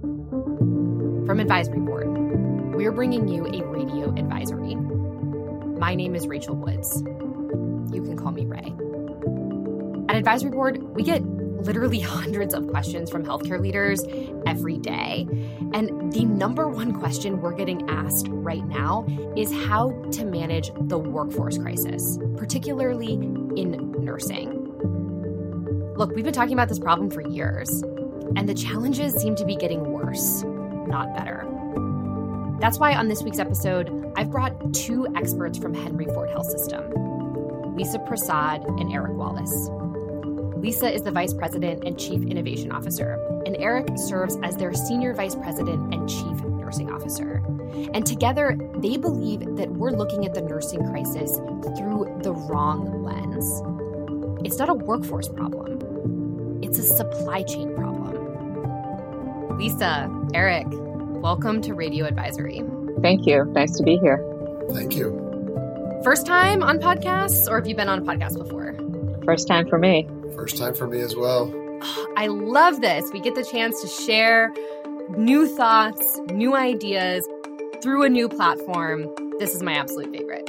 From 0.00 1.40
Advisory 1.40 1.80
Board, 1.80 2.06
we're 2.74 2.92
bringing 2.92 3.26
you 3.26 3.46
a 3.46 3.64
radio 3.64 4.14
advisory. 4.14 4.76
My 4.76 5.94
name 5.96 6.14
is 6.14 6.28
Rachel 6.28 6.54
Woods. 6.54 7.02
You 7.92 8.02
can 8.02 8.16
call 8.16 8.30
me 8.30 8.44
Rae. 8.44 8.72
At 10.08 10.16
Advisory 10.16 10.50
Board, 10.50 10.80
we 10.94 11.02
get 11.02 11.24
literally 11.24 11.98
hundreds 12.16 12.54
of 12.54 12.68
questions 12.68 13.10
from 13.10 13.24
healthcare 13.24 13.60
leaders 13.60 14.04
every 14.46 14.78
day. 14.78 15.26
And 15.72 16.12
the 16.12 16.24
number 16.24 16.68
one 16.68 16.92
question 16.92 17.40
we're 17.40 17.54
getting 17.54 17.90
asked 17.90 18.28
right 18.30 18.64
now 18.66 19.04
is 19.36 19.52
how 19.52 19.90
to 20.12 20.24
manage 20.24 20.70
the 20.82 20.98
workforce 20.98 21.58
crisis, 21.58 22.18
particularly 22.36 23.14
in 23.14 23.92
nursing. 23.98 24.54
Look, 25.96 26.14
we've 26.14 26.24
been 26.24 26.34
talking 26.34 26.52
about 26.52 26.68
this 26.68 26.78
problem 26.78 27.10
for 27.10 27.28
years, 27.28 27.82
and 28.36 28.48
the 28.48 28.54
challenges 28.54 29.14
seem 29.14 29.34
to 29.36 29.44
be 29.44 29.56
getting 29.56 29.92
worse, 29.92 30.42
not 30.86 31.14
better. 31.14 31.46
That's 32.60 32.78
why 32.78 32.94
on 32.94 33.08
this 33.08 33.22
week's 33.22 33.38
episode, 33.38 34.12
I've 34.16 34.30
brought 34.30 34.74
two 34.74 35.06
experts 35.14 35.58
from 35.58 35.74
Henry 35.74 36.06
Ford 36.06 36.30
Health 36.30 36.50
System 36.50 36.82
Lisa 37.76 38.00
Prasad 38.00 38.64
and 38.64 38.92
Eric 38.92 39.12
Wallace. 39.12 39.68
Lisa 40.56 40.92
is 40.92 41.02
the 41.02 41.12
Vice 41.12 41.32
President 41.32 41.84
and 41.84 41.96
Chief 41.96 42.20
Innovation 42.24 42.72
Officer, 42.72 43.14
and 43.46 43.56
Eric 43.58 43.86
serves 43.94 44.36
as 44.42 44.56
their 44.56 44.74
Senior 44.74 45.14
Vice 45.14 45.36
President 45.36 45.94
and 45.94 46.08
Chief 46.08 46.42
Nursing 46.42 46.90
Officer. 46.90 47.36
And 47.94 48.04
together, 48.04 48.58
they 48.78 48.96
believe 48.96 49.40
that 49.56 49.70
we're 49.70 49.92
looking 49.92 50.26
at 50.26 50.34
the 50.34 50.42
nursing 50.42 50.84
crisis 50.90 51.36
through 51.78 52.18
the 52.24 52.32
wrong 52.32 53.04
lens. 53.04 53.62
It's 54.44 54.58
not 54.58 54.68
a 54.68 54.74
workforce 54.74 55.28
problem, 55.28 56.58
it's 56.60 56.80
a 56.80 56.82
supply 56.82 57.44
chain 57.44 57.72
problem. 57.76 58.17
Lisa, 59.58 60.08
Eric, 60.34 60.66
welcome 60.70 61.60
to 61.62 61.74
Radio 61.74 62.04
Advisory. 62.04 62.62
Thank 63.02 63.26
you. 63.26 63.44
Nice 63.46 63.76
to 63.78 63.82
be 63.82 63.96
here. 63.96 64.24
Thank 64.70 64.94
you. 64.94 65.10
First 66.04 66.26
time 66.26 66.62
on 66.62 66.78
podcasts, 66.78 67.50
or 67.50 67.56
have 67.56 67.66
you 67.66 67.74
been 67.74 67.88
on 67.88 67.98
a 67.98 68.02
podcast 68.02 68.38
before? 68.38 68.76
First 69.24 69.48
time 69.48 69.68
for 69.68 69.76
me. 69.76 70.08
First 70.36 70.58
time 70.58 70.74
for 70.74 70.86
me 70.86 71.00
as 71.00 71.16
well. 71.16 71.52
I 72.16 72.28
love 72.28 72.80
this. 72.80 73.10
We 73.12 73.18
get 73.18 73.34
the 73.34 73.44
chance 73.44 73.82
to 73.82 73.88
share 73.88 74.54
new 75.16 75.48
thoughts, 75.48 76.20
new 76.30 76.54
ideas 76.54 77.26
through 77.82 78.04
a 78.04 78.08
new 78.08 78.28
platform. 78.28 79.12
This 79.40 79.56
is 79.56 79.62
my 79.64 79.72
absolute 79.72 80.12
favorite. 80.12 80.48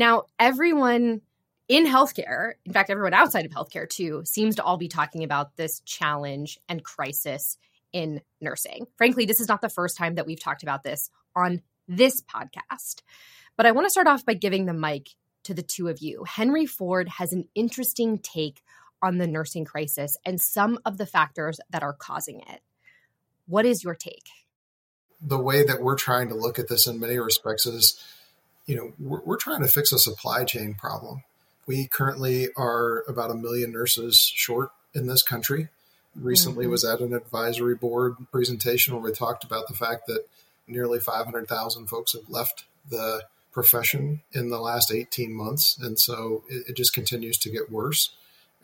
Now, 0.00 0.22
everyone 0.38 1.20
in 1.68 1.84
healthcare, 1.84 2.52
in 2.64 2.72
fact, 2.72 2.88
everyone 2.88 3.12
outside 3.12 3.44
of 3.44 3.52
healthcare 3.52 3.86
too, 3.86 4.22
seems 4.24 4.56
to 4.56 4.64
all 4.64 4.78
be 4.78 4.88
talking 4.88 5.24
about 5.24 5.56
this 5.56 5.80
challenge 5.80 6.58
and 6.70 6.82
crisis 6.82 7.58
in 7.92 8.22
nursing. 8.40 8.86
Frankly, 8.96 9.26
this 9.26 9.40
is 9.40 9.48
not 9.48 9.60
the 9.60 9.68
first 9.68 9.98
time 9.98 10.14
that 10.14 10.24
we've 10.24 10.40
talked 10.40 10.62
about 10.62 10.82
this 10.82 11.10
on 11.36 11.60
this 11.86 12.22
podcast. 12.22 13.02
But 13.58 13.66
I 13.66 13.72
want 13.72 13.84
to 13.84 13.90
start 13.90 14.06
off 14.06 14.24
by 14.24 14.32
giving 14.32 14.64
the 14.64 14.72
mic 14.72 15.10
to 15.42 15.52
the 15.52 15.62
two 15.62 15.88
of 15.88 15.98
you. 15.98 16.24
Henry 16.24 16.64
Ford 16.64 17.06
has 17.10 17.34
an 17.34 17.46
interesting 17.54 18.20
take 18.20 18.62
on 19.02 19.18
the 19.18 19.26
nursing 19.26 19.66
crisis 19.66 20.16
and 20.24 20.40
some 20.40 20.78
of 20.86 20.96
the 20.96 21.04
factors 21.04 21.60
that 21.68 21.82
are 21.82 21.92
causing 21.92 22.40
it. 22.48 22.62
What 23.44 23.66
is 23.66 23.84
your 23.84 23.96
take? 23.96 24.30
The 25.20 25.38
way 25.38 25.62
that 25.62 25.82
we're 25.82 25.96
trying 25.96 26.30
to 26.30 26.34
look 26.34 26.58
at 26.58 26.68
this 26.68 26.86
in 26.86 27.00
many 27.00 27.18
respects 27.18 27.66
is, 27.66 28.02
you 28.66 28.76
know, 28.76 28.92
we're, 28.98 29.20
we're 29.20 29.36
trying 29.36 29.62
to 29.62 29.68
fix 29.68 29.92
a 29.92 29.98
supply 29.98 30.44
chain 30.44 30.74
problem 30.74 31.22
we 31.70 31.86
currently 31.86 32.48
are 32.56 33.04
about 33.06 33.30
a 33.30 33.34
million 33.34 33.70
nurses 33.70 34.20
short 34.34 34.70
in 34.92 35.06
this 35.06 35.22
country. 35.22 35.68
Recently 36.16 36.64
mm-hmm. 36.64 36.72
was 36.72 36.84
at 36.84 36.98
an 36.98 37.14
advisory 37.14 37.76
board 37.76 38.16
presentation 38.32 38.92
where 38.92 39.02
we 39.04 39.12
talked 39.12 39.44
about 39.44 39.68
the 39.68 39.74
fact 39.74 40.08
that 40.08 40.26
nearly 40.66 40.98
500,000 40.98 41.86
folks 41.86 42.14
have 42.14 42.28
left 42.28 42.64
the 42.88 43.22
profession 43.52 44.22
in 44.32 44.50
the 44.50 44.58
last 44.58 44.92
18 44.92 45.32
months. 45.32 45.78
And 45.80 45.96
so 45.96 46.42
it, 46.48 46.70
it 46.70 46.76
just 46.76 46.92
continues 46.92 47.38
to 47.38 47.50
get 47.50 47.70
worse. 47.70 48.10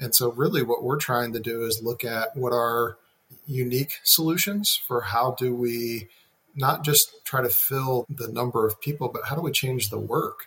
And 0.00 0.12
so, 0.12 0.32
really, 0.32 0.64
what 0.64 0.82
we're 0.82 0.96
trying 0.96 1.32
to 1.34 1.40
do 1.40 1.62
is 1.62 1.84
look 1.84 2.02
at 2.02 2.36
what 2.36 2.52
are 2.52 2.98
unique 3.46 4.00
solutions 4.02 4.76
for 4.76 5.00
how 5.02 5.36
do 5.38 5.54
we 5.54 6.08
not 6.56 6.84
just 6.84 7.24
try 7.24 7.42
to 7.42 7.48
fill 7.48 8.06
the 8.08 8.28
number 8.28 8.66
of 8.66 8.80
people, 8.80 9.08
but 9.08 9.26
how 9.26 9.36
do 9.36 9.42
we 9.42 9.52
change 9.52 9.90
the 9.90 9.98
work? 9.98 10.46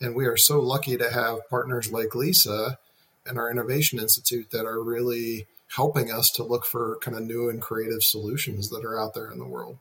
And 0.00 0.14
we 0.14 0.26
are 0.26 0.36
so 0.36 0.60
lucky 0.60 0.96
to 0.96 1.10
have 1.10 1.48
partners 1.50 1.92
like 1.92 2.14
Lisa 2.14 2.78
and 3.26 3.38
our 3.38 3.50
Innovation 3.50 3.98
Institute 3.98 4.50
that 4.52 4.64
are 4.64 4.82
really 4.82 5.46
helping 5.74 6.10
us 6.10 6.30
to 6.32 6.44
look 6.44 6.64
for 6.64 6.98
kind 7.02 7.16
of 7.16 7.24
new 7.24 7.48
and 7.48 7.60
creative 7.60 8.02
solutions 8.02 8.70
that 8.70 8.84
are 8.84 8.98
out 8.98 9.14
there 9.14 9.30
in 9.30 9.38
the 9.38 9.46
world. 9.46 9.78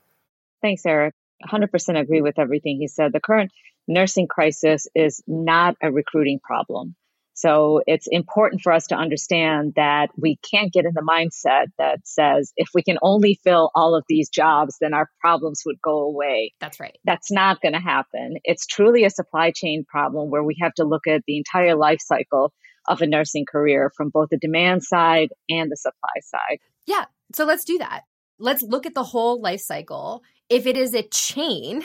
Thanks, 0.61 0.85
Eric. 0.85 1.13
100% 1.47 1.99
agree 1.99 2.21
with 2.21 2.39
everything 2.39 2.77
he 2.79 2.87
said. 2.87 3.13
The 3.13 3.19
current 3.19 3.51
nursing 3.87 4.27
crisis 4.27 4.87
is 4.95 5.21
not 5.27 5.75
a 5.81 5.91
recruiting 5.91 6.39
problem. 6.39 6.95
So 7.37 7.83
it's 7.85 8.07
important 8.09 8.63
for 8.63 8.73
us 8.73 8.87
to 8.87 8.95
understand 8.95 9.73
that 9.75 10.09
we 10.17 10.37
can't 10.37 10.73
get 10.73 10.85
in 10.85 10.93
the 10.95 11.03
mindset 11.07 11.67
that 11.77 11.99
says 12.03 12.51
if 12.57 12.69
we 12.73 12.81
can 12.81 12.97
only 13.03 13.39
fill 13.43 13.69
all 13.75 13.93
of 13.93 14.03
these 14.09 14.27
jobs, 14.27 14.77
then 14.81 14.95
our 14.95 15.07
problems 15.21 15.61
would 15.63 15.79
go 15.79 15.99
away. 15.99 16.53
That's 16.59 16.79
right. 16.79 16.97
That's 17.05 17.31
not 17.31 17.61
going 17.61 17.73
to 17.73 17.79
happen. 17.79 18.37
It's 18.43 18.65
truly 18.65 19.05
a 19.05 19.11
supply 19.11 19.51
chain 19.51 19.85
problem 19.87 20.31
where 20.31 20.43
we 20.43 20.57
have 20.63 20.73
to 20.75 20.83
look 20.83 21.05
at 21.05 21.21
the 21.27 21.37
entire 21.37 21.75
life 21.75 21.99
cycle 22.01 22.51
of 22.87 23.03
a 23.03 23.07
nursing 23.07 23.45
career 23.45 23.91
from 23.95 24.09
both 24.09 24.29
the 24.31 24.37
demand 24.37 24.83
side 24.83 25.29
and 25.47 25.71
the 25.71 25.77
supply 25.77 26.19
side. 26.23 26.57
Yeah. 26.87 27.05
So 27.35 27.45
let's 27.45 27.65
do 27.65 27.77
that. 27.77 28.01
Let's 28.39 28.63
look 28.63 28.87
at 28.87 28.95
the 28.95 29.03
whole 29.03 29.39
life 29.39 29.61
cycle 29.61 30.23
if 30.49 30.65
it 30.65 30.75
is 30.75 30.95
a 30.95 31.03
chain, 31.03 31.83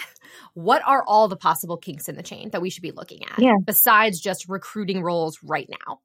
what 0.55 0.83
are 0.87 1.05
all 1.07 1.29
the 1.29 1.37
possible 1.37 1.77
kinks 1.77 2.09
in 2.09 2.17
the 2.17 2.23
chain 2.23 2.51
that 2.51 2.63
we 2.63 2.71
should 2.71 2.83
be 2.83 2.91
looking 2.91 3.25
at 3.25 3.39
yeah. 3.39 3.57
besides 3.65 4.21
just 4.21 4.49
recruiting 4.49 5.03
roles 5.03 5.39
right 5.43 5.69
now? 5.69 6.01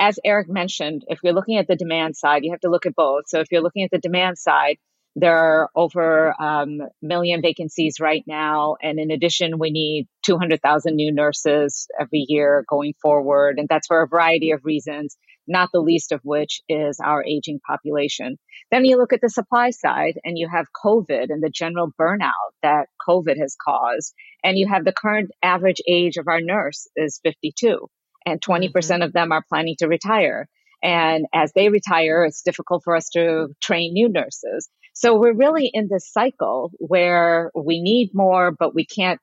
As 0.00 0.18
Eric 0.24 0.48
mentioned, 0.48 1.04
if 1.08 1.18
you're 1.24 1.32
looking 1.32 1.58
at 1.58 1.66
the 1.66 1.76
demand 1.76 2.16
side, 2.16 2.44
you 2.44 2.52
have 2.52 2.60
to 2.60 2.70
look 2.70 2.86
at 2.86 2.94
both. 2.94 3.24
So 3.26 3.40
if 3.40 3.48
you're 3.50 3.62
looking 3.62 3.82
at 3.82 3.90
the 3.90 3.98
demand 3.98 4.38
side, 4.38 4.76
there 5.16 5.36
are 5.36 5.70
over 5.74 6.28
a 6.28 6.42
um, 6.42 6.80
million 7.02 7.42
vacancies 7.42 7.96
right 8.00 8.22
now. 8.26 8.76
And 8.80 9.00
in 9.00 9.10
addition, 9.10 9.58
we 9.58 9.70
need 9.70 10.06
200,000 10.24 10.94
new 10.94 11.12
nurses 11.12 11.88
every 11.98 12.24
year 12.28 12.64
going 12.68 12.94
forward. 13.02 13.58
And 13.58 13.68
that's 13.68 13.88
for 13.88 14.02
a 14.02 14.08
variety 14.08 14.52
of 14.52 14.64
reasons, 14.64 15.16
not 15.48 15.70
the 15.72 15.80
least 15.80 16.12
of 16.12 16.20
which 16.22 16.60
is 16.68 17.00
our 17.00 17.24
aging 17.24 17.60
population. 17.66 18.38
Then 18.70 18.84
you 18.84 18.98
look 18.98 19.12
at 19.12 19.20
the 19.20 19.30
supply 19.30 19.70
side 19.70 20.18
and 20.24 20.38
you 20.38 20.48
have 20.48 20.66
COVID 20.84 21.26
and 21.30 21.42
the 21.42 21.50
general 21.50 21.90
burnout 22.00 22.52
that 22.62 22.88
COVID 23.08 23.38
has 23.38 23.56
caused. 23.62 24.14
And 24.44 24.58
you 24.58 24.68
have 24.68 24.84
the 24.84 24.92
current 24.92 25.30
average 25.42 25.80
age 25.88 26.16
of 26.16 26.28
our 26.28 26.40
nurse 26.40 26.86
is 26.96 27.20
52 27.24 27.88
and 28.26 28.40
20% 28.40 28.70
mm 28.70 28.96
hmm 28.96 29.02
of 29.02 29.12
them 29.12 29.32
are 29.32 29.44
planning 29.48 29.76
to 29.78 29.88
retire. 29.88 30.48
And 30.82 31.26
as 31.34 31.52
they 31.54 31.68
retire, 31.68 32.24
it's 32.24 32.42
difficult 32.42 32.82
for 32.84 32.94
us 32.94 33.08
to 33.10 33.48
train 33.60 33.92
new 33.92 34.08
nurses. 34.08 34.68
So 34.92 35.18
we're 35.18 35.34
really 35.34 35.70
in 35.72 35.88
this 35.90 36.12
cycle 36.12 36.70
where 36.78 37.50
we 37.54 37.80
need 37.80 38.10
more, 38.14 38.52
but 38.52 38.74
we 38.74 38.84
can't 38.84 39.20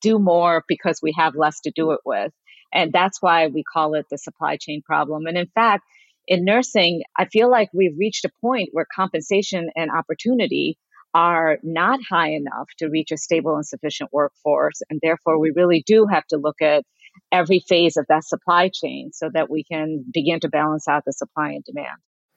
do 0.00 0.18
more 0.18 0.64
because 0.68 1.00
we 1.02 1.12
have 1.16 1.34
less 1.34 1.60
to 1.60 1.72
do 1.74 1.92
it 1.92 2.00
with. 2.04 2.32
And 2.72 2.92
that's 2.92 3.22
why 3.22 3.46
we 3.46 3.62
call 3.62 3.94
it 3.94 4.06
the 4.10 4.18
supply 4.18 4.56
chain 4.56 4.82
problem. 4.82 5.26
And 5.26 5.38
in 5.38 5.48
fact, 5.54 5.84
in 6.26 6.44
nursing, 6.44 7.02
I 7.16 7.24
feel 7.24 7.50
like 7.50 7.70
we've 7.72 7.96
reached 7.98 8.24
a 8.24 8.30
point 8.40 8.68
where 8.72 8.86
compensation 8.94 9.70
and 9.74 9.90
opportunity 9.90 10.78
are 11.14 11.58
not 11.62 12.00
high 12.08 12.32
enough 12.32 12.68
to 12.78 12.88
reach 12.88 13.10
a 13.10 13.16
stable 13.16 13.56
and 13.56 13.66
sufficient 13.66 14.10
workforce. 14.12 14.82
And 14.90 15.00
therefore, 15.02 15.38
we 15.38 15.52
really 15.56 15.82
do 15.86 16.06
have 16.06 16.26
to 16.26 16.36
look 16.36 16.60
at 16.60 16.84
every 17.32 17.60
phase 17.66 17.96
of 17.96 18.04
that 18.08 18.24
supply 18.24 18.70
chain 18.72 19.10
so 19.12 19.30
that 19.32 19.50
we 19.50 19.64
can 19.64 20.04
begin 20.12 20.40
to 20.40 20.48
balance 20.48 20.86
out 20.86 21.04
the 21.06 21.12
supply 21.12 21.52
and 21.52 21.64
demand. 21.64 21.96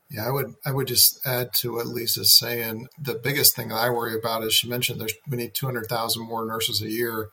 Yeah, 0.10 0.28
I 0.28 0.32
would 0.32 0.54
I 0.66 0.72
would 0.74 0.88
just 0.88 1.26
add 1.26 1.54
to 1.56 1.74
what 1.74 1.88
Lisa's 1.88 2.38
saying. 2.38 2.88
The 3.00 3.16
biggest 3.16 3.56
thing 3.56 3.70
that 3.70 3.76
I 3.76 3.90
worry 3.90 4.14
about 4.14 4.44
is 4.44 4.54
she 4.54 4.68
mentioned 4.68 5.00
there's 5.00 5.14
we 5.30 5.38
need 5.38 5.54
200,000 5.54 6.22
more 6.22 6.46
nurses 6.46 6.82
a 6.82 6.90
year 6.90 7.30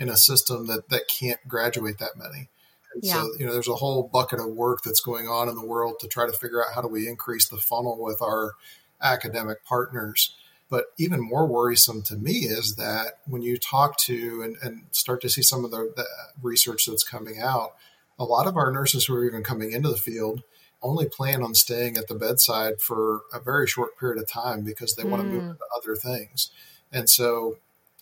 in 0.00 0.08
a 0.08 0.16
system 0.16 0.66
that 0.66 0.88
that 0.88 1.06
can't 1.06 1.38
graduate 1.46 1.98
that 1.98 2.16
many. 2.16 2.48
And 2.94 3.04
yeah. 3.04 3.12
so, 3.12 3.30
you 3.38 3.46
know, 3.46 3.52
there's 3.52 3.68
a 3.68 3.74
whole 3.74 4.10
bucket 4.12 4.40
of 4.40 4.46
work 4.46 4.80
that's 4.84 5.00
going 5.00 5.28
on 5.28 5.48
in 5.48 5.54
the 5.54 5.64
world 5.64 6.00
to 6.00 6.08
try 6.08 6.26
to 6.26 6.32
figure 6.32 6.60
out 6.60 6.74
how 6.74 6.82
do 6.82 6.88
we 6.88 7.06
increase 7.06 7.48
the 7.48 7.58
funnel 7.58 8.02
with 8.02 8.20
our 8.20 8.54
academic 9.00 9.64
partners. 9.64 10.34
But 10.68 10.86
even 10.98 11.20
more 11.20 11.46
worrisome 11.46 12.02
to 12.02 12.16
me 12.16 12.32
is 12.32 12.76
that 12.76 13.18
when 13.26 13.42
you 13.42 13.58
talk 13.58 13.96
to 14.04 14.42
and, 14.42 14.56
and 14.62 14.84
start 14.92 15.20
to 15.22 15.28
see 15.28 15.42
some 15.42 15.64
of 15.64 15.70
the, 15.70 15.92
the 15.94 16.06
research 16.42 16.86
that's 16.86 17.04
coming 17.04 17.40
out, 17.40 17.74
a 18.18 18.24
lot 18.24 18.46
of 18.46 18.56
our 18.56 18.72
nurses 18.72 19.04
who 19.04 19.14
are 19.14 19.24
even 19.24 19.42
coming 19.42 19.72
into 19.72 19.88
the 19.88 19.96
field 19.96 20.42
only 20.82 21.08
plan 21.08 21.42
on 21.42 21.54
staying 21.54 21.96
at 21.96 22.08
the 22.08 22.14
bedside 22.14 22.80
for 22.80 23.22
a 23.32 23.40
very 23.40 23.66
short 23.66 23.98
period 23.98 24.20
of 24.20 24.28
time 24.28 24.62
because 24.62 24.94
they 24.94 25.02
mm. 25.02 25.10
want 25.10 25.22
to 25.22 25.28
move 25.28 25.42
into 25.42 25.64
other 25.76 25.94
things. 25.94 26.50
And 26.92 27.08
so, 27.08 27.56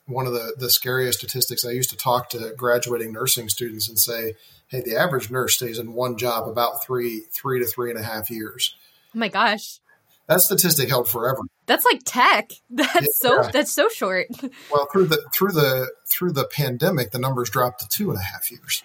one 0.09 0.27
of 0.27 0.33
the, 0.33 0.55
the 0.59 0.71
scariest 0.71 1.19
statistics, 1.19 1.65
I 1.65 1.71
used 1.71 1.91
to 1.91 1.97
talk 1.97 2.31
to 2.31 2.53
graduating 2.57 3.13
nursing 3.13 3.49
students 3.49 3.89
and 3.89 3.99
say, 3.99 4.35
hey, 4.69 4.81
the 4.81 4.97
average 4.97 5.31
nurse 5.31 5.55
stays 5.55 5.79
in 5.79 5.93
one 5.93 6.17
job 6.17 6.49
about 6.49 6.83
three, 6.83 7.25
three 7.31 7.61
to 7.61 7.67
three 7.67 7.91
and 7.91 7.99
a 7.99 8.03
half 8.03 8.31
years. 8.31 8.75
Oh 9.15 9.19
my 9.19 9.29
gosh. 9.29 9.81
That 10.27 10.41
statistic 10.41 10.89
held 10.89 11.09
forever. 11.09 11.41
That's 11.67 11.85
like 11.85 12.01
tech. 12.05 12.51
That's 12.71 12.95
yeah. 12.95 13.07
so 13.13 13.49
that's 13.51 13.73
so 13.73 13.89
short. 13.89 14.27
Well, 14.71 14.87
through 14.93 15.07
the 15.07 15.25
through 15.33 15.53
the 15.53 15.91
through 16.07 16.33
the 16.33 16.45
pandemic, 16.45 17.11
the 17.13 17.19
numbers 17.19 17.49
dropped 17.49 17.81
to 17.81 17.89
two 17.89 18.11
and 18.11 18.19
a 18.19 18.23
half 18.23 18.51
years. 18.51 18.83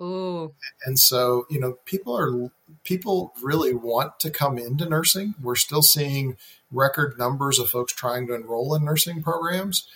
Ooh. 0.00 0.54
And 0.86 0.98
so, 0.98 1.46
you 1.50 1.60
know, 1.60 1.76
people 1.84 2.16
are 2.16 2.50
people 2.84 3.34
really 3.42 3.74
want 3.74 4.18
to 4.20 4.30
come 4.30 4.56
into 4.56 4.88
nursing. 4.88 5.34
We're 5.42 5.56
still 5.56 5.82
seeing 5.82 6.38
record 6.72 7.18
numbers 7.18 7.58
of 7.58 7.68
folks 7.68 7.92
trying 7.92 8.26
to 8.28 8.34
enroll 8.34 8.74
in 8.74 8.84
nursing 8.84 9.22
programs, 9.22 9.86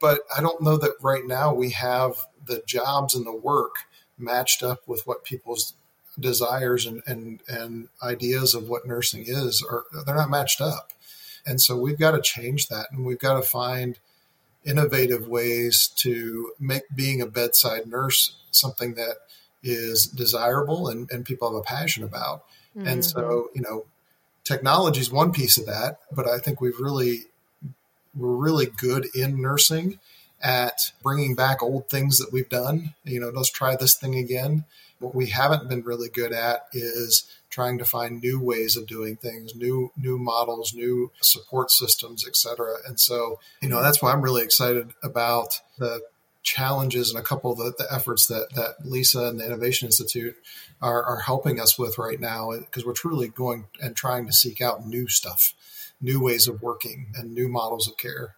but 0.00 0.20
I 0.36 0.40
don't 0.40 0.62
know 0.62 0.76
that 0.76 0.96
right 1.00 1.24
now 1.24 1.54
we 1.54 1.70
have 1.70 2.14
the 2.44 2.62
jobs 2.66 3.14
and 3.14 3.26
the 3.26 3.34
work 3.34 3.74
matched 4.18 4.62
up 4.62 4.86
with 4.86 5.06
what 5.06 5.24
people's 5.24 5.74
desires 6.18 6.86
and, 6.86 7.02
and, 7.06 7.40
and 7.48 7.88
ideas 8.02 8.54
of 8.54 8.68
what 8.68 8.86
nursing 8.86 9.24
is 9.26 9.64
are 9.68 9.84
they're 10.04 10.14
not 10.14 10.30
matched 10.30 10.60
up. 10.60 10.92
And 11.46 11.60
so 11.60 11.76
we've 11.76 11.98
got 11.98 12.12
to 12.12 12.22
change 12.22 12.68
that 12.68 12.86
and 12.90 13.04
we've 13.04 13.18
got 13.18 13.34
to 13.34 13.42
find 13.42 13.98
innovative 14.64 15.28
ways 15.28 15.88
to 15.96 16.52
make 16.58 16.84
being 16.94 17.20
a 17.20 17.26
bedside 17.26 17.86
nurse 17.86 18.36
something 18.50 18.94
that 18.94 19.16
is 19.62 20.06
desirable 20.06 20.88
and, 20.88 21.10
and 21.10 21.24
people 21.24 21.50
have 21.50 21.58
a 21.58 21.62
passion 21.62 22.02
about. 22.02 22.44
Mm-hmm. 22.76 22.88
And 22.88 23.04
so, 23.04 23.50
you 23.54 23.62
know, 23.62 23.84
technology 24.42 25.00
is 25.00 25.10
one 25.10 25.32
piece 25.32 25.58
of 25.58 25.66
that, 25.66 25.98
but 26.12 26.28
I 26.28 26.38
think 26.38 26.60
we've 26.60 26.78
really, 26.78 27.24
we're 28.16 28.36
really 28.36 28.66
good 28.66 29.06
in 29.14 29.40
nursing 29.40 29.98
at 30.42 30.92
bringing 31.02 31.34
back 31.34 31.62
old 31.62 31.88
things 31.88 32.18
that 32.18 32.32
we've 32.32 32.48
done. 32.48 32.94
You 33.04 33.20
know, 33.20 33.30
let's 33.30 33.50
try 33.50 33.76
this 33.76 33.96
thing 33.96 34.14
again. 34.16 34.64
What 34.98 35.14
we 35.14 35.26
haven't 35.26 35.68
been 35.68 35.82
really 35.82 36.08
good 36.08 36.32
at 36.32 36.66
is 36.72 37.24
trying 37.50 37.78
to 37.78 37.84
find 37.84 38.20
new 38.20 38.40
ways 38.40 38.76
of 38.76 38.86
doing 38.86 39.16
things, 39.16 39.54
new 39.54 39.90
new 39.96 40.18
models, 40.18 40.74
new 40.74 41.12
support 41.20 41.70
systems, 41.70 42.26
et 42.26 42.36
cetera. 42.36 42.76
And 42.86 42.98
so, 42.98 43.38
you 43.60 43.68
know, 43.68 43.82
that's 43.82 44.02
why 44.02 44.12
I'm 44.12 44.22
really 44.22 44.42
excited 44.42 44.92
about 45.02 45.60
the 45.78 46.00
challenges 46.42 47.10
and 47.10 47.18
a 47.18 47.22
couple 47.22 47.52
of 47.52 47.58
the, 47.58 47.72
the 47.78 47.92
efforts 47.92 48.26
that, 48.26 48.48
that 48.54 48.84
Lisa 48.84 49.24
and 49.24 49.40
the 49.40 49.46
Innovation 49.46 49.86
Institute 49.86 50.36
are, 50.82 51.02
are 51.02 51.20
helping 51.20 51.58
us 51.58 51.78
with 51.78 51.96
right 51.96 52.20
now, 52.20 52.52
because 52.58 52.84
we're 52.84 52.92
truly 52.92 53.28
going 53.28 53.66
and 53.80 53.96
trying 53.96 54.26
to 54.26 54.32
seek 54.32 54.60
out 54.60 54.86
new 54.86 55.08
stuff, 55.08 55.54
new 56.00 56.22
ways 56.22 56.46
of 56.48 56.62
working, 56.62 57.12
and 57.14 57.32
new 57.32 57.48
models 57.48 57.88
of 57.88 57.96
care. 57.96 58.36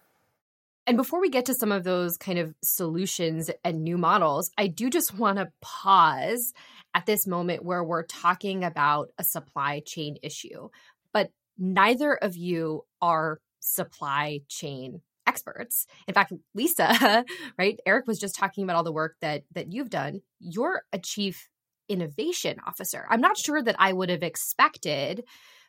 And 0.85 0.95
before 0.95 1.19
we 1.19 1.29
get 1.29 1.45
to 1.47 1.53
some 1.53 1.73
of 1.73 1.83
those 1.83 2.17
kind 2.17 2.39
of 2.39 2.55
solutions 2.63 3.51
and 3.65 3.83
new 3.83 3.97
models, 3.97 4.51
I 4.57 4.67
do 4.67 4.89
just 4.89 5.13
want 5.13 5.37
to 5.37 5.51
pause 5.61 6.53
at 6.93 7.05
this 7.05 7.27
moment 7.27 7.65
where 7.65 7.83
we're 7.83 8.03
talking 8.03 8.63
about 8.63 9.09
a 9.17 9.23
supply 9.23 9.81
chain 9.85 10.17
issue. 10.23 10.69
But 11.11 11.31
neither 11.57 12.13
of 12.13 12.37
you 12.37 12.85
are 13.01 13.41
supply 13.59 14.39
chain 14.47 15.01
experts. 15.27 15.87
In 16.07 16.13
fact, 16.13 16.31
Lisa, 16.55 17.25
right? 17.59 17.77
Eric 17.85 18.07
was 18.07 18.17
just 18.17 18.35
talking 18.35 18.63
about 18.63 18.77
all 18.77 18.83
the 18.83 18.93
work 18.93 19.17
that 19.19 19.43
that 19.51 19.73
you've 19.73 19.89
done. 19.89 20.21
You're 20.39 20.83
a 20.93 20.99
chief 20.99 21.49
innovation 21.89 22.57
officer. 22.65 23.05
I'm 23.09 23.21
not 23.21 23.37
sure 23.37 23.61
that 23.61 23.75
I 23.77 23.91
would 23.91 24.09
have 24.09 24.23
expected 24.23 25.25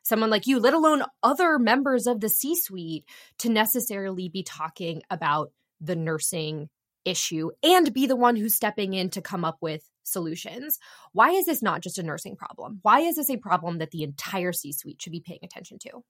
someone 0.08 0.30
like 0.30 0.46
you, 0.46 0.58
let 0.58 0.74
alone 0.74 1.04
other 1.22 1.58
members 1.58 2.06
of 2.06 2.20
the 2.20 2.28
C 2.28 2.54
suite, 2.56 3.04
to 3.38 3.48
necessarily 3.48 4.28
be 4.28 4.42
talking 4.42 5.02
about 5.10 5.52
the 5.80 5.96
nursing 5.96 6.68
issue 7.04 7.50
and 7.62 7.92
be 7.94 8.06
the 8.06 8.16
one 8.16 8.36
who's 8.36 8.54
stepping 8.54 8.94
in 8.94 9.10
to 9.10 9.22
come 9.22 9.44
up 9.44 9.58
with 9.60 9.82
solutions. 10.02 10.78
Why 11.12 11.30
is 11.30 11.46
this 11.46 11.62
not 11.62 11.82
just 11.82 11.98
a 11.98 12.02
nursing 12.02 12.36
problem? 12.36 12.80
Why 12.82 13.00
is 13.00 13.16
this 13.16 13.30
a 13.30 13.36
problem 13.36 13.78
that 13.78 13.90
the 13.90 14.02
entire 14.02 14.52
C 14.52 14.72
suite 14.72 15.00
should 15.00 15.12
be 15.12 15.22
paying 15.24 15.40
attention 15.42 15.78
to? 15.80 16.02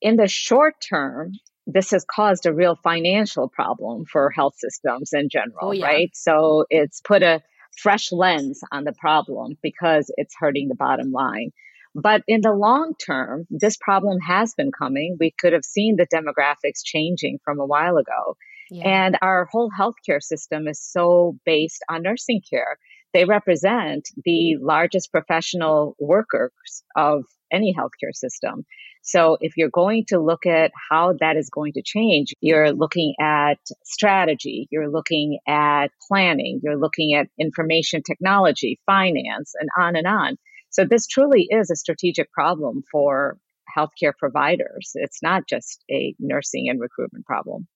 In 0.00 0.16
the 0.16 0.28
short 0.28 0.74
term, 0.86 1.32
this 1.66 1.90
has 1.90 2.04
caused 2.04 2.46
a 2.46 2.52
real 2.52 2.76
financial 2.76 3.48
problem 3.48 4.04
for 4.04 4.30
health 4.30 4.54
systems 4.56 5.12
in 5.12 5.28
general, 5.28 5.68
oh, 5.68 5.72
yeah. 5.72 5.86
right? 5.86 6.10
So 6.14 6.64
it's 6.70 7.00
put 7.00 7.22
a 7.22 7.42
fresh 7.76 8.12
lens 8.12 8.60
on 8.72 8.84
the 8.84 8.92
problem 8.92 9.56
because 9.62 10.12
it's 10.16 10.34
hurting 10.38 10.68
the 10.68 10.74
bottom 10.74 11.12
line. 11.12 11.50
But 11.98 12.22
in 12.28 12.42
the 12.42 12.52
long 12.52 12.92
term, 12.94 13.46
this 13.48 13.76
problem 13.78 14.18
has 14.20 14.52
been 14.54 14.70
coming. 14.70 15.16
We 15.18 15.32
could 15.38 15.54
have 15.54 15.64
seen 15.64 15.96
the 15.96 16.06
demographics 16.06 16.84
changing 16.84 17.38
from 17.42 17.58
a 17.58 17.64
while 17.64 17.96
ago. 17.96 18.36
Yeah. 18.70 18.86
And 18.86 19.18
our 19.22 19.48
whole 19.50 19.70
healthcare 19.70 20.22
system 20.22 20.68
is 20.68 20.82
so 20.82 21.38
based 21.46 21.82
on 21.88 22.02
nursing 22.02 22.42
care. 22.48 22.76
They 23.14 23.24
represent 23.24 24.08
the 24.24 24.56
largest 24.60 25.10
professional 25.10 25.96
workers 25.98 26.82
of 26.96 27.24
any 27.50 27.74
healthcare 27.74 28.12
system. 28.12 28.66
So 29.02 29.38
if 29.40 29.56
you're 29.56 29.70
going 29.70 30.04
to 30.08 30.18
look 30.18 30.44
at 30.44 30.72
how 30.90 31.14
that 31.20 31.36
is 31.36 31.48
going 31.48 31.74
to 31.74 31.82
change, 31.82 32.34
you're 32.40 32.72
looking 32.72 33.14
at 33.20 33.58
strategy, 33.84 34.66
you're 34.70 34.90
looking 34.90 35.38
at 35.46 35.88
planning, 36.08 36.60
you're 36.62 36.76
looking 36.76 37.14
at 37.14 37.28
information 37.40 38.02
technology, 38.02 38.80
finance, 38.84 39.54
and 39.58 39.70
on 39.78 39.96
and 39.96 40.06
on. 40.06 40.36
So 40.70 40.84
this 40.84 41.06
truly 41.06 41.48
is 41.50 41.70
a 41.70 41.76
strategic 41.76 42.30
problem 42.32 42.82
for 42.90 43.38
healthcare 43.76 44.16
providers. 44.16 44.92
It's 44.94 45.22
not 45.22 45.46
just 45.48 45.84
a 45.90 46.14
nursing 46.18 46.68
and 46.68 46.80
recruitment 46.80 47.26
problem. 47.26 47.66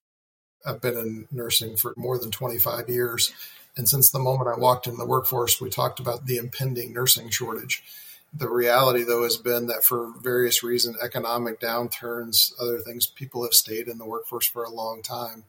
I've 0.64 0.81
been 0.81 0.96
in 0.96 1.28
nursing 1.31 1.76
for 1.76 1.94
more 1.96 2.19
than 2.19 2.31
25 2.31 2.88
years. 2.88 3.32
And 3.76 3.88
since 3.88 4.10
the 4.10 4.19
moment 4.19 4.50
I 4.54 4.58
walked 4.58 4.87
in 4.87 4.96
the 4.96 5.06
workforce, 5.06 5.60
we 5.60 5.70
talked 5.70 6.00
about 6.00 6.26
the 6.26 6.37
impending 6.37 6.92
nursing 6.92 7.31
shortage. 7.31 7.82
The 8.32 8.48
reality, 8.48 9.02
though, 9.02 9.25
has 9.25 9.37
been 9.37 9.66
that 9.66 9.84
for 9.84 10.12
various 10.20 10.62
reasons, 10.62 10.96
economic 11.02 11.60
downturns, 11.60 12.52
other 12.60 12.78
things, 12.78 13.06
people 13.06 13.42
have 13.42 13.54
stayed 13.54 13.88
in 13.88 13.98
the 13.98 14.06
workforce 14.06 14.46
for 14.46 14.62
a 14.62 14.70
long 14.70 15.02
time. 15.02 15.44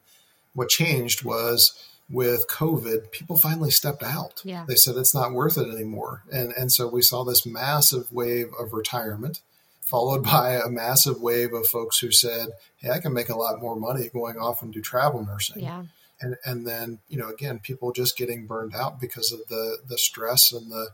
What 0.54 0.68
changed 0.68 1.24
was 1.24 1.78
with 2.10 2.46
COVID, 2.48 3.10
people 3.10 3.36
finally 3.36 3.70
stepped 3.70 4.02
out. 4.02 4.42
Yeah. 4.44 4.64
They 4.68 4.74
said 4.74 4.96
it's 4.96 5.14
not 5.14 5.32
worth 5.32 5.56
it 5.56 5.68
anymore. 5.68 6.24
And, 6.32 6.52
and 6.52 6.70
so 6.70 6.86
we 6.88 7.02
saw 7.02 7.24
this 7.24 7.46
massive 7.46 8.12
wave 8.12 8.48
of 8.58 8.72
retirement, 8.72 9.40
followed 9.80 10.22
by 10.24 10.54
a 10.54 10.68
massive 10.68 11.20
wave 11.20 11.52
of 11.52 11.66
folks 11.66 11.98
who 11.98 12.12
said, 12.12 12.48
Hey, 12.76 12.90
I 12.90 12.98
can 12.98 13.12
make 13.12 13.28
a 13.28 13.38
lot 13.38 13.60
more 13.60 13.76
money 13.76 14.08
going 14.12 14.36
off 14.36 14.62
and 14.62 14.72
do 14.72 14.80
travel 14.80 15.24
nursing. 15.24 15.62
Yeah. 15.62 15.84
And, 16.20 16.36
and 16.44 16.66
then, 16.66 17.00
you 17.08 17.18
know, 17.18 17.28
again, 17.28 17.58
people 17.58 17.92
just 17.92 18.16
getting 18.16 18.46
burned 18.46 18.74
out 18.76 19.00
because 19.00 19.32
of 19.32 19.40
the, 19.48 19.78
the 19.88 19.98
stress 19.98 20.52
and 20.52 20.70
the, 20.70 20.90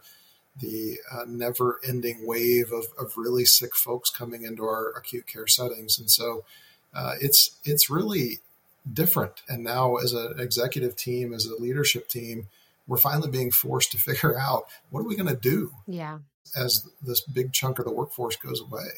the 0.59 0.97
uh, 1.13 1.25
never 1.27 1.81
ending 1.87 2.27
wave 2.27 2.73
of, 2.73 2.87
of 2.99 3.13
really 3.17 3.45
sick 3.45 3.77
folks 3.77 4.09
coming 4.09 4.43
into 4.43 4.65
our 4.65 4.91
acute 4.97 5.27
care 5.27 5.47
settings. 5.47 5.99
And 5.99 6.11
so 6.11 6.45
uh, 6.95 7.13
it's, 7.21 7.59
it's 7.65 7.91
really 7.91 8.41
different. 8.93 9.43
And 9.49 9.65
now, 9.65 9.97
as 9.97 10.13
an 10.13 10.39
executive 10.39 10.97
team, 10.97 11.33
as 11.33 11.47
a 11.47 11.61
leadership 11.61 12.09
team, 12.09 12.49
we're 12.87 12.97
finally 12.97 13.31
being 13.31 13.51
forced 13.51 13.93
to 13.93 13.99
figure 13.99 14.39
out 14.39 14.65
what 14.91 15.01
are 15.01 15.09
we 15.09 15.17
going 15.17 15.29
to 15.29 15.37
do? 15.37 15.73
Yeah. 15.87 16.19
As 16.57 16.89
this 17.03 17.21
big 17.21 17.53
chunk 17.53 17.79
of 17.79 17.85
the 17.85 17.93
workforce 17.93 18.37
goes 18.37 18.61
away. 18.61 18.89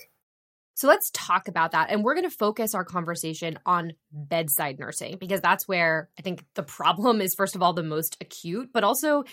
So 0.81 0.89
let's 0.89 1.11
talk 1.13 1.47
about 1.47 1.73
that. 1.73 1.91
And 1.91 2.03
we're 2.03 2.15
going 2.15 2.31
to 2.31 2.35
focus 2.35 2.75
our 2.75 2.87
conversation 2.87 3.59
on 3.67 3.93
bedside 4.13 4.79
nursing 4.79 5.19
because 5.19 5.43
that's 5.43 5.69
where 5.69 6.09
I 6.19 6.23
think 6.23 6.43
the 6.55 6.63
problem 6.63 7.21
is, 7.21 7.35
first 7.35 7.55
of 7.55 7.63
all, 7.63 7.75
the 7.75 7.83
most 7.83 8.17
acute, 8.19 8.71
but 8.73 8.83
also 8.83 9.25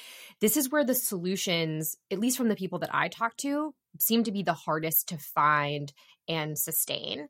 this 0.42 0.58
is 0.58 0.70
where 0.70 0.84
the 0.84 0.94
solutions, 0.94 1.96
at 2.12 2.20
least 2.20 2.38
from 2.38 2.50
the 2.50 2.56
people 2.58 2.80
that 2.80 2.94
I 2.94 3.08
talk 3.08 3.38
to, 3.38 3.74
seem 3.98 4.26
to 4.26 4.32
be 4.34 4.44
the 4.44 4.52
hardest 4.52 5.08
to 5.08 5.18
find 5.18 5.94
and 6.28 6.58
sustain. 6.58 7.30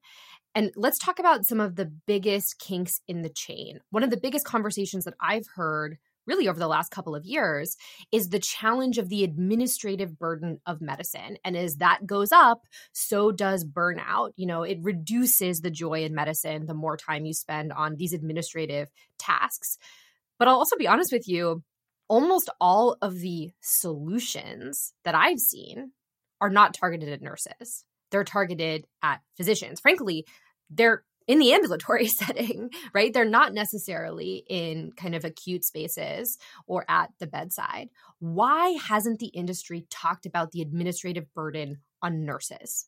And 0.57 0.71
let's 0.75 0.97
talk 0.97 1.19
about 1.19 1.45
some 1.45 1.59
of 1.59 1.75
the 1.75 1.85
biggest 1.85 2.57
kinks 2.57 2.99
in 3.07 3.21
the 3.21 3.29
chain. 3.29 3.79
One 3.91 4.01
of 4.01 4.09
the 4.09 4.17
biggest 4.17 4.43
conversations 4.43 5.05
that 5.05 5.13
I've 5.21 5.45
heard 5.53 5.99
really 6.25 6.47
over 6.47 6.57
the 6.57 6.67
last 6.67 6.89
couple 6.89 7.15
of 7.15 7.27
years 7.27 7.77
is 8.11 8.29
the 8.29 8.39
challenge 8.39 8.97
of 8.97 9.07
the 9.07 9.23
administrative 9.23 10.17
burden 10.17 10.59
of 10.65 10.81
medicine. 10.81 11.37
And 11.45 11.55
as 11.55 11.75
that 11.75 12.07
goes 12.07 12.31
up, 12.31 12.63
so 12.91 13.31
does 13.31 13.65
burnout. 13.65 14.31
You 14.35 14.47
know, 14.47 14.63
it 14.63 14.79
reduces 14.81 15.61
the 15.61 15.69
joy 15.69 16.03
in 16.03 16.15
medicine 16.15 16.65
the 16.65 16.73
more 16.73 16.97
time 16.97 17.27
you 17.27 17.33
spend 17.35 17.71
on 17.71 17.95
these 17.95 18.13
administrative 18.13 18.89
tasks. 19.19 19.77
But 20.39 20.47
I'll 20.47 20.55
also 20.55 20.75
be 20.75 20.87
honest 20.87 21.11
with 21.11 21.27
you, 21.27 21.61
almost 22.07 22.49
all 22.59 22.97
of 23.03 23.19
the 23.19 23.51
solutions 23.61 24.91
that 25.03 25.13
I've 25.13 25.37
seen 25.37 25.91
are 26.41 26.49
not 26.49 26.73
targeted 26.73 27.09
at 27.09 27.21
nurses. 27.21 27.85
They're 28.09 28.23
targeted 28.23 28.85
at 29.03 29.21
physicians. 29.35 29.79
Frankly, 29.79 30.25
they're 30.69 31.03
in 31.27 31.39
the 31.39 31.53
ambulatory 31.53 32.07
setting, 32.07 32.69
right? 32.93 33.13
They're 33.13 33.25
not 33.25 33.53
necessarily 33.53 34.43
in 34.47 34.91
kind 34.95 35.15
of 35.15 35.25
acute 35.25 35.65
spaces 35.65 36.37
or 36.67 36.85
at 36.87 37.11
the 37.19 37.27
bedside. 37.27 37.89
Why 38.19 38.69
hasn't 38.69 39.19
the 39.19 39.27
industry 39.27 39.85
talked 39.89 40.25
about 40.25 40.51
the 40.51 40.61
administrative 40.61 41.33
burden 41.33 41.81
on 42.01 42.25
nurses? 42.25 42.87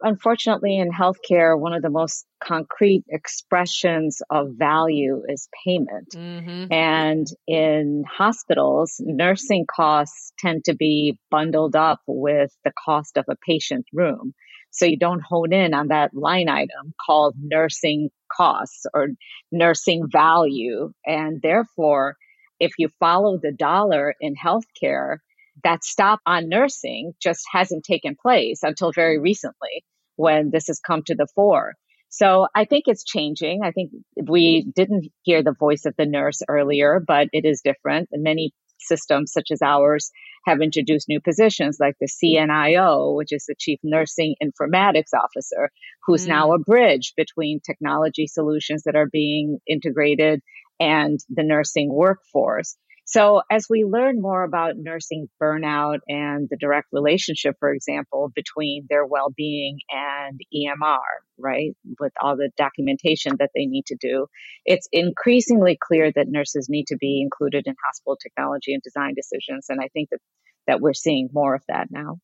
unfortunately, 0.00 0.78
in 0.78 0.90
healthcare, 0.90 1.58
one 1.58 1.72
of 1.72 1.82
the 1.82 1.90
most 1.90 2.26
concrete 2.42 3.04
expressions 3.08 4.22
of 4.30 4.50
value 4.56 5.22
is 5.28 5.48
payment. 5.64 6.10
Mm-hmm. 6.14 6.72
And 6.72 7.26
in 7.46 8.04
hospitals, 8.08 8.96
nursing 9.00 9.66
costs 9.66 10.32
tend 10.38 10.64
to 10.66 10.74
be 10.74 11.18
bundled 11.30 11.76
up 11.76 12.00
with 12.06 12.52
the 12.64 12.72
cost 12.84 13.16
of 13.16 13.24
a 13.28 13.36
patient 13.46 13.86
room. 13.92 14.34
So 14.78 14.86
you 14.86 14.96
don't 14.96 15.22
hone 15.22 15.52
in 15.52 15.74
on 15.74 15.88
that 15.88 16.14
line 16.14 16.48
item 16.48 16.94
called 17.04 17.34
nursing 17.36 18.10
costs 18.30 18.86
or 18.94 19.08
nursing 19.50 20.04
value. 20.08 20.92
And 21.04 21.40
therefore, 21.42 22.14
if 22.60 22.72
you 22.78 22.88
follow 23.00 23.38
the 23.42 23.52
dollar 23.52 24.14
in 24.20 24.34
healthcare, 24.36 25.16
that 25.64 25.82
stop 25.82 26.20
on 26.24 26.48
nursing 26.48 27.12
just 27.20 27.44
hasn't 27.50 27.84
taken 27.84 28.14
place 28.20 28.60
until 28.62 28.92
very 28.92 29.18
recently 29.18 29.84
when 30.14 30.50
this 30.52 30.68
has 30.68 30.78
come 30.78 31.02
to 31.06 31.16
the 31.16 31.26
fore. 31.34 31.74
So 32.08 32.46
I 32.54 32.64
think 32.64 32.84
it's 32.86 33.02
changing. 33.02 33.62
I 33.64 33.72
think 33.72 33.90
we 34.28 34.64
didn't 34.74 35.08
hear 35.22 35.42
the 35.42 35.54
voice 35.58 35.86
of 35.86 35.94
the 35.98 36.06
nurse 36.06 36.40
earlier, 36.48 37.02
but 37.04 37.28
it 37.32 37.44
is 37.44 37.62
different. 37.62 38.08
And 38.12 38.22
many 38.22 38.52
systems 38.88 39.32
such 39.32 39.48
as 39.52 39.62
ours 39.62 40.10
have 40.46 40.60
introduced 40.60 41.08
new 41.08 41.20
positions 41.20 41.76
like 41.78 41.94
the 42.00 42.08
CNIO, 42.08 43.14
which 43.14 43.32
is 43.32 43.44
the 43.46 43.54
Chief 43.58 43.78
Nursing 43.82 44.34
Informatics 44.42 45.12
Officer, 45.14 45.70
who's 46.06 46.24
mm. 46.24 46.28
now 46.28 46.52
a 46.52 46.58
bridge 46.58 47.12
between 47.16 47.60
technology 47.60 48.26
solutions 48.26 48.82
that 48.84 48.96
are 48.96 49.08
being 49.10 49.58
integrated 49.68 50.40
and 50.80 51.20
the 51.28 51.42
nursing 51.42 51.92
workforce. 51.92 52.76
So 53.08 53.40
as 53.50 53.66
we 53.70 53.84
learn 53.84 54.20
more 54.20 54.44
about 54.44 54.76
nursing 54.76 55.30
burnout 55.42 56.00
and 56.08 56.46
the 56.50 56.58
direct 56.58 56.88
relationship, 56.92 57.56
for 57.58 57.72
example, 57.72 58.30
between 58.34 58.86
their 58.90 59.06
well-being 59.06 59.78
and 59.90 60.38
EMR, 60.54 60.98
right, 61.38 61.74
with 61.98 62.12
all 62.20 62.36
the 62.36 62.50
documentation 62.58 63.36
that 63.38 63.48
they 63.54 63.64
need 63.64 63.86
to 63.86 63.96
do, 63.98 64.26
it's 64.66 64.88
increasingly 64.92 65.78
clear 65.80 66.12
that 66.12 66.28
nurses 66.28 66.68
need 66.68 66.88
to 66.88 66.98
be 66.98 67.22
included 67.22 67.66
in 67.66 67.74
hospital 67.82 68.18
technology 68.22 68.74
and 68.74 68.82
design 68.82 69.14
decisions. 69.16 69.68
And 69.70 69.80
I 69.80 69.88
think 69.88 70.10
that, 70.10 70.20
that 70.66 70.80
we're 70.82 70.92
seeing 70.92 71.30
more 71.32 71.54
of 71.54 71.62
that 71.68 71.88
now. 71.90 72.18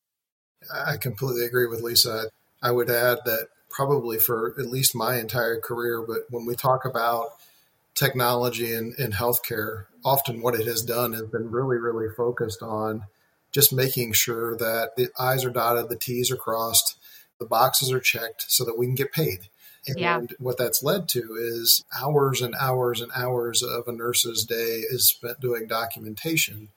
I 0.71 0.99
completely 0.99 1.47
agree 1.47 1.67
with 1.67 1.81
Lisa. 1.81 2.29
I 2.63 2.73
would 2.73 2.91
add 2.91 3.21
that 3.25 3.49
probably 3.71 4.19
for 4.19 4.55
at 4.59 4.67
least 4.67 4.95
my 4.95 5.19
entire 5.19 5.59
career, 5.61 6.05
but 6.07 6.25
when 6.29 6.45
we 6.45 6.55
talk 6.55 6.85
about 6.85 7.29
technology 7.95 8.73
in, 8.73 8.95
in 8.99 9.13
healthcare, 9.13 9.87
often 10.05 10.43
what 10.43 10.55
it 10.55 10.67
has 10.67 10.83
done 10.83 11.13
has 11.13 11.23
been 11.23 11.51
really, 11.51 11.77
really 11.77 12.13
focused 12.15 12.63
on 12.63 13.05
just 13.53 13.73
making 13.73 14.13
sure 14.13 14.57
that 14.57 14.97
the 14.97 15.09
I's 15.19 15.45
are 15.45 15.51
dotted, 15.51 15.89
the 15.89 15.97
T's 15.97 16.31
are 16.31 16.37
crossed, 16.37 16.99
the 17.39 17.47
boxes 17.47 17.93
are 17.93 18.01
checked 18.01 18.47
so 18.49 18.65
that 18.65 18.77
we 18.77 18.87
can 18.87 18.95
get 18.95 19.13
paid. 19.13 19.49
And 19.87 19.99
yeah. 19.99 20.21
what 20.39 20.57
that's 20.59 20.83
led 20.83 21.09
to 21.11 21.37
is 21.39 21.85
hours 21.97 22.41
and 22.41 22.55
hours 22.59 23.01
and 23.01 23.13
hours 23.15 23.63
of 23.63 23.87
a 23.87 23.93
nurse's 23.93 24.45
day 24.45 24.83
is 24.91 25.09
spent 25.09 25.41
doing 25.41 25.67
documentation 25.67 26.71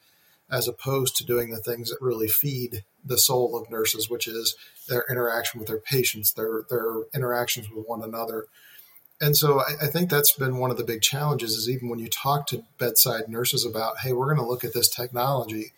as 0.49 0.67
opposed 0.67 1.15
to 1.15 1.25
doing 1.25 1.49
the 1.49 1.61
things 1.61 1.89
that 1.89 2.01
really 2.01 2.27
feed 2.27 2.83
the 3.03 3.17
soul 3.17 3.57
of 3.57 3.69
nurses, 3.69 4.09
which 4.09 4.27
is 4.27 4.55
their 4.87 5.05
interaction 5.09 5.59
with 5.59 5.67
their 5.67 5.79
patients, 5.79 6.33
their 6.33 6.63
their 6.69 7.03
interactions 7.13 7.69
with 7.69 7.85
one 7.85 8.03
another, 8.03 8.47
and 9.19 9.35
so 9.35 9.59
I, 9.59 9.85
I, 9.85 9.87
think 9.87 10.09
that's 10.09 10.33
been 10.33 10.57
one 10.57 10.71
of 10.71 10.77
the 10.77 10.83
big 10.83 11.01
challenges 11.01 11.55
is 11.55 11.69
even 11.69 11.89
when 11.89 11.99
you 11.99 12.07
talk 12.07 12.47
to 12.47 12.63
bedside 12.77 13.27
nurses 13.27 13.65
about, 13.65 13.99
hey, 13.99 14.13
we're 14.13 14.25
going 14.25 14.37
to 14.37 14.45
look 14.45 14.63
at 14.63 14.73
this 14.73 14.89
technology, 14.89 15.73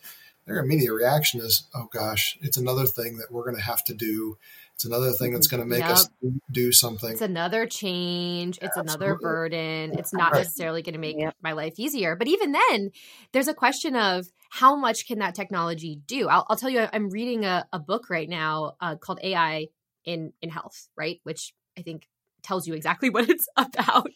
their 0.46 0.58
immediate 0.58 0.92
reaction 0.92 1.40
is, 1.40 1.64
oh 1.74 1.88
gosh, 1.92 2.36
it's 2.42 2.56
another 2.56 2.86
thing 2.86 3.18
that 3.18 3.30
we're 3.30 3.44
going 3.44 3.56
to 3.56 3.62
have 3.62 3.84
to 3.84 3.94
do. 3.94 4.36
It's 4.74 4.84
another 4.84 5.12
thing 5.12 5.32
that's 5.32 5.46
going 5.46 5.62
to 5.62 5.68
make 5.68 5.80
yep. 5.80 5.90
us 5.90 6.08
do 6.50 6.72
something. 6.72 7.12
It's 7.12 7.20
another 7.20 7.66
change. 7.66 8.56
It's 8.62 8.76
Absolutely. 8.76 9.06
another 9.06 9.18
burden. 9.20 9.98
It's 9.98 10.12
not 10.14 10.32
necessarily 10.32 10.82
going 10.82 10.94
to 10.94 10.98
make 11.00 11.18
yep. 11.18 11.34
my 11.42 11.52
life 11.52 11.74
easier. 11.76 12.16
But 12.16 12.28
even 12.28 12.52
then, 12.52 12.90
there's 13.32 13.48
a 13.48 13.54
question 13.54 13.94
of 13.94 14.26
how 14.50 14.76
much 14.76 15.06
can 15.06 15.18
that 15.18 15.34
technology 15.34 16.00
do? 16.06 16.28
I'll, 16.28 16.46
I'll 16.48 16.56
tell 16.56 16.70
you, 16.70 16.86
I'm 16.92 17.10
reading 17.10 17.44
a, 17.44 17.66
a 17.72 17.78
book 17.78 18.08
right 18.08 18.28
now 18.28 18.72
uh, 18.80 18.96
called 18.96 19.20
AI 19.22 19.68
in 20.04 20.32
in 20.40 20.48
health, 20.48 20.88
right? 20.96 21.20
Which 21.24 21.52
I 21.78 21.82
think 21.82 22.08
tells 22.42 22.66
you 22.66 22.74
exactly 22.74 23.10
what 23.10 23.28
it's 23.28 23.46
about. 23.56 24.10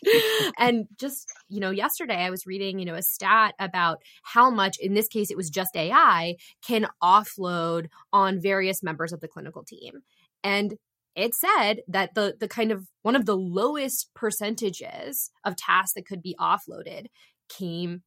and 0.59 0.87
just, 0.99 1.27
you 1.49 1.61
know, 1.61 1.71
yesterday 1.71 2.23
I 2.23 2.31
was 2.31 2.47
reading, 2.47 2.79
you 2.79 2.85
know, 2.85 2.95
a 2.95 3.03
stat 3.03 3.55
about 3.59 3.99
how 4.23 4.51
much, 4.51 4.77
in 4.79 4.95
this 4.95 5.09
case, 5.09 5.31
it 5.31 5.37
was 5.37 5.51
just 5.51 5.77
AI, 5.77 6.37
can 6.67 6.87
offload 7.03 7.87
on 8.13 8.41
various 8.41 8.83
members 8.83 9.13
of 9.13 9.21
the 9.21 9.29
clinical 9.29 9.65
team. 9.65 10.03
And 10.43 10.75
it 11.17 11.35
said 11.35 11.83
that 11.89 12.15
the 12.15 12.35
the 12.39 12.49
kind 12.49 12.73
of 12.73 12.89
one 13.03 13.15
of 13.15 13.25
the 13.25 13.37
lowest 13.37 14.13
percentages 14.15 15.31
of 15.45 15.57
tasks 15.57 15.95
that 15.95 16.07
could 16.07 16.23
be 16.23 16.35
offloaded 16.41 17.07
came 17.49 18.03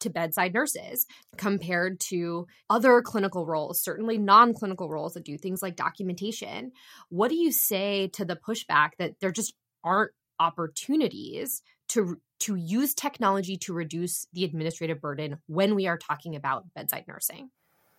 to 0.00 0.10
bedside 0.10 0.54
nurses 0.54 1.06
compared 1.36 2.00
to 2.00 2.46
other 2.70 3.02
clinical 3.02 3.46
roles, 3.46 3.82
certainly 3.82 4.18
non 4.18 4.54
clinical 4.54 4.88
roles 4.88 5.14
that 5.14 5.24
do 5.24 5.38
things 5.38 5.62
like 5.62 5.76
documentation. 5.76 6.72
What 7.08 7.28
do 7.28 7.36
you 7.36 7.52
say 7.52 8.08
to 8.14 8.24
the 8.24 8.36
pushback 8.36 8.90
that 8.98 9.14
there 9.20 9.32
just 9.32 9.54
aren't 9.84 10.12
opportunities 10.40 11.62
to 11.88 12.20
to 12.40 12.54
use 12.54 12.94
technology 12.94 13.56
to 13.56 13.72
reduce 13.72 14.26
the 14.32 14.44
administrative 14.44 15.00
burden 15.00 15.38
when 15.46 15.74
we 15.74 15.88
are 15.88 15.98
talking 15.98 16.36
about 16.36 16.72
bedside 16.74 17.04
nursing? 17.08 17.50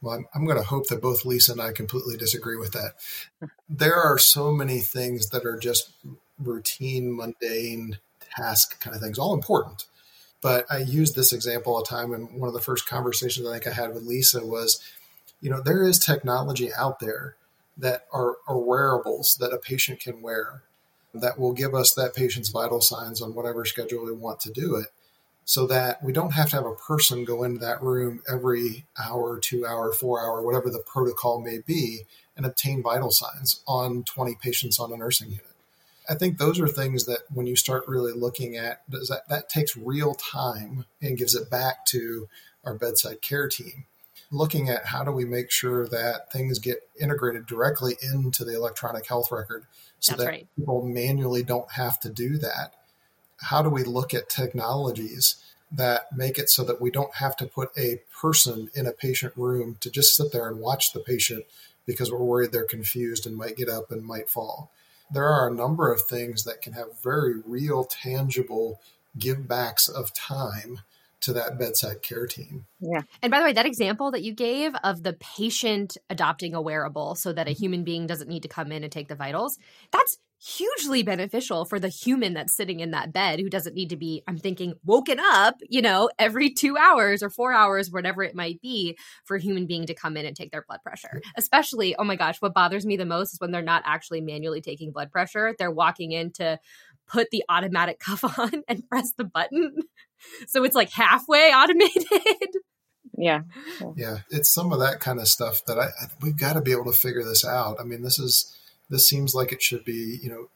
Well, 0.01 0.15
I'm, 0.15 0.25
I'm 0.33 0.45
going 0.45 0.57
to 0.57 0.63
hope 0.63 0.87
that 0.87 1.01
both 1.01 1.25
Lisa 1.25 1.51
and 1.51 1.61
I 1.61 1.73
completely 1.73 2.15
disagree 2.15 2.55
with 2.55 2.71
that. 2.73 2.93
There 3.71 4.01
are 4.01 4.17
so 4.17 4.51
many 4.51 4.79
things 4.79 5.29
that 5.29 5.45
are 5.45 5.57
just 5.57 5.91
routine, 6.39 7.15
mundane 7.15 7.99
task 8.35 8.81
kind 8.81 8.95
of 8.95 9.01
things, 9.01 9.19
all 9.19 9.33
important. 9.33 9.85
But 10.41 10.65
I 10.69 10.77
used 10.77 11.15
this 11.15 11.33
example 11.33 11.79
a 11.79 11.85
time 11.85 12.13
in 12.13 12.39
one 12.39 12.47
of 12.47 12.53
the 12.53 12.61
first 12.61 12.87
conversations 12.87 13.47
I 13.47 13.53
think 13.53 13.67
I 13.67 13.73
had 13.73 13.93
with 13.93 14.03
Lisa 14.03 14.45
was, 14.45 14.79
you 15.41 15.49
know, 15.49 15.61
there 15.61 15.85
is 15.85 15.99
technology 15.99 16.69
out 16.73 16.99
there 16.99 17.35
that 17.77 18.05
are, 18.13 18.37
are 18.47 18.57
wearables 18.57 19.37
that 19.39 19.53
a 19.53 19.57
patient 19.57 19.99
can 19.99 20.21
wear 20.21 20.63
that 21.13 21.39
will 21.39 21.53
give 21.53 21.73
us 21.73 21.93
that 21.93 22.15
patient's 22.15 22.49
vital 22.49 22.81
signs 22.81 23.21
on 23.21 23.33
whatever 23.33 23.65
schedule 23.65 24.05
we 24.05 24.11
want 24.11 24.39
to 24.41 24.51
do 24.51 24.75
it 24.75 24.87
so 25.49 25.65
that 25.65 26.03
we 26.03 26.13
don't 26.13 26.33
have 26.33 26.51
to 26.51 26.55
have 26.55 26.65
a 26.65 26.75
person 26.75 27.25
go 27.25 27.43
into 27.43 27.57
that 27.57 27.81
room 27.81 28.21
every 28.29 28.85
hour, 29.03 29.39
two 29.39 29.65
hour, 29.65 29.91
four 29.91 30.21
hour, 30.21 30.43
whatever 30.43 30.69
the 30.69 30.83
protocol 30.85 31.41
may 31.41 31.57
be, 31.57 32.01
and 32.37 32.45
obtain 32.45 32.83
vital 32.83 33.09
signs 33.09 33.63
on 33.67 34.03
20 34.03 34.37
patients 34.39 34.79
on 34.79 34.93
a 34.93 34.97
nursing 34.97 35.29
unit. 35.29 35.48
I 36.09 36.15
think 36.15 36.37
those 36.37 36.59
are 36.59 36.67
things 36.67 37.05
that 37.05 37.19
when 37.31 37.45
you 37.45 37.55
start 37.55 37.87
really 37.87 38.13
looking 38.13 38.57
at 38.57 38.89
does 38.89 39.09
that 39.09 39.29
that 39.29 39.49
takes 39.49 39.77
real 39.77 40.15
time 40.15 40.85
and 41.01 41.17
gives 41.17 41.35
it 41.35 41.49
back 41.49 41.85
to 41.87 42.27
our 42.63 42.73
bedside 42.73 43.21
care 43.21 43.47
team. 43.47 43.85
Looking 44.31 44.69
at 44.69 44.87
how 44.87 45.03
do 45.03 45.11
we 45.11 45.25
make 45.25 45.51
sure 45.51 45.87
that 45.87 46.31
things 46.31 46.59
get 46.59 46.87
integrated 46.99 47.45
directly 47.45 47.95
into 48.01 48.43
the 48.43 48.55
electronic 48.55 49.07
health 49.07 49.31
record 49.31 49.65
so 49.99 50.13
That's 50.13 50.23
that 50.23 50.29
right. 50.29 50.47
people 50.57 50.85
manually 50.85 51.43
don't 51.43 51.71
have 51.73 51.99
to 52.01 52.09
do 52.09 52.37
that. 52.37 52.73
How 53.41 53.61
do 53.61 53.69
we 53.69 53.83
look 53.83 54.13
at 54.13 54.29
technologies 54.29 55.35
that 55.71 56.15
make 56.15 56.37
it 56.37 56.49
so 56.49 56.63
that 56.63 56.81
we 56.81 56.89
don't 56.89 57.15
have 57.15 57.35
to 57.37 57.45
put 57.45 57.69
a 57.77 58.01
person 58.21 58.69
in 58.73 58.87
a 58.87 58.91
patient 58.91 59.33
room 59.35 59.77
to 59.81 59.89
just 59.89 60.15
sit 60.15 60.31
there 60.31 60.47
and 60.47 60.59
watch 60.59 60.93
the 60.93 60.99
patient 60.99 61.45
because 61.85 62.11
we're 62.11 62.19
worried 62.19 62.51
they're 62.51 62.65
confused 62.65 63.25
and 63.25 63.35
might 63.35 63.57
get 63.57 63.69
up 63.69 63.91
and 63.91 64.03
might 64.03 64.29
fall? 64.29 64.71
There 65.11 65.27
are 65.27 65.49
a 65.49 65.53
number 65.53 65.91
of 65.91 66.01
things 66.01 66.43
that 66.43 66.61
can 66.61 66.73
have 66.73 67.01
very 67.01 67.35
real, 67.45 67.83
tangible 67.83 68.79
give 69.17 69.47
backs 69.47 69.87
of 69.87 70.13
time 70.13 70.79
to 71.21 71.33
that 71.33 71.59
bedside 71.59 72.01
care 72.01 72.25
team. 72.25 72.65
Yeah. 72.79 73.01
And 73.21 73.31
by 73.31 73.39
the 73.39 73.45
way, 73.45 73.53
that 73.53 73.65
example 73.65 74.11
that 74.11 74.21
you 74.21 74.33
gave 74.33 74.73
of 74.83 75.03
the 75.03 75.13
patient 75.13 75.97
adopting 76.09 76.53
a 76.53 76.61
wearable 76.61 77.15
so 77.15 77.33
that 77.33 77.47
a 77.47 77.51
mm-hmm. 77.51 77.63
human 77.63 77.83
being 77.83 78.07
doesn't 78.07 78.29
need 78.29 78.43
to 78.43 78.47
come 78.47 78.71
in 78.71 78.83
and 78.83 78.91
take 78.91 79.09
the 79.09 79.15
vitals, 79.15 79.57
that's 79.91 80.17
hugely 80.41 81.03
beneficial 81.03 81.65
for 81.65 81.79
the 81.79 81.89
human 81.89 82.33
that's 82.33 82.55
sitting 82.55 82.79
in 82.79 82.91
that 82.91 83.11
bed 83.11 83.39
who 83.39 83.49
doesn't 83.49 83.75
need 83.75 83.89
to 83.89 83.97
be, 83.97 84.23
I'm 84.27 84.37
thinking, 84.37 84.73
woken 84.85 85.19
up, 85.19 85.55
you 85.67 85.81
know, 85.81 86.09
every 86.17 86.49
two 86.49 86.77
hours 86.77 87.21
or 87.21 87.29
four 87.29 87.51
hours, 87.51 87.91
whatever 87.91 88.23
it 88.23 88.35
might 88.35 88.61
be, 88.61 88.97
for 89.25 89.35
a 89.35 89.41
human 89.41 89.65
being 89.65 89.85
to 89.87 89.93
come 89.93 90.15
in 90.15 90.25
and 90.25 90.35
take 90.35 90.51
their 90.51 90.63
blood 90.67 90.79
pressure. 90.81 91.21
Especially, 91.37 91.95
oh 91.97 92.05
my 92.05 92.15
gosh, 92.15 92.41
what 92.41 92.53
bothers 92.53 92.85
me 92.85 92.95
the 92.95 93.05
most 93.05 93.33
is 93.33 93.39
when 93.39 93.51
they're 93.51 93.61
not 93.61 93.83
actually 93.85 94.21
manually 94.21 94.61
taking 94.61 94.91
blood 94.91 95.11
pressure. 95.11 95.53
They're 95.59 95.71
walking 95.71 96.13
in 96.13 96.31
to 96.33 96.59
put 97.07 97.29
the 97.31 97.43
automatic 97.49 97.99
cuff 98.05 98.39
on 98.39 98.63
and 98.67 98.87
press 98.87 99.11
the 99.17 99.25
button. 99.25 99.75
So 100.47 100.63
it's 100.63 100.75
like 100.75 100.91
halfway 100.91 101.51
automated. 101.51 102.05
Yeah. 103.17 103.41
Yeah. 103.97 104.19
It's 104.29 104.49
some 104.49 104.71
of 104.71 104.79
that 104.79 105.01
kind 105.01 105.19
of 105.19 105.27
stuff 105.27 105.65
that 105.65 105.77
I, 105.77 105.87
I 105.87 106.07
we've 106.21 106.39
got 106.39 106.53
to 106.53 106.61
be 106.61 106.71
able 106.71 106.85
to 106.85 106.97
figure 106.97 107.23
this 107.23 107.43
out. 107.43 107.77
I 107.77 107.83
mean, 107.83 108.01
this 108.01 108.17
is, 108.17 108.55
this 108.89 109.07
seems 109.07 109.35
like 109.35 109.51
it 109.51 109.61
should 109.61 109.85
be, 109.85 110.19
you 110.21 110.29
know, 110.29 110.49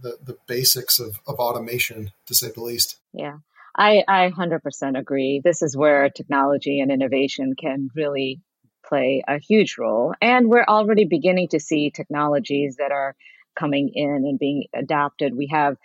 the, 0.00 0.18
the 0.24 0.36
basics 0.46 0.98
of, 0.98 1.20
of 1.26 1.36
automation 1.36 2.12
to 2.26 2.34
say 2.34 2.50
the 2.50 2.62
least. 2.62 2.98
Yeah. 3.12 3.38
I, 3.76 4.02
I 4.08 4.30
100% 4.30 4.98
agree. 4.98 5.40
This 5.42 5.62
is 5.62 5.76
where 5.76 6.10
technology 6.10 6.80
and 6.80 6.90
innovation 6.90 7.54
can 7.54 7.90
really 7.94 8.40
play 8.84 9.22
a 9.26 9.38
huge 9.38 9.76
role. 9.78 10.14
And 10.20 10.48
we're 10.48 10.64
already 10.66 11.04
beginning 11.04 11.48
to 11.48 11.60
see 11.60 11.90
technologies 11.90 12.76
that 12.78 12.90
are 12.90 13.14
coming 13.56 13.90
in 13.94 14.24
and 14.26 14.38
being 14.38 14.64
adopted. 14.74 15.36
We 15.36 15.48
have 15.52 15.76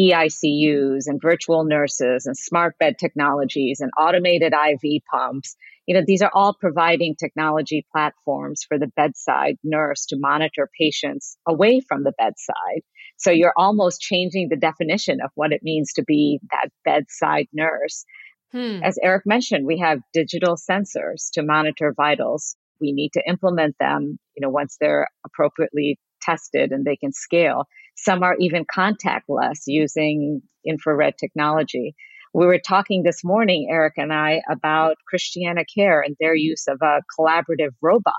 EICUs 0.00 1.06
and 1.06 1.20
virtual 1.20 1.64
nurses 1.64 2.26
and 2.26 2.36
smart 2.36 2.78
bed 2.78 2.98
technologies 2.98 3.80
and 3.80 3.90
automated 3.98 4.52
IV 4.54 5.02
pumps. 5.12 5.56
You 5.86 5.94
know, 5.94 6.04
these 6.06 6.22
are 6.22 6.30
all 6.32 6.54
providing 6.54 7.16
technology 7.16 7.84
platforms 7.92 8.64
for 8.66 8.78
the 8.78 8.90
bedside 8.96 9.56
nurse 9.64 10.06
to 10.06 10.16
monitor 10.18 10.70
patients 10.78 11.36
away 11.46 11.80
from 11.80 12.04
the 12.04 12.12
bedside. 12.16 12.82
So 13.16 13.30
you're 13.30 13.52
almost 13.56 14.00
changing 14.00 14.48
the 14.48 14.56
definition 14.56 15.18
of 15.22 15.30
what 15.34 15.52
it 15.52 15.62
means 15.62 15.92
to 15.94 16.02
be 16.02 16.40
that 16.52 16.70
bedside 16.84 17.48
nurse. 17.52 18.04
Hmm. 18.52 18.82
As 18.82 18.98
Eric 19.02 19.26
mentioned, 19.26 19.66
we 19.66 19.78
have 19.78 20.00
digital 20.12 20.56
sensors 20.56 21.30
to 21.34 21.42
monitor 21.42 21.92
vitals. 21.96 22.56
We 22.80 22.92
need 22.92 23.12
to 23.14 23.22
implement 23.28 23.76
them, 23.78 24.18
you 24.36 24.40
know, 24.40 24.48
once 24.48 24.76
they're 24.80 25.08
appropriately 25.24 25.98
tested 26.20 26.72
and 26.72 26.84
they 26.84 26.96
can 26.96 27.12
scale. 27.12 27.64
Some 27.96 28.22
are 28.22 28.36
even 28.38 28.64
contactless 28.64 29.60
using 29.66 30.42
infrared 30.66 31.14
technology. 31.18 31.94
We 32.32 32.46
were 32.46 32.60
talking 32.60 33.02
this 33.02 33.24
morning, 33.24 33.68
Eric 33.70 33.94
and 33.96 34.12
I, 34.12 34.42
about 34.48 34.96
Christiana 35.08 35.64
Care 35.76 36.00
and 36.00 36.16
their 36.20 36.34
use 36.34 36.66
of 36.68 36.78
a 36.80 37.00
collaborative 37.18 37.72
robot 37.82 38.14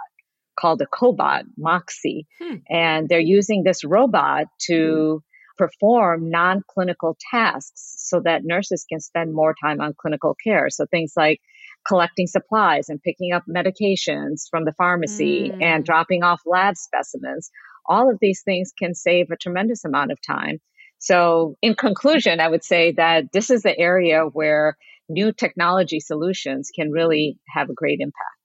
called 0.59 0.81
a 0.81 0.85
cobot, 0.85 1.43
Moxi. 1.57 2.27
Hmm. 2.41 2.55
And 2.69 3.09
they're 3.09 3.19
using 3.19 3.63
this 3.63 3.83
robot 3.83 4.47
to 4.67 5.23
perform 5.57 6.29
non 6.29 6.61
clinical 6.69 7.17
tasks 7.31 7.95
so 7.97 8.19
that 8.25 8.41
nurses 8.43 8.85
can 8.89 8.99
spend 8.99 9.33
more 9.33 9.55
time 9.63 9.79
on 9.79 9.93
clinical 9.99 10.35
care. 10.43 10.69
So 10.69 10.85
things 10.89 11.13
like 11.15 11.39
collecting 11.87 12.27
supplies 12.27 12.89
and 12.89 13.01
picking 13.01 13.33
up 13.33 13.43
medications 13.49 14.43
from 14.49 14.65
the 14.65 14.73
pharmacy 14.73 15.49
mm. 15.49 15.63
and 15.63 15.85
dropping 15.85 16.23
off 16.23 16.41
lab 16.45 16.75
specimens. 16.77 17.49
All 17.85 18.09
of 18.09 18.17
these 18.21 18.43
things 18.43 18.71
can 18.77 18.93
save 18.93 19.31
a 19.31 19.37
tremendous 19.37 19.83
amount 19.85 20.11
of 20.11 20.19
time. 20.25 20.59
So, 20.99 21.55
in 21.63 21.73
conclusion, 21.73 22.39
I 22.39 22.47
would 22.47 22.63
say 22.63 22.91
that 22.91 23.31
this 23.33 23.49
is 23.49 23.63
the 23.63 23.77
area 23.77 24.21
where 24.21 24.77
new 25.09 25.31
technology 25.33 25.99
solutions 25.99 26.69
can 26.73 26.91
really 26.91 27.39
have 27.47 27.69
a 27.69 27.73
great 27.73 27.99
impact. 27.99 28.41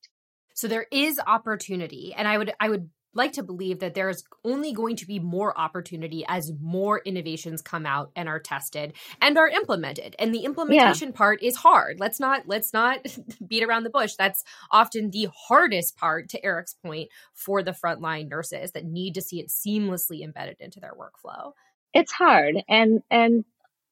So 0.54 0.68
there 0.68 0.86
is 0.90 1.20
opportunity 1.24 2.14
and 2.16 2.26
I 2.26 2.38
would 2.38 2.52
I 2.58 2.70
would 2.70 2.88
like 3.16 3.32
to 3.32 3.42
believe 3.42 3.80
that 3.80 3.94
there's 3.94 4.22
only 4.44 4.72
going 4.72 4.96
to 4.96 5.06
be 5.06 5.18
more 5.18 5.58
opportunity 5.58 6.24
as 6.28 6.52
more 6.60 7.00
innovations 7.04 7.62
come 7.62 7.86
out 7.86 8.10
and 8.14 8.28
are 8.28 8.38
tested 8.38 8.92
and 9.20 9.36
are 9.38 9.48
implemented. 9.48 10.14
And 10.18 10.34
the 10.34 10.44
implementation 10.44 11.08
yeah. 11.08 11.16
part 11.16 11.42
is 11.42 11.56
hard. 11.56 11.98
Let's 11.98 12.20
not 12.20 12.42
let's 12.46 12.72
not 12.72 12.98
beat 13.46 13.64
around 13.64 13.84
the 13.84 13.90
bush. 13.90 14.14
That's 14.14 14.44
often 14.70 15.10
the 15.10 15.28
hardest 15.48 15.96
part 15.96 16.28
to 16.30 16.44
eric's 16.44 16.74
point 16.74 17.08
for 17.34 17.62
the 17.62 17.72
frontline 17.72 18.28
nurses 18.28 18.72
that 18.72 18.84
need 18.84 19.14
to 19.14 19.22
see 19.22 19.40
it 19.40 19.48
seamlessly 19.48 20.22
embedded 20.22 20.56
into 20.60 20.80
their 20.80 20.92
workflow. 20.92 21.52
It's 21.94 22.12
hard. 22.12 22.56
And 22.68 23.02
and 23.10 23.44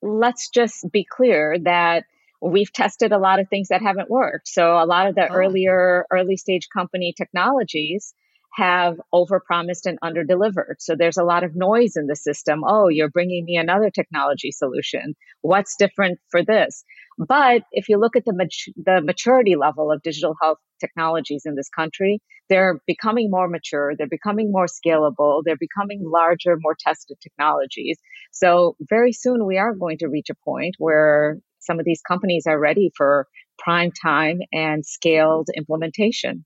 let's 0.03 0.51
just 0.51 0.91
be 0.93 1.05
clear 1.05 1.59
that 1.61 2.05
we've 2.41 2.73
tested 2.73 3.13
a 3.13 3.19
lot 3.19 3.41
of 3.41 3.49
things 3.49 3.69
that 3.69 3.81
haven't 3.81 4.11
worked. 4.11 4.49
So 4.49 4.77
a 4.77 4.85
lot 4.85 5.07
of 5.07 5.15
the 5.15 5.27
oh. 5.29 5.35
earlier 5.35 6.07
early 6.11 6.37
stage 6.37 6.69
company 6.69 7.15
technologies 7.17 8.15
have 8.55 9.01
overpromised 9.13 9.85
and 9.87 9.99
underdelivered. 10.01 10.77
So 10.79 10.95
there's 10.97 11.17
a 11.17 11.25
lot 11.25 11.43
of 11.43 11.57
noise 11.57 11.97
in 11.97 12.07
the 12.07 12.15
system. 12.15 12.63
Oh, 12.65 12.89
you're 12.89 13.11
bringing 13.11 13.45
me 13.45 13.57
another 13.57 13.91
technology 13.91 14.53
solution. 14.53 15.15
What's 15.43 15.77
different 15.77 16.21
for 16.31 16.45
this? 16.45 16.85
But 17.19 17.63
if 17.73 17.89
you 17.89 17.99
look 17.99 18.17
at 18.17 18.25
the 18.25 18.33
mat- 18.33 18.75
the 18.77 19.01
maturity 19.03 19.57
level 19.57 19.91
of 19.91 20.03
digital 20.03 20.35
health 20.41 20.59
technologies 20.81 21.43
in 21.47 21.57
this 21.57 21.69
country, 21.69 22.21
they're 22.49 22.81
becoming 22.87 23.29
more 23.31 23.49
mature. 23.49 23.95
They're 23.97 24.07
becoming 24.07 24.53
more 24.53 24.67
scalable. 24.67 25.43
They're 25.45 25.57
becoming 25.57 26.03
larger, 26.05 26.57
more 26.61 26.77
tested 26.79 27.17
technologies. 27.21 27.99
So 28.33 28.77
very 28.81 29.13
soon 29.13 29.47
we 29.47 29.59
are 29.59 29.75
going 29.75 29.99
to 29.99 30.09
reach 30.09 30.31
a 30.31 30.45
point 30.45 30.75
where 30.79 31.39
some 31.59 31.79
of 31.79 31.85
these 31.85 32.03
companies 32.07 32.45
are 32.47 32.59
ready 32.59 32.93
for 32.97 33.27
prime 33.59 33.91
time 33.91 34.41
and 34.53 34.85
scaled 34.85 35.49
implementation. 35.57 36.45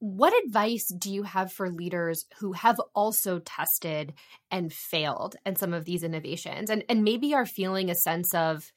What 0.00 0.32
advice 0.44 0.86
do 0.86 1.12
you 1.12 1.24
have 1.24 1.52
for 1.52 1.70
leaders 1.70 2.26
who 2.38 2.52
have 2.52 2.80
also 2.94 3.40
tested 3.40 4.14
and 4.50 4.72
failed 4.72 5.36
in 5.44 5.56
some 5.56 5.74
of 5.74 5.84
these 5.84 6.04
innovations? 6.04 6.70
And, 6.70 6.84
and 6.88 7.02
maybe 7.02 7.34
are 7.34 7.46
feeling 7.46 7.90
a 7.90 7.94
sense 7.94 8.32
of, 8.34 8.72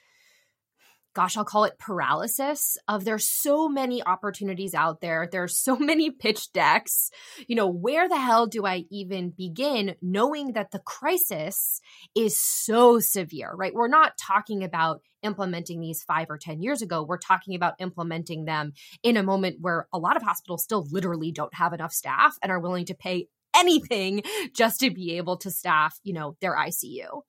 gosh, 1.14 1.38
I'll 1.38 1.46
call 1.46 1.66
it 1.66 1.78
paralysis 1.78 2.78
of 2.88 3.04
there's 3.04 3.28
so 3.28 3.68
many 3.68 4.04
opportunities 4.04 4.74
out 4.74 5.02
there. 5.02 5.28
There's 5.32 5.58
so 5.58 5.76
many 5.80 6.12
pitch 6.12 6.52
decks. 6.54 7.12
You 7.48 7.56
know, 7.56 7.68
where 7.68 8.08
the 8.08 8.20
hell 8.20 8.48
do 8.48 8.66
I 8.66 8.86
even 8.90 9.34
begin 9.36 9.96
knowing 10.02 10.54
that 10.54 10.72
the 10.72 10.80
crisis 10.80 11.82
is 12.16 12.40
so 12.40 13.00
severe, 13.00 13.52
right? 13.54 13.74
We're 13.74 13.88
not 13.88 14.18
talking 14.18 14.64
about 14.64 15.02
implementing 15.24 15.80
these 15.80 16.04
five 16.04 16.30
or 16.30 16.38
10 16.38 16.62
years 16.62 16.82
ago. 16.82 17.04
We're 17.04 17.18
talking 17.18 17.56
about 17.56 17.76
implementing 17.80 18.46
them 18.46 18.74
in 19.04 19.18
a 19.18 19.24
moment 19.24 19.58
where 19.62 19.88
a 19.94 20.00
lot 20.00 20.18
of 20.18 20.24
hospitals 20.24 20.64
still 20.64 20.88
literally 20.92 21.32
don't 21.32 21.54
have 21.54 21.74
enough 21.74 21.94
staff 21.94 22.38
and 22.42 22.52
are 22.52 22.60
willing 22.60 22.86
to 22.86 22.96
pay 22.96 23.28
anything 23.56 24.24
just 24.56 24.80
to 24.80 24.90
be 24.90 25.18
able 25.18 25.38
to 25.38 25.52
staff, 25.52 26.00
you 26.04 26.14
know, 26.14 26.36
their 26.42 26.56
ICU. 26.56 27.22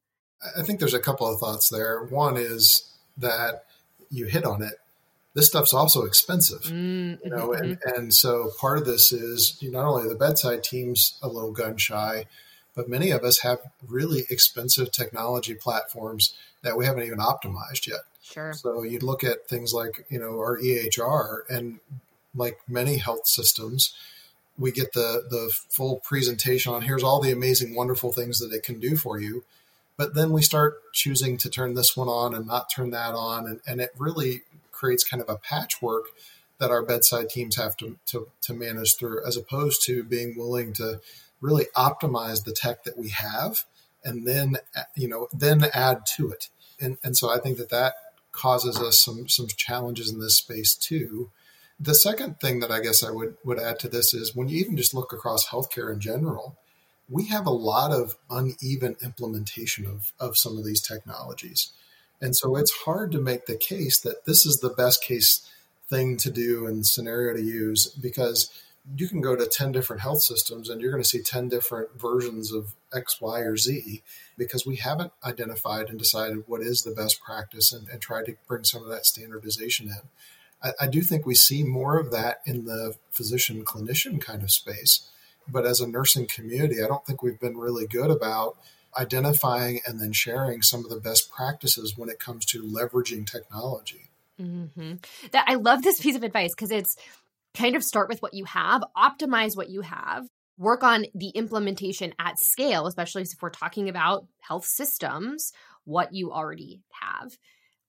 I 0.57 0.63
think 0.63 0.81
there's 0.81 0.95
a 0.95 1.01
couple 1.01 1.33
of 1.33 1.39
thoughts 1.39 1.69
there. 1.69 2.05
One 2.05 2.37
is 2.37 2.93
that 3.19 3.65
you 4.13 4.27
hit 4.27 4.45
on 4.45 4.63
it. 4.63 4.75
This 5.35 5.49
stuff's 5.49 5.73
also 5.73 6.03
expensive, 6.03 6.63
mm-hmm. 6.63 7.25
you 7.25 7.31
know, 7.31 7.53
and, 7.55 7.79
mm-hmm. 7.79 8.01
and 8.01 8.15
so 8.15 8.51
part 8.61 8.79
of 8.79 8.85
this 8.85 9.13
is 9.13 9.59
not 9.63 9.87
only 9.87 10.07
the 10.07 10.15
bedside 10.15 10.63
team's 10.63 11.19
a 11.23 11.29
little 11.29 11.53
gun 11.53 11.79
shy, 11.79 12.27
but 12.75 12.89
many 12.89 13.11
of 13.11 13.25
us 13.25 13.41
have 13.41 13.59
really 13.87 14.25
expensive 14.29 14.93
technology 14.93 15.55
platforms 15.55 16.35
that 16.63 16.77
we 16.77 16.85
haven't 16.85 17.05
even 17.05 17.19
optimized 17.19 17.87
yet. 17.87 18.01
Sure. 18.23 18.53
So 18.53 18.83
you 18.83 18.99
look 18.99 19.25
at 19.25 19.49
things 19.49 19.73
like, 19.73 20.07
you 20.09 20.19
know, 20.19 20.39
our 20.39 20.59
EHR 20.59 21.41
and 21.49 21.81
like 22.35 22.59
many 22.69 22.99
health 22.99 23.27
systems, 23.27 23.95
we 24.59 24.71
get 24.71 24.93
the 24.93 25.25
the 25.29 25.53
full 25.69 25.97
presentation 26.05 26.73
on 26.73 26.83
here's 26.83 27.03
all 27.03 27.21
the 27.21 27.33
amazing 27.33 27.75
wonderful 27.75 28.13
things 28.13 28.39
that 28.39 28.53
it 28.53 28.63
can 28.63 28.79
do 28.79 28.97
for 28.97 29.21
you. 29.21 29.45
But 29.97 30.15
then 30.15 30.31
we 30.31 30.43
start 30.43 30.93
choosing 30.93 31.37
to 31.39 31.51
turn 31.51 31.75
this 31.75 31.97
one 31.97 32.09
on 32.09 32.35
and 32.35 32.47
not 32.47 32.71
turn 32.71 32.91
that 32.91 33.15
on 33.15 33.47
and, 33.47 33.61
and 33.67 33.81
it 33.81 33.91
really 33.99 34.43
creates 34.71 35.05
kind 35.05 35.23
of 35.23 35.29
a 35.29 35.37
patchwork 35.37 36.07
that 36.59 36.71
our 36.71 36.83
bedside 36.83 37.29
teams 37.29 37.57
have 37.57 37.77
to, 37.77 37.99
to, 38.07 38.29
to 38.43 38.55
manage 38.55 38.97
through 38.97 39.25
as 39.27 39.37
opposed 39.37 39.85
to 39.87 40.03
being 40.03 40.37
willing 40.37 40.73
to 40.75 41.01
really 41.41 41.67
optimize 41.77 42.45
the 42.45 42.53
tech 42.53 42.85
that 42.85 42.97
we 42.97 43.11
have 43.11 43.65
and 44.05 44.27
then 44.27 44.57
you 44.95 45.09
know 45.09 45.29
then 45.33 45.65
add 45.73 46.07
to 46.17 46.31
it. 46.31 46.49
And 46.81 46.99
and 47.05 47.17
so 47.17 47.31
i 47.31 47.39
think 47.39 47.59
that 47.59 47.71
that 47.71 47.95
causes 48.31 48.79
us 48.79 49.03
some 49.03 49.29
some 49.29 49.49
challenges 49.49 50.11
in 50.11 50.21
this 50.21 50.37
space 50.37 50.75
too. 50.75 51.31
The 51.79 51.95
second 51.95 52.41
thing 52.41 52.61
that 52.61 52.71
i 52.71 52.81
guess 52.81 53.03
i 53.03 53.11
would 53.11 53.37
would 53.45 53.59
add 53.59 53.79
to 53.81 53.89
this 53.89 54.15
is 54.15 54.35
when 54.35 54.49
you 54.49 54.59
even 54.59 54.77
just 54.77 54.95
look 54.95 55.13
across 55.13 55.49
healthcare 55.49 55.93
in 55.93 56.01
general 56.01 56.57
we 57.09 57.27
have 57.27 57.47
a 57.47 57.51
lot 57.51 57.93
of 57.93 58.17
uneven 58.31 58.97
implementation 59.03 59.87
of 59.87 60.13
of 60.19 60.37
some 60.37 60.57
of 60.59 60.65
these 60.65 60.81
technologies 60.81 61.73
and 62.21 62.37
so 62.37 62.57
it's 62.57 62.73
hard 62.85 63.11
to 63.13 63.21
make 63.21 63.47
the 63.47 63.57
case 63.57 63.99
that 64.01 64.25
this 64.27 64.47
is 64.47 64.61
the 64.61 64.71
best 64.71 65.03
case 65.03 65.49
thing 65.91 66.17
to 66.17 66.31
do 66.31 66.67
and 66.67 66.87
scenario 66.87 67.35
to 67.35 67.43
use 67.43 67.89
because 68.01 68.51
you 68.97 69.09
can 69.09 69.21
go 69.21 69.37
to 69.37 69.47
10 69.47 69.73
different 69.73 70.03
health 70.03 70.23
systems 70.23 70.69
and 70.69 70.81
you're 70.81 70.91
going 70.91 71.03
to 71.03 71.09
see 71.09 71.23
10 71.23 71.49
different 71.49 72.01
versions 72.01 72.53
of 72.53 72.75
X, 72.93 73.21
Y, 73.21 73.41
or 73.41 73.57
Z 73.57 74.03
because 74.37 74.67
we 74.67 74.77
haven't 74.77 75.13
identified 75.25 75.89
and 75.89 75.99
decided 75.99 76.45
what 76.47 76.63
is 76.63 76.83
the 76.83 76.91
best 76.91 77.21
practice 77.21 77.73
and, 77.73 77.89
and 77.89 78.01
tried 78.01 78.27
to 78.27 78.35
bring 78.49 78.65
some 78.65 78.83
of 78.83 78.89
that 78.89 79.07
standardization 79.07 79.89
in. 79.89 80.09
I, 80.63 80.85
I 80.85 80.87
do 80.89 81.03
think 81.03 81.27
we 81.27 81.35
see 81.35 81.63
more 81.63 81.99
of 81.99 82.11
that 82.11 82.41
in 82.45 82.65
the 82.65 82.95
physician 83.11 83.65
clinician 83.65 84.21
kind 84.21 84.43
of 84.43 84.51
space. 84.51 85.09
But 85.49 85.67
as 85.67 85.81
a 85.81 85.87
nursing 85.87 86.27
community, 86.27 86.83
I 86.83 86.87
don't 86.87 87.05
think 87.05 87.23
we've 87.23 87.41
been 87.41 87.57
really 87.57 87.87
good 87.87 88.11
about 88.11 88.57
identifying 88.99 89.81
and 89.87 90.01
then 90.01 90.13
sharing 90.13 90.63
some 90.63 90.85
of 90.85 90.91
the 90.91 91.01
best 91.01 91.31
practices 91.31 91.97
when 91.97 92.09
it 92.09 92.19
comes 92.19 92.45
to 92.47 92.63
leveraging 92.63 93.27
technology. 93.31 94.09
Mm-hmm. 94.41 94.95
That 95.33 95.45
I 95.49 95.55
love 95.55 95.83
this 95.83 96.01
piece 96.01 96.17
of 96.17 96.23
advice 96.23 96.51
because 96.55 96.71
it's 96.71 96.97
kind 97.55 97.77
of 97.77 97.85
start 97.85 98.09
with 98.09 98.21
what 98.21 98.35
you 98.35 98.45
have, 98.45 98.83
optimize 98.97 99.57
what 99.57 99.71
you 99.71 99.83
have, 99.83 100.27
work 100.59 100.83
on 100.83 101.07
the 101.15 101.29
implementation 101.31 102.13
at 102.19 102.39
scale, 102.39 102.87
especially 102.87 103.23
if 103.23 103.29
we're 103.41 103.51
talking 103.51 103.89
about 103.89 104.27
health 104.41 104.65
systems, 104.65 105.53
what 105.85 106.13
you 106.13 106.33
already 106.33 106.81
have. 106.91 107.37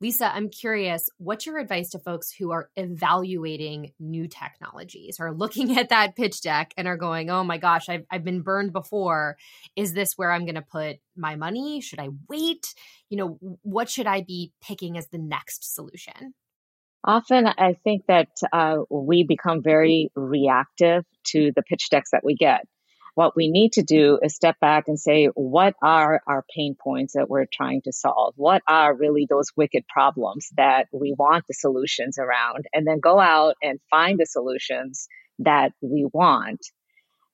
Lisa, 0.03 0.35
I'm 0.35 0.49
curious, 0.49 1.09
what's 1.17 1.45
your 1.45 1.57
advice 1.59 1.91
to 1.91 1.99
folks 1.99 2.29
who 2.29 2.51
are 2.51 2.69
evaluating 2.75 3.93
new 4.01 4.27
technologies 4.27 5.15
or 5.17 5.33
looking 5.33 5.77
at 5.79 5.89
that 5.89 6.17
pitch 6.17 6.41
deck 6.41 6.73
and 6.75 6.89
are 6.89 6.97
going, 6.97 7.29
oh 7.29 7.45
my 7.45 7.57
gosh, 7.57 7.87
I've, 7.87 8.03
I've 8.11 8.25
been 8.25 8.41
burned 8.41 8.73
before. 8.73 9.37
Is 9.77 9.93
this 9.93 10.17
where 10.17 10.29
I'm 10.29 10.43
going 10.43 10.55
to 10.55 10.61
put 10.61 10.97
my 11.15 11.37
money? 11.37 11.79
Should 11.79 12.01
I 12.01 12.09
wait? 12.27 12.73
You 13.07 13.15
know, 13.15 13.57
what 13.61 13.89
should 13.89 14.05
I 14.05 14.23
be 14.23 14.51
picking 14.61 14.97
as 14.97 15.07
the 15.07 15.19
next 15.19 15.73
solution? 15.73 16.33
Often, 17.05 17.47
I 17.47 17.77
think 17.85 18.03
that 18.09 18.27
uh, 18.51 18.79
we 18.89 19.23
become 19.23 19.63
very 19.63 20.11
reactive 20.17 21.05
to 21.27 21.53
the 21.55 21.63
pitch 21.63 21.89
decks 21.89 22.11
that 22.11 22.25
we 22.25 22.35
get. 22.35 22.65
What 23.15 23.35
we 23.35 23.49
need 23.49 23.73
to 23.73 23.83
do 23.83 24.19
is 24.23 24.35
step 24.35 24.59
back 24.59 24.85
and 24.87 24.99
say, 24.99 25.27
what 25.35 25.75
are 25.83 26.21
our 26.27 26.43
pain 26.55 26.75
points 26.81 27.13
that 27.13 27.29
we're 27.29 27.45
trying 27.51 27.81
to 27.83 27.91
solve? 27.91 28.33
What 28.37 28.63
are 28.67 28.95
really 28.95 29.27
those 29.29 29.51
wicked 29.55 29.85
problems 29.87 30.49
that 30.57 30.87
we 30.91 31.13
want 31.17 31.45
the 31.47 31.53
solutions 31.53 32.17
around? 32.17 32.65
And 32.73 32.87
then 32.87 32.99
go 32.99 33.19
out 33.19 33.55
and 33.61 33.79
find 33.91 34.19
the 34.19 34.25
solutions 34.25 35.07
that 35.39 35.73
we 35.81 36.07
want. 36.11 36.59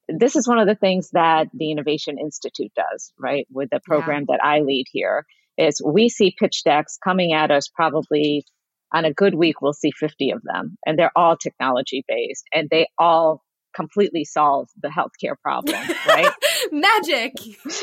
This 0.09 0.35
is 0.35 0.47
one 0.47 0.59
of 0.59 0.67
the 0.67 0.75
things 0.75 1.11
that 1.11 1.47
the 1.53 1.71
Innovation 1.71 2.17
Institute 2.19 2.71
does, 2.75 3.13
right? 3.17 3.47
With 3.51 3.69
the 3.69 3.79
program 3.79 4.25
yeah. 4.27 4.35
that 4.35 4.43
I 4.43 4.61
lead 4.61 4.85
here, 4.91 5.25
is 5.57 5.81
we 5.85 6.09
see 6.09 6.35
pitch 6.37 6.63
decks 6.63 6.97
coming 7.03 7.33
at 7.33 7.51
us 7.51 7.69
probably 7.73 8.43
on 8.91 9.05
a 9.05 9.13
good 9.13 9.35
week, 9.35 9.61
we'll 9.61 9.73
see 9.73 9.91
50 9.91 10.31
of 10.31 10.41
them, 10.41 10.77
and 10.85 10.97
they're 10.97 11.11
all 11.15 11.37
technology 11.37 12.03
based, 12.07 12.45
and 12.53 12.69
they 12.69 12.87
all 12.97 13.43
completely 13.73 14.25
solve 14.25 14.69
the 14.82 14.89
healthcare 14.89 15.36
problem, 15.41 15.82
right? 16.08 16.32
Magic. 16.71 17.34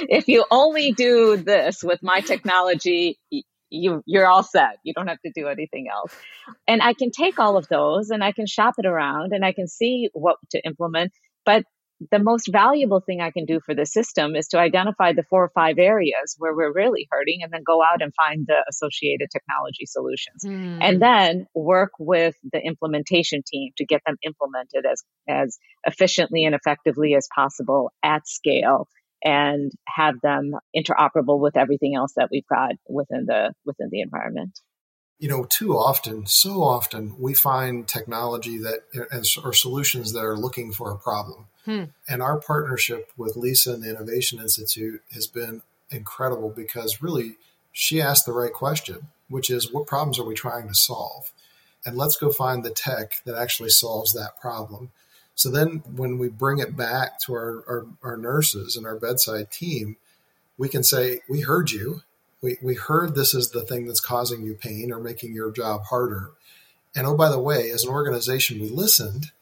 If 0.08 0.28
you 0.28 0.44
only 0.50 0.92
do 0.92 1.36
this 1.36 1.82
with 1.82 2.02
my 2.02 2.20
technology, 2.20 3.18
you 3.70 4.02
you're 4.06 4.26
all 4.26 4.42
set. 4.42 4.78
You 4.82 4.92
don't 4.94 5.08
have 5.08 5.20
to 5.22 5.32
do 5.34 5.48
anything 5.48 5.86
else. 5.92 6.12
And 6.66 6.82
I 6.82 6.92
can 6.92 7.10
take 7.10 7.38
all 7.38 7.56
of 7.56 7.68
those 7.68 8.10
and 8.10 8.22
I 8.22 8.32
can 8.32 8.46
shop 8.46 8.74
it 8.78 8.86
around 8.86 9.32
and 9.32 9.44
I 9.44 9.52
can 9.52 9.68
see 9.68 10.08
what 10.12 10.36
to 10.50 10.60
implement, 10.64 11.12
but 11.44 11.64
the 12.10 12.18
most 12.18 12.48
valuable 12.52 13.00
thing 13.00 13.20
I 13.20 13.30
can 13.30 13.46
do 13.46 13.60
for 13.64 13.74
the 13.74 13.86
system 13.86 14.36
is 14.36 14.48
to 14.48 14.58
identify 14.58 15.12
the 15.12 15.22
four 15.22 15.44
or 15.44 15.50
five 15.54 15.78
areas 15.78 16.36
where 16.38 16.54
we're 16.54 16.72
really 16.72 17.08
hurting 17.10 17.40
and 17.42 17.52
then 17.52 17.62
go 17.66 17.82
out 17.82 18.02
and 18.02 18.12
find 18.14 18.46
the 18.46 18.64
associated 18.68 19.28
technology 19.32 19.86
solutions. 19.86 20.42
Mm. 20.44 20.78
And 20.82 21.02
then 21.02 21.46
work 21.54 21.92
with 21.98 22.34
the 22.52 22.60
implementation 22.60 23.42
team 23.46 23.72
to 23.78 23.86
get 23.86 24.02
them 24.06 24.16
implemented 24.22 24.84
as, 24.90 25.02
as 25.28 25.58
efficiently 25.86 26.44
and 26.44 26.54
effectively 26.54 27.14
as 27.14 27.28
possible 27.34 27.92
at 28.02 28.28
scale 28.28 28.88
and 29.24 29.72
have 29.88 30.20
them 30.22 30.52
interoperable 30.76 31.40
with 31.40 31.56
everything 31.56 31.94
else 31.96 32.12
that 32.16 32.28
we've 32.30 32.46
got 32.48 32.72
within 32.88 33.24
the 33.26 33.52
within 33.64 33.88
the 33.90 34.02
environment 34.02 34.58
you 35.18 35.28
know, 35.28 35.44
too 35.44 35.76
often, 35.76 36.26
so 36.26 36.62
often, 36.62 37.14
we 37.18 37.32
find 37.32 37.88
technology 37.88 38.58
that 38.58 38.80
or 39.42 39.52
solutions 39.52 40.12
that 40.12 40.24
are 40.24 40.36
looking 40.36 40.72
for 40.72 40.90
a 40.90 40.98
problem. 40.98 41.46
Hmm. 41.64 41.84
And 42.08 42.22
our 42.22 42.38
partnership 42.38 43.10
with 43.16 43.36
Lisa 43.36 43.72
and 43.72 43.82
the 43.82 43.90
Innovation 43.90 44.38
Institute 44.38 45.02
has 45.12 45.26
been 45.26 45.62
incredible 45.90 46.50
because 46.50 47.02
really 47.02 47.36
she 47.72 48.00
asked 48.00 48.26
the 48.26 48.32
right 48.32 48.52
question, 48.52 49.08
which 49.28 49.50
is 49.50 49.72
what 49.72 49.86
problems 49.86 50.18
are 50.18 50.24
we 50.24 50.34
trying 50.34 50.68
to 50.68 50.74
solve? 50.74 51.32
And 51.84 51.96
let's 51.96 52.16
go 52.16 52.30
find 52.30 52.64
the 52.64 52.70
tech 52.70 53.22
that 53.24 53.36
actually 53.36 53.70
solves 53.70 54.12
that 54.12 54.40
problem. 54.40 54.90
So 55.34 55.50
then 55.50 55.82
when 55.94 56.18
we 56.18 56.28
bring 56.28 56.58
it 56.58 56.76
back 56.76 57.20
to 57.20 57.34
our, 57.34 57.64
our, 57.68 57.86
our 58.02 58.16
nurses 58.16 58.76
and 58.76 58.86
our 58.86 58.96
bedside 58.96 59.50
team, 59.50 59.96
we 60.58 60.68
can 60.68 60.82
say, 60.82 61.20
We 61.28 61.42
heard 61.42 61.70
you 61.70 62.02
we, 62.46 62.56
we 62.62 62.74
heard 62.74 63.16
this 63.16 63.34
is 63.34 63.50
the 63.50 63.62
thing 63.62 63.86
that's 63.86 63.98
causing 63.98 64.42
you 64.42 64.54
pain 64.54 64.92
or 64.92 65.00
making 65.00 65.34
your 65.34 65.50
job 65.50 65.82
harder. 65.90 66.30
And 66.94 67.04
oh, 67.04 67.16
by 67.16 67.28
the 67.28 67.40
way, 67.40 67.70
as 67.70 67.82
an 67.82 67.90
organization, 67.90 68.60
we 68.60 68.68
listened 68.68 69.32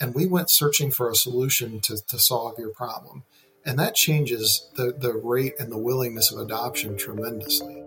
and 0.00 0.14
we 0.14 0.26
went 0.26 0.48
searching 0.48 0.90
for 0.90 1.10
a 1.10 1.14
solution 1.14 1.80
to, 1.80 1.98
to 2.06 2.18
solve 2.18 2.58
your 2.58 2.70
problem. 2.70 3.24
And 3.66 3.78
that 3.78 3.94
changes 3.94 4.70
the, 4.74 4.94
the 4.98 5.12
rate 5.12 5.52
and 5.58 5.70
the 5.70 5.76
willingness 5.76 6.32
of 6.32 6.38
adoption 6.38 6.96
tremendously. 6.96 7.82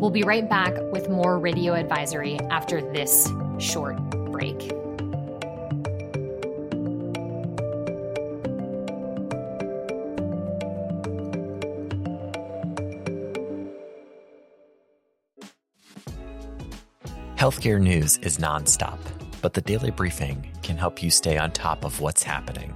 We'll 0.00 0.10
be 0.10 0.24
right 0.24 0.50
back 0.50 0.74
with 0.90 1.08
more 1.08 1.38
radio 1.38 1.74
advisory 1.74 2.40
after 2.50 2.80
this 2.80 3.30
short 3.58 4.00
break. 4.32 4.79
Healthcare 17.40 17.80
news 17.80 18.18
is 18.18 18.36
nonstop, 18.36 18.98
but 19.40 19.54
the 19.54 19.62
daily 19.62 19.90
briefing 19.90 20.46
can 20.62 20.76
help 20.76 21.02
you 21.02 21.08
stay 21.08 21.38
on 21.38 21.50
top 21.52 21.86
of 21.86 21.98
what's 21.98 22.22
happening. 22.22 22.74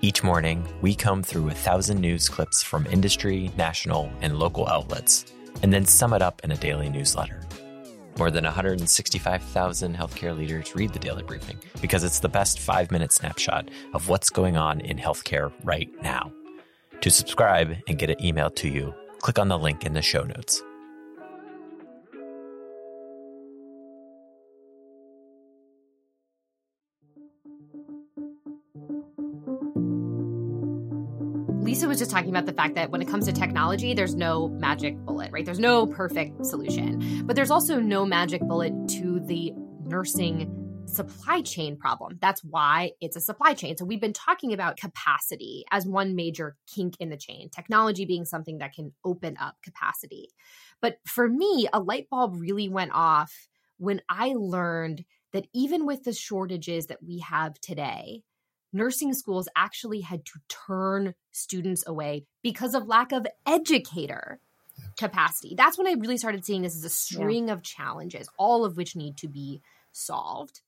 Each 0.00 0.22
morning, 0.22 0.66
we 0.80 0.94
comb 0.94 1.22
through 1.22 1.48
a 1.48 1.54
thousand 1.54 2.00
news 2.00 2.26
clips 2.26 2.62
from 2.62 2.86
industry, 2.86 3.50
national, 3.58 4.10
and 4.22 4.38
local 4.38 4.66
outlets, 4.68 5.26
and 5.62 5.70
then 5.70 5.84
sum 5.84 6.14
it 6.14 6.22
up 6.22 6.40
in 6.44 6.52
a 6.52 6.56
daily 6.56 6.88
newsletter. 6.88 7.42
More 8.16 8.30
than 8.30 8.44
165,000 8.44 9.94
healthcare 9.94 10.34
leaders 10.34 10.74
read 10.74 10.94
the 10.94 10.98
daily 10.98 11.22
briefing 11.22 11.58
because 11.82 12.04
it's 12.04 12.20
the 12.20 12.26
best 12.26 12.60
five 12.60 12.90
minute 12.90 13.12
snapshot 13.12 13.68
of 13.92 14.08
what's 14.08 14.30
going 14.30 14.56
on 14.56 14.80
in 14.80 14.96
healthcare 14.96 15.52
right 15.62 15.90
now. 16.02 16.32
To 17.02 17.10
subscribe 17.10 17.76
and 17.86 17.98
get 17.98 18.08
it 18.08 18.20
emailed 18.20 18.56
to 18.56 18.68
you, 18.70 18.94
click 19.18 19.38
on 19.38 19.48
the 19.48 19.58
link 19.58 19.84
in 19.84 19.92
the 19.92 20.00
show 20.00 20.22
notes. 20.22 20.62
Lisa 31.74 31.88
was 31.88 31.98
just 31.98 32.12
talking 32.12 32.30
about 32.30 32.46
the 32.46 32.52
fact 32.52 32.76
that 32.76 32.92
when 32.92 33.02
it 33.02 33.08
comes 33.08 33.26
to 33.26 33.32
technology, 33.32 33.94
there's 33.94 34.14
no 34.14 34.46
magic 34.46 34.96
bullet, 34.98 35.32
right? 35.32 35.44
There's 35.44 35.58
no 35.58 35.88
perfect 35.88 36.46
solution, 36.46 37.26
but 37.26 37.34
there's 37.34 37.50
also 37.50 37.80
no 37.80 38.06
magic 38.06 38.42
bullet 38.42 38.72
to 38.90 39.18
the 39.18 39.52
nursing 39.82 40.84
supply 40.86 41.40
chain 41.40 41.76
problem. 41.76 42.16
That's 42.20 42.44
why 42.44 42.92
it's 43.00 43.16
a 43.16 43.20
supply 43.20 43.54
chain. 43.54 43.76
So 43.76 43.84
we've 43.84 44.00
been 44.00 44.12
talking 44.12 44.52
about 44.52 44.76
capacity 44.76 45.64
as 45.72 45.84
one 45.84 46.14
major 46.14 46.56
kink 46.72 46.94
in 47.00 47.08
the 47.08 47.16
chain, 47.16 47.50
technology 47.50 48.04
being 48.04 48.24
something 48.24 48.58
that 48.58 48.72
can 48.72 48.92
open 49.04 49.36
up 49.40 49.56
capacity. 49.60 50.28
But 50.80 50.98
for 51.04 51.28
me, 51.28 51.66
a 51.72 51.80
light 51.80 52.06
bulb 52.08 52.36
really 52.36 52.68
went 52.68 52.92
off 52.94 53.48
when 53.78 54.00
I 54.08 54.34
learned 54.36 55.04
that 55.32 55.48
even 55.52 55.86
with 55.86 56.04
the 56.04 56.12
shortages 56.12 56.86
that 56.86 57.02
we 57.04 57.18
have 57.18 57.60
today, 57.60 58.22
nursing 58.74 59.14
schools 59.14 59.48
actually 59.56 60.00
had 60.00 60.24
to 60.26 60.40
turn 60.48 61.14
students 61.32 61.86
away 61.86 62.24
because 62.42 62.74
of 62.74 62.86
lack 62.86 63.12
of 63.12 63.26
educator 63.46 64.40
capacity. 64.98 65.54
That's 65.56 65.78
when 65.78 65.86
I 65.86 65.92
really 65.92 66.16
started 66.16 66.44
seeing 66.44 66.62
this 66.62 66.76
as 66.76 66.84
a 66.84 66.90
string 66.90 67.48
yeah. 67.48 67.54
of 67.54 67.62
challenges, 67.62 68.28
all 68.38 68.64
of 68.64 68.76
which 68.76 68.96
need 68.96 69.16
to 69.18 69.28
be 69.28 69.62
solved. 69.92 70.60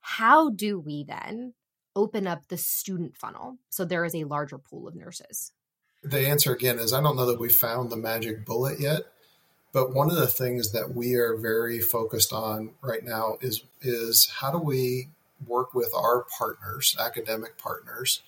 How 0.00 0.50
do 0.50 0.78
we 0.78 1.04
then 1.04 1.54
open 1.96 2.26
up 2.26 2.42
the 2.48 2.56
student 2.56 3.16
funnel 3.16 3.58
so 3.68 3.84
there 3.84 4.04
is 4.04 4.14
a 4.14 4.24
larger 4.24 4.58
pool 4.58 4.86
of 4.86 4.94
nurses? 4.94 5.52
The 6.02 6.26
answer 6.28 6.52
again 6.52 6.78
is 6.78 6.92
I 6.92 7.02
don't 7.02 7.16
know 7.16 7.26
that 7.26 7.40
we 7.40 7.48
found 7.48 7.90
the 7.90 7.96
magic 7.96 8.46
bullet 8.46 8.80
yet, 8.80 9.02
but 9.72 9.94
one 9.94 10.10
of 10.10 10.16
the 10.16 10.26
things 10.26 10.72
that 10.72 10.94
we 10.94 11.14
are 11.14 11.36
very 11.36 11.80
focused 11.80 12.32
on 12.32 12.70
right 12.80 13.04
now 13.04 13.36
is 13.40 13.62
is 13.82 14.30
how 14.40 14.50
do 14.50 14.58
we 14.58 15.08
work 15.46 15.74
with 15.74 15.90
our 15.94 16.26
partners, 16.38 16.96
academic 16.98 17.58
partners, 17.58 18.22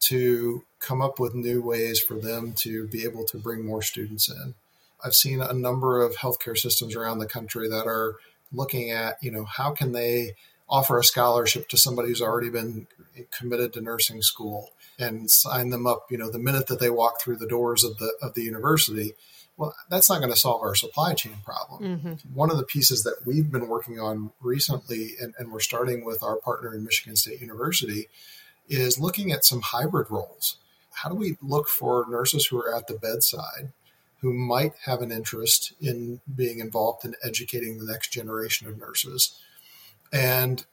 to 0.00 0.64
come 0.78 1.02
up 1.02 1.18
with 1.18 1.34
new 1.34 1.60
ways 1.60 2.00
for 2.00 2.14
them 2.14 2.52
to 2.52 2.88
be 2.88 3.04
able 3.04 3.24
to 3.24 3.38
bring 3.38 3.64
more 3.64 3.82
students 3.82 4.30
in. 4.30 4.54
I've 5.04 5.14
seen 5.14 5.40
a 5.40 5.52
number 5.52 6.02
of 6.02 6.16
healthcare 6.16 6.56
systems 6.56 6.96
around 6.96 7.18
the 7.18 7.26
country 7.26 7.68
that 7.68 7.86
are 7.86 8.16
looking 8.52 8.90
at, 8.90 9.22
you 9.22 9.30
know, 9.30 9.44
how 9.44 9.72
can 9.72 9.92
they 9.92 10.34
offer 10.68 10.98
a 10.98 11.04
scholarship 11.04 11.68
to 11.68 11.76
somebody 11.76 12.08
who's 12.08 12.22
already 12.22 12.48
been 12.48 12.86
committed 13.30 13.72
to 13.72 13.80
nursing 13.80 14.22
school 14.22 14.70
and 14.98 15.30
sign 15.30 15.70
them 15.70 15.86
up, 15.86 16.06
you 16.10 16.18
know, 16.18 16.30
the 16.30 16.38
minute 16.38 16.66
that 16.68 16.80
they 16.80 16.90
walk 16.90 17.20
through 17.20 17.36
the 17.36 17.46
doors 17.46 17.84
of 17.84 17.98
the 17.98 18.12
of 18.22 18.34
the 18.34 18.42
university 18.42 19.14
well, 19.60 19.74
that's 19.90 20.08
not 20.08 20.20
going 20.20 20.32
to 20.32 20.38
solve 20.38 20.62
our 20.62 20.74
supply 20.74 21.12
chain 21.12 21.34
problem. 21.44 21.82
Mm-hmm. 21.82 22.34
One 22.34 22.50
of 22.50 22.56
the 22.56 22.64
pieces 22.64 23.02
that 23.02 23.26
we've 23.26 23.52
been 23.52 23.68
working 23.68 24.00
on 24.00 24.32
recently, 24.40 25.10
and, 25.20 25.34
and 25.38 25.52
we're 25.52 25.60
starting 25.60 26.02
with 26.02 26.22
our 26.22 26.36
partner 26.36 26.74
in 26.74 26.82
Michigan 26.82 27.14
State 27.14 27.42
University, 27.42 28.08
is 28.70 28.98
looking 28.98 29.32
at 29.32 29.44
some 29.44 29.60
hybrid 29.60 30.10
roles. 30.10 30.56
How 30.94 31.10
do 31.10 31.14
we 31.14 31.36
look 31.42 31.68
for 31.68 32.06
nurses 32.08 32.46
who 32.46 32.58
are 32.58 32.74
at 32.74 32.86
the 32.86 32.94
bedside 32.94 33.74
who 34.22 34.32
might 34.32 34.72
have 34.86 35.02
an 35.02 35.12
interest 35.12 35.74
in 35.78 36.22
being 36.34 36.58
involved 36.58 37.04
in 37.04 37.14
educating 37.22 37.76
the 37.76 37.92
next 37.92 38.14
generation 38.14 38.66
of 38.66 38.78
nurses? 38.78 39.38
And 40.10 40.64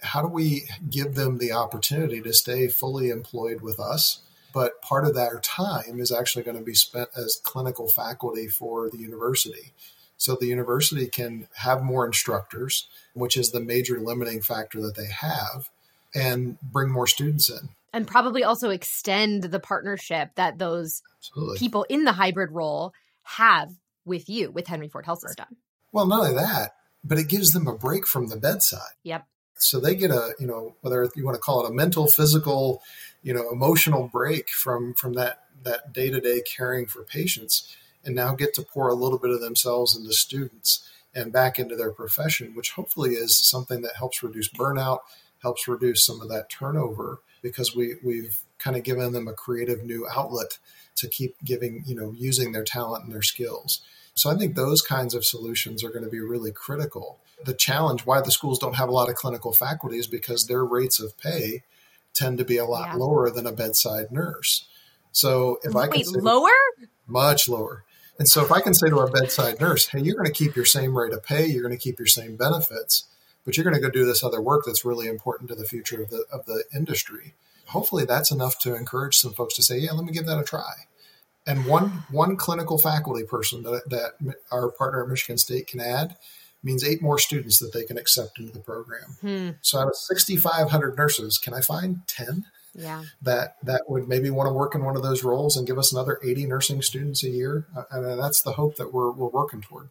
how 0.00 0.22
do 0.22 0.28
we 0.28 0.70
give 0.88 1.16
them 1.16 1.36
the 1.36 1.52
opportunity 1.52 2.22
to 2.22 2.32
stay 2.32 2.68
fully 2.68 3.10
employed 3.10 3.60
with 3.60 3.78
us 3.78 4.22
but 4.52 4.82
part 4.82 5.04
of 5.04 5.14
their 5.14 5.40
time 5.40 5.98
is 5.98 6.12
actually 6.12 6.44
going 6.44 6.58
to 6.58 6.62
be 6.62 6.74
spent 6.74 7.08
as 7.16 7.40
clinical 7.42 7.88
faculty 7.88 8.48
for 8.48 8.90
the 8.90 8.98
university. 8.98 9.72
So 10.16 10.36
the 10.36 10.46
university 10.46 11.06
can 11.06 11.48
have 11.56 11.82
more 11.82 12.06
instructors, 12.06 12.86
which 13.14 13.36
is 13.36 13.50
the 13.50 13.60
major 13.60 13.98
limiting 13.98 14.40
factor 14.40 14.80
that 14.82 14.94
they 14.94 15.08
have, 15.08 15.68
and 16.14 16.60
bring 16.60 16.90
more 16.90 17.06
students 17.06 17.50
in. 17.50 17.70
And 17.92 18.06
probably 18.06 18.44
also 18.44 18.70
extend 18.70 19.44
the 19.44 19.60
partnership 19.60 20.30
that 20.36 20.58
those 20.58 21.02
Absolutely. 21.18 21.58
people 21.58 21.84
in 21.88 22.04
the 22.04 22.12
hybrid 22.12 22.52
role 22.52 22.92
have 23.24 23.72
with 24.04 24.28
you 24.28 24.50
with 24.50 24.66
Henry 24.66 24.88
Ford 24.88 25.06
Health 25.06 25.20
System. 25.20 25.46
Well, 25.92 26.06
not 26.06 26.20
only 26.20 26.34
that, 26.34 26.76
but 27.04 27.18
it 27.18 27.28
gives 27.28 27.52
them 27.52 27.66
a 27.66 27.76
break 27.76 28.06
from 28.06 28.28
the 28.28 28.36
bedside. 28.36 28.94
Yep. 29.02 29.26
So 29.56 29.78
they 29.78 29.94
get 29.94 30.10
a, 30.10 30.34
you 30.38 30.46
know, 30.46 30.74
whether 30.80 31.08
you 31.14 31.24
want 31.24 31.36
to 31.36 31.40
call 31.40 31.64
it 31.64 31.70
a 31.70 31.74
mental, 31.74 32.06
physical, 32.08 32.82
you 33.22 33.32
know, 33.32 33.50
emotional 33.50 34.08
break 34.08 34.50
from 34.50 34.94
from 34.94 35.14
that 35.14 35.44
that 35.62 35.92
day-to-day 35.92 36.42
caring 36.42 36.86
for 36.86 37.02
patients 37.02 37.76
and 38.04 38.14
now 38.14 38.34
get 38.34 38.52
to 38.54 38.62
pour 38.62 38.88
a 38.88 38.94
little 38.94 39.18
bit 39.18 39.30
of 39.30 39.40
themselves 39.40 39.96
into 39.96 40.12
students 40.12 40.88
and 41.14 41.32
back 41.32 41.58
into 41.58 41.76
their 41.76 41.92
profession, 41.92 42.54
which 42.54 42.72
hopefully 42.72 43.12
is 43.12 43.36
something 43.36 43.82
that 43.82 43.96
helps 43.96 44.22
reduce 44.22 44.48
burnout, 44.48 45.00
helps 45.40 45.68
reduce 45.68 46.04
some 46.04 46.20
of 46.20 46.28
that 46.28 46.50
turnover 46.50 47.20
because 47.42 47.76
we 47.76 47.96
we've 48.02 48.38
kind 48.58 48.76
of 48.76 48.82
given 48.82 49.12
them 49.12 49.28
a 49.28 49.32
creative 49.32 49.84
new 49.84 50.06
outlet 50.14 50.58
to 50.96 51.08
keep 51.08 51.36
giving, 51.44 51.82
you 51.86 51.94
know, 51.94 52.12
using 52.16 52.52
their 52.52 52.64
talent 52.64 53.04
and 53.04 53.12
their 53.12 53.22
skills. 53.22 53.80
So 54.14 54.30
I 54.30 54.36
think 54.36 54.54
those 54.54 54.82
kinds 54.82 55.14
of 55.14 55.24
solutions 55.24 55.82
are 55.82 55.90
going 55.90 56.04
to 56.04 56.10
be 56.10 56.20
really 56.20 56.52
critical. 56.52 57.18
The 57.44 57.54
challenge 57.54 58.06
why 58.06 58.20
the 58.20 58.30
schools 58.30 58.58
don't 58.58 58.76
have 58.76 58.88
a 58.88 58.92
lot 58.92 59.08
of 59.08 59.16
clinical 59.16 59.52
faculty 59.52 59.98
is 59.98 60.06
because 60.06 60.46
their 60.46 60.64
rates 60.64 61.00
of 61.00 61.18
pay 61.18 61.62
tend 62.14 62.38
to 62.38 62.44
be 62.44 62.56
a 62.56 62.64
lot 62.64 62.88
yeah. 62.88 62.96
lower 62.96 63.30
than 63.30 63.46
a 63.46 63.52
bedside 63.52 64.10
nurse. 64.10 64.66
So 65.12 65.58
if 65.62 65.74
Wait, 65.74 65.84
I 65.84 65.88
can 65.88 66.04
say, 66.04 66.20
lower, 66.20 66.50
much 67.06 67.48
lower. 67.48 67.84
And 68.18 68.28
so 68.28 68.44
if 68.44 68.52
I 68.52 68.60
can 68.60 68.74
say 68.74 68.88
to 68.88 68.98
our 68.98 69.10
bedside 69.10 69.60
nurse, 69.60 69.88
"Hey, 69.88 70.00
you're 70.00 70.16
going 70.16 70.26
to 70.26 70.32
keep 70.32 70.54
your 70.54 70.64
same 70.64 70.96
rate 70.96 71.12
of 71.12 71.22
pay, 71.22 71.46
you're 71.46 71.62
going 71.62 71.76
to 71.76 71.82
keep 71.82 71.98
your 71.98 72.06
same 72.06 72.36
benefits, 72.36 73.04
but 73.44 73.56
you're 73.56 73.64
going 73.64 73.74
to 73.74 73.80
go 73.80 73.90
do 73.90 74.06
this 74.06 74.22
other 74.22 74.40
work 74.40 74.64
that's 74.64 74.84
really 74.84 75.08
important 75.08 75.50
to 75.50 75.56
the 75.56 75.64
future 75.64 76.02
of 76.02 76.10
the 76.10 76.24
of 76.32 76.46
the 76.46 76.64
industry." 76.74 77.34
Hopefully, 77.66 78.04
that's 78.04 78.30
enough 78.30 78.58
to 78.60 78.74
encourage 78.74 79.16
some 79.16 79.32
folks 79.32 79.54
to 79.56 79.62
say, 79.62 79.78
"Yeah, 79.78 79.92
let 79.92 80.04
me 80.04 80.12
give 80.12 80.26
that 80.26 80.38
a 80.38 80.44
try." 80.44 80.86
And 81.46 81.66
one 81.66 82.04
one 82.10 82.36
clinical 82.36 82.78
faculty 82.78 83.24
person 83.24 83.62
that, 83.64 83.88
that 83.90 84.34
our 84.50 84.70
partner 84.70 85.02
at 85.02 85.08
Michigan 85.08 85.38
State 85.38 85.66
can 85.66 85.80
add 85.80 86.16
means 86.62 86.84
eight 86.84 87.02
more 87.02 87.18
students 87.18 87.58
that 87.58 87.72
they 87.72 87.84
can 87.84 87.98
accept 87.98 88.38
into 88.38 88.52
the 88.52 88.60
program. 88.60 89.16
Hmm. 89.20 89.50
So 89.60 89.80
out 89.80 89.88
of 89.88 89.96
6,500 89.96 90.96
nurses, 90.96 91.38
can 91.38 91.54
I 91.54 91.60
find 91.60 92.06
10? 92.06 92.44
yeah. 92.74 93.02
that 93.22 93.56
that 93.62 93.82
would 93.88 94.08
maybe 94.08 94.30
want 94.30 94.48
to 94.48 94.52
work 94.52 94.74
in 94.74 94.84
one 94.84 94.96
of 94.96 95.02
those 95.02 95.24
roles 95.24 95.56
and 95.56 95.66
give 95.66 95.78
us 95.78 95.92
another 95.92 96.18
80 96.24 96.46
nursing 96.46 96.82
students 96.82 97.22
a 97.24 97.28
year. 97.28 97.66
And 97.90 98.18
that's 98.18 98.42
the 98.42 98.52
hope 98.52 98.76
that 98.76 98.92
we're, 98.92 99.10
we're 99.10 99.28
working 99.28 99.60
toward. 99.60 99.90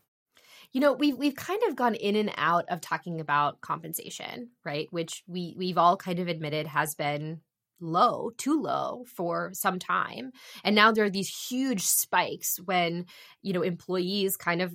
You 0.72 0.80
know, 0.80 0.94
we've 0.94 1.18
we've 1.18 1.36
kind 1.36 1.62
of 1.68 1.76
gone 1.76 1.96
in 1.96 2.16
and 2.16 2.32
out 2.38 2.66
of 2.70 2.80
talking 2.80 3.20
about 3.20 3.60
compensation, 3.60 4.52
right? 4.64 4.88
Which 4.90 5.22
we 5.28 5.54
we've 5.58 5.78
all 5.78 5.98
kind 5.98 6.20
of 6.20 6.30
admitted 6.30 6.66
has 6.68 6.96
been 6.96 7.42
low, 7.82 8.32
too 8.38 8.62
low 8.62 9.04
for 9.14 9.52
some 9.54 9.80
time. 9.80 10.32
And 10.64 10.74
now 10.74 10.92
there 10.92 11.04
are 11.04 11.10
these 11.10 11.48
huge 11.50 11.82
spikes 11.82 12.58
when, 12.64 13.06
you 13.42 13.52
know, 13.52 13.64
employees 13.64 14.38
kind 14.38 14.62
of 14.62 14.74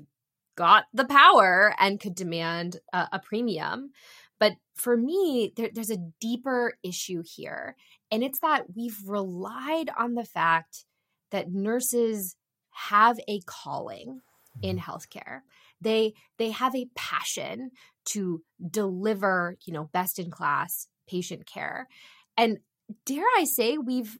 got 0.56 0.84
the 0.92 1.04
power 1.04 1.74
and 1.78 2.00
could 2.00 2.14
demand 2.14 2.78
a, 2.92 3.08
a 3.12 3.18
premium. 3.18 3.90
But 4.38 4.54
for 4.74 4.96
me, 4.96 5.52
there, 5.56 5.70
there's 5.72 5.90
a 5.90 6.10
deeper 6.20 6.74
issue 6.82 7.22
here. 7.24 7.76
And 8.10 8.22
it's 8.22 8.40
that 8.40 8.74
we've 8.74 8.98
relied 9.06 9.90
on 9.98 10.14
the 10.14 10.24
fact 10.24 10.84
that 11.30 11.52
nurses 11.52 12.36
have 12.70 13.18
a 13.28 13.40
calling 13.46 14.20
in 14.62 14.76
mm-hmm. 14.76 14.90
healthcare. 14.90 15.40
They 15.80 16.14
they 16.38 16.50
have 16.50 16.74
a 16.74 16.88
passion 16.94 17.70
to 18.06 18.42
deliver, 18.70 19.56
you 19.66 19.72
know, 19.72 19.90
best 19.92 20.18
in 20.18 20.30
class 20.30 20.86
patient 21.08 21.46
care. 21.46 21.88
And 22.36 22.58
dare 23.04 23.24
I 23.36 23.44
say 23.44 23.78
we've 23.78 24.18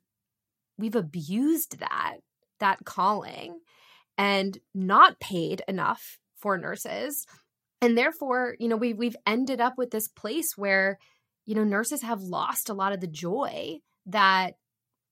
we've 0.79 0.97
abused 0.97 1.79
that 1.79 2.17
that 2.59 2.85
calling 2.85 3.61
and 4.19 4.59
not 4.75 5.21
paid 5.21 5.63
enough 5.69 6.19
for 6.47 6.57
nurses. 6.57 7.27
And 7.83 7.99
therefore, 7.99 8.55
you 8.61 8.69
know, 8.69 8.77
we 8.77 8.95
we've 8.95 9.17
ended 9.27 9.61
up 9.61 9.75
with 9.77 9.91
this 9.91 10.07
place 10.07 10.53
where 10.57 10.99
you 11.45 11.55
know, 11.55 11.65
nurses 11.65 12.03
have 12.03 12.21
lost 12.23 12.69
a 12.69 12.75
lot 12.75 12.93
of 12.93 13.01
the 13.01 13.07
joy 13.07 13.79
that 14.07 14.55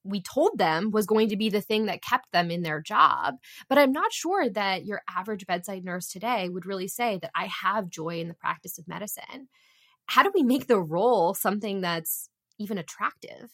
we 0.04 0.20
told 0.20 0.58
them 0.58 0.90
was 0.90 1.06
going 1.06 1.30
to 1.30 1.36
be 1.36 1.48
the 1.48 1.62
thing 1.62 1.86
that 1.86 2.02
kept 2.02 2.30
them 2.32 2.50
in 2.50 2.62
their 2.62 2.80
job. 2.80 3.34
But 3.68 3.78
I'm 3.78 3.92
not 3.92 4.12
sure 4.12 4.50
that 4.50 4.84
your 4.84 5.00
average 5.08 5.46
bedside 5.46 5.84
nurse 5.84 6.08
today 6.08 6.48
would 6.48 6.66
really 6.66 6.88
say 6.88 7.18
that 7.22 7.30
I 7.34 7.48
have 7.62 7.88
joy 7.88 8.20
in 8.20 8.28
the 8.28 8.34
practice 8.34 8.78
of 8.78 8.86
medicine. 8.86 9.48
How 10.06 10.22
do 10.22 10.30
we 10.34 10.42
make 10.42 10.66
the 10.66 10.80
role 10.80 11.32
something 11.32 11.80
that's 11.80 12.28
even 12.58 12.76
attractive? 12.76 13.50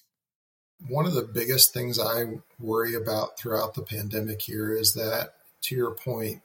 One 0.89 1.07
of 1.07 1.15
the 1.15 1.29
biggest 1.33 1.73
things 1.73 2.01
I 2.01 2.25
worry 2.59 2.95
about 2.95 3.39
throughout 3.39 3.75
the 3.75 3.83
pandemic 3.83 4.41
here 4.43 4.75
is 4.75 4.95
that, 4.95 5.35
to 5.65 5.77
your 5.77 5.95
point, 5.95 6.41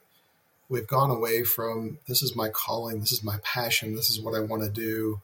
we've 0.68 0.86
gone 0.86 1.10
away 1.10 1.42
from 1.42 1.98
this 2.08 2.22
is 2.22 2.36
my 2.36 2.48
calling, 2.48 3.00
this 3.00 3.12
is 3.12 3.22
my 3.22 3.38
passion, 3.42 3.94
this 3.94 4.10
is 4.10 4.20
what 4.20 4.34
I 4.34 4.40
want 4.40 4.62
to 4.62 4.70
do, 4.70 5.20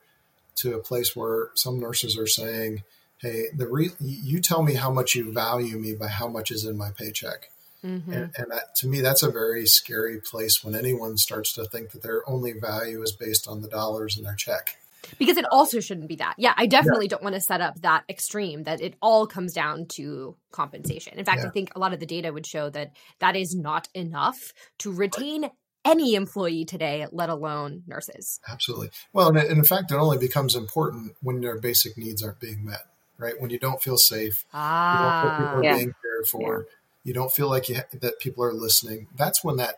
to 0.57 0.75
a 0.75 0.83
place 0.83 1.17
where 1.17 1.49
some 1.55 1.81
nurses 1.81 2.17
are 2.19 2.27
saying, 2.27 2.83
"Hey, 3.19 3.47
the 3.57 3.67
re- 3.67 3.97
you 4.01 4.41
tell 4.41 4.63
me 4.63 4.75
how 4.75 4.91
much 4.91 5.15
you 5.15 5.33
value 5.33 5.79
me 5.79 5.95
by 5.95 6.09
how 6.09 6.29
much 6.29 6.51
is 6.51 6.65
in 6.65 6.77
my 6.77 6.91
paycheck." 6.91 7.51
Mm-hmm. 7.85 8.13
And, 8.13 8.33
and 8.37 8.51
that, 8.51 8.77
to 8.77 8.87
me, 8.87 9.01
that's 9.01 9.25
a 9.25 9.31
very 9.31 9.67
scary 9.67 10.21
place 10.21 10.63
when 10.63 10.75
anyone 10.75 11.17
starts 11.17 11.53
to 11.55 11.65
think 11.65 11.91
that 11.91 12.03
their 12.03 12.29
only 12.29 12.53
value 12.53 13.03
is 13.03 13.13
based 13.13 13.49
on 13.49 13.61
the 13.61 13.69
dollars 13.69 14.17
in 14.17 14.23
their 14.23 14.37
check. 14.37 14.77
Because 15.19 15.37
it 15.37 15.45
also 15.51 15.81
shouldn't 15.81 16.09
be 16.09 16.17
that. 16.17 16.35
Yeah, 16.38 16.55
I 16.57 16.67
definitely 16.67 17.07
yeah. 17.07 17.11
don't 17.11 17.23
want 17.23 17.35
to 17.35 17.41
set 17.41 17.61
up 17.61 17.81
that 17.83 18.05
extreme 18.09 18.65
that 18.65 18.81
it 18.81 18.95
all 19.03 19.27
comes 19.27 19.53
down 19.53 19.87
to 19.97 20.37
compensation. 20.51 21.19
In 21.19 21.25
fact, 21.25 21.41
yeah. 21.43 21.49
I 21.49 21.51
think 21.51 21.73
a 21.75 21.79
lot 21.79 21.93
of 21.93 22.01
the 22.01 22.07
data 22.07 22.33
would 22.33 22.47
show 22.47 22.71
that 22.71 22.93
that 23.19 23.37
is 23.37 23.55
not 23.55 23.88
enough 23.95 24.53
to 24.79 24.93
retain 24.93 25.51
any 25.85 26.15
employee 26.15 26.65
today, 26.65 27.07
let 27.11 27.29
alone 27.29 27.83
nurses. 27.87 28.38
Absolutely. 28.49 28.91
Well, 29.12 29.29
and 29.29 29.38
in 29.38 29.65
fact, 29.65 29.91
it 29.91 29.97
only 29.97 30.19
becomes 30.19 30.55
important 30.55 31.17
when 31.21 31.41
their 31.41 31.59
basic 31.59 31.99
needs 31.99 32.23
aren't 32.23 32.41
being 32.41 32.65
met, 32.65 32.83
right? 33.19 33.41
When 33.41 33.51
you 33.51 33.59
don't 33.59 33.83
feel 33.83 33.97
safe, 33.97 34.45
ah, 34.55 34.93
you 34.93 35.03
don't 35.03 35.21
feel 35.23 35.47
people 35.47 35.59
are 35.59 35.65
yeah. 35.65 35.77
being 35.77 35.95
cared 36.03 36.27
for, 36.29 36.59
yeah. 36.61 36.75
you 37.05 37.15
don't 37.15 37.33
feel 37.33 37.49
like 37.49 37.69
you 37.69 37.75
ha- 37.77 37.99
that 38.01 38.21
people 38.21 38.45
are 38.45 38.53
listening. 38.53 39.09
That's 39.17 39.43
when 39.43 39.57
that 39.57 39.77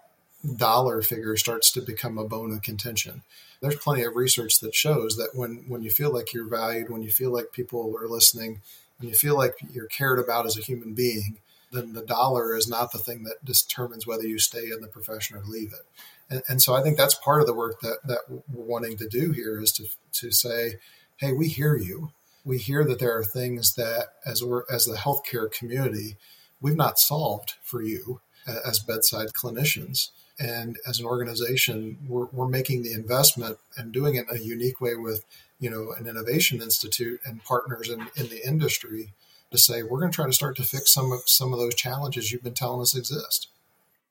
dollar 0.56 1.02
figure 1.02 1.36
starts 1.36 1.70
to 1.72 1.80
become 1.80 2.18
a 2.18 2.28
bone 2.28 2.52
of 2.52 2.62
contention. 2.62 3.22
There's 3.60 3.76
plenty 3.76 4.02
of 4.02 4.16
research 4.16 4.60
that 4.60 4.74
shows 4.74 5.16
that 5.16 5.30
when 5.34 5.64
when 5.68 5.82
you 5.82 5.90
feel 5.90 6.12
like 6.12 6.32
you're 6.32 6.48
valued, 6.48 6.90
when 6.90 7.02
you 7.02 7.10
feel 7.10 7.32
like 7.32 7.52
people 7.52 7.94
are 7.98 8.08
listening, 8.08 8.60
when 8.98 9.08
you 9.08 9.14
feel 9.14 9.36
like 9.36 9.54
you're 9.72 9.86
cared 9.86 10.18
about 10.18 10.46
as 10.46 10.58
a 10.58 10.62
human 10.62 10.94
being, 10.94 11.38
then 11.72 11.92
the 11.92 12.04
dollar 12.04 12.56
is 12.56 12.68
not 12.68 12.92
the 12.92 12.98
thing 12.98 13.24
that 13.24 13.44
determines 13.44 14.06
whether 14.06 14.26
you 14.26 14.38
stay 14.38 14.70
in 14.70 14.80
the 14.80 14.88
profession 14.88 15.36
or 15.36 15.42
leave 15.44 15.72
it. 15.72 15.86
And, 16.30 16.42
and 16.48 16.62
so 16.62 16.74
I 16.74 16.82
think 16.82 16.96
that's 16.96 17.14
part 17.14 17.40
of 17.40 17.46
the 17.46 17.54
work 17.54 17.80
that, 17.80 17.98
that 18.06 18.20
we're 18.28 18.64
wanting 18.64 18.96
to 18.98 19.08
do 19.08 19.32
here 19.32 19.60
is 19.60 19.72
to, 19.72 19.88
to 20.12 20.30
say, 20.30 20.74
hey, 21.16 21.32
we 21.32 21.48
hear 21.48 21.76
you. 21.76 22.12
We 22.44 22.58
hear 22.58 22.84
that 22.84 22.98
there 22.98 23.16
are 23.16 23.24
things 23.24 23.74
that, 23.74 24.08
as 24.24 24.42
we're 24.42 24.64
as 24.70 24.84
the 24.84 24.96
healthcare 24.96 25.50
community, 25.50 26.16
we've 26.60 26.76
not 26.76 26.98
solved 26.98 27.54
for 27.62 27.82
you 27.82 28.20
as 28.46 28.78
bedside 28.78 29.28
clinicians. 29.32 30.10
And 30.38 30.78
as 30.86 30.98
an 30.98 31.06
organization, 31.06 31.98
we're, 32.08 32.26
we're 32.32 32.48
making 32.48 32.82
the 32.82 32.92
investment 32.92 33.58
and 33.76 33.92
doing 33.92 34.16
it 34.16 34.26
in 34.30 34.36
a 34.36 34.40
unique 34.40 34.80
way 34.80 34.96
with, 34.96 35.24
you 35.60 35.70
know, 35.70 35.92
an 35.92 36.06
innovation 36.06 36.60
institute 36.60 37.20
and 37.24 37.44
partners 37.44 37.88
in, 37.88 38.08
in 38.16 38.28
the 38.28 38.46
industry 38.46 39.12
to 39.50 39.58
say 39.58 39.82
we're 39.82 40.00
going 40.00 40.10
to 40.10 40.16
try 40.16 40.26
to 40.26 40.32
start 40.32 40.56
to 40.56 40.64
fix 40.64 40.92
some 40.92 41.12
of 41.12 41.20
some 41.26 41.52
of 41.52 41.58
those 41.58 41.74
challenges 41.74 42.32
you've 42.32 42.42
been 42.42 42.54
telling 42.54 42.80
us 42.80 42.96
exist. 42.96 43.48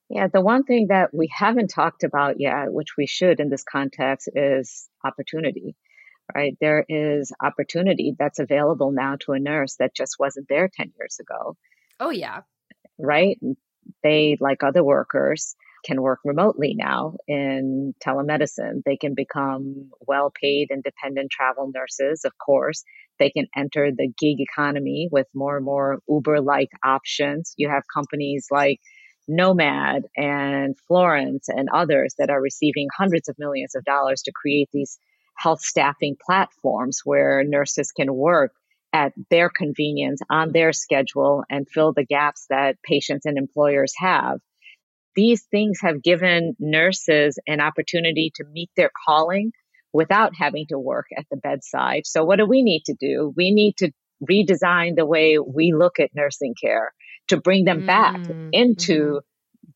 Yeah, 0.09 0.27
the 0.27 0.41
one 0.41 0.63
thing 0.63 0.88
that 0.88 1.13
we 1.13 1.29
haven't 1.36 1.69
talked 1.69 2.03
about 2.03 2.39
yet, 2.39 2.71
which 2.71 2.95
we 2.97 3.07
should 3.07 3.39
in 3.39 3.49
this 3.49 3.63
context, 3.63 4.29
is 4.36 4.89
opportunity. 5.03 5.75
Right? 6.33 6.55
There 6.62 6.86
is 6.88 7.33
opportunity 7.43 8.15
that's 8.17 8.39
available 8.39 8.91
now 8.91 9.17
to 9.21 9.33
a 9.33 9.39
nurse 9.39 9.75
that 9.75 9.93
just 9.93 10.15
wasn't 10.17 10.47
there 10.47 10.69
10 10.73 10.93
years 10.97 11.17
ago. 11.19 11.57
Oh, 11.99 12.12
yeah. 12.12 12.41
Right? 12.97 13.38
They, 14.03 14.38
like 14.39 14.63
other 14.63 14.83
workers, 14.83 15.55
can 15.84 16.02
work 16.02 16.19
remotely 16.24 16.76
now 16.78 17.15
in 17.28 17.93
telemedicine. 18.06 18.82
They 18.86 18.98
can 18.98 19.13
become 19.15 19.89
well 20.08 20.32
paid 20.32 20.69
independent 20.72 21.32
travel 21.32 21.72
nurses, 21.74 22.24
of 22.26 22.34
course. 22.43 22.84
They 23.19 23.30
can 23.30 23.48
enter 23.56 23.91
the 23.91 24.12
gig 24.19 24.38
economy 24.39 25.10
with 25.12 25.28
more 25.34 25.58
and 25.58 25.65
more 25.65 26.00
Uber 26.10 26.41
like 26.41 26.69
options. 26.84 27.54
You 27.58 27.69
have 27.69 27.84
companies 27.93 28.48
like 28.50 28.80
Nomad 29.28 30.04
and 30.17 30.76
Florence 30.88 31.48
and 31.48 31.69
others 31.74 32.15
that 32.17 32.30
are 32.30 32.41
receiving 32.41 32.88
hundreds 32.98 33.30
of 33.30 33.36
millions 33.39 33.76
of 33.76 33.84
dollars 33.86 34.22
to 34.24 34.32
create 34.34 34.69
these 34.74 34.98
health 35.38 35.62
staffing 35.62 36.15
platforms 36.26 37.02
where 37.04 37.43
nurses 37.43 37.91
can 37.91 38.13
work 38.13 38.52
at 38.93 39.13
their 39.32 39.50
convenience 39.50 40.22
on 40.30 40.52
their 40.52 40.72
schedule 40.72 41.43
and 41.50 41.67
fill 41.67 41.93
the 41.93 42.06
gaps 42.06 42.46
that 42.50 42.78
patients 42.84 43.26
and 43.26 43.38
employers 43.38 43.93
have. 43.98 44.39
These 45.15 45.43
things 45.52 45.80
have 45.82 46.02
given 46.02 46.56
nurses 46.60 47.39
an 47.47 47.62
opportunity 47.62 48.32
to 48.36 48.45
meet 48.52 48.69
their 48.76 48.91
calling 49.06 49.52
without 49.93 50.34
having 50.36 50.65
to 50.69 50.80
work 50.80 51.06
at 51.17 51.26
the 51.30 51.38
bedside. 51.38 52.02
So 52.06 52.23
what 52.23 52.38
do 52.38 52.45
we 52.45 52.63
need 52.63 52.84
to 52.86 52.95
do? 52.99 53.34
We 53.38 53.52
need 53.52 53.78
to 53.78 53.91
redesign 54.30 54.95
the 54.95 55.06
way 55.06 55.38
we 55.38 55.73
look 55.73 55.99
at 55.99 56.10
nursing 56.15 56.56
care 56.60 56.91
to 57.28 57.38
bring 57.38 57.65
them 57.65 57.86
back 57.86 58.17
mm-hmm. 58.17 58.49
into 58.52 59.21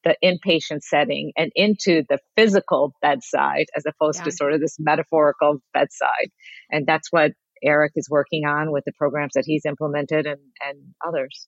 the 0.03 0.15
inpatient 0.23 0.81
setting 0.81 1.31
and 1.37 1.51
into 1.55 2.03
the 2.09 2.19
physical 2.35 2.93
bedside 3.01 3.65
as 3.75 3.83
opposed 3.85 4.19
yeah. 4.19 4.25
to 4.25 4.31
sort 4.31 4.53
of 4.53 4.61
this 4.61 4.77
metaphorical 4.79 5.59
bedside. 5.73 6.31
And 6.71 6.85
that's 6.85 7.11
what 7.11 7.31
Eric 7.63 7.93
is 7.95 8.09
working 8.09 8.45
on 8.45 8.71
with 8.71 8.85
the 8.85 8.91
programs 8.97 9.33
that 9.35 9.43
he's 9.45 9.65
implemented 9.65 10.25
and, 10.25 10.39
and 10.61 10.79
others. 11.05 11.47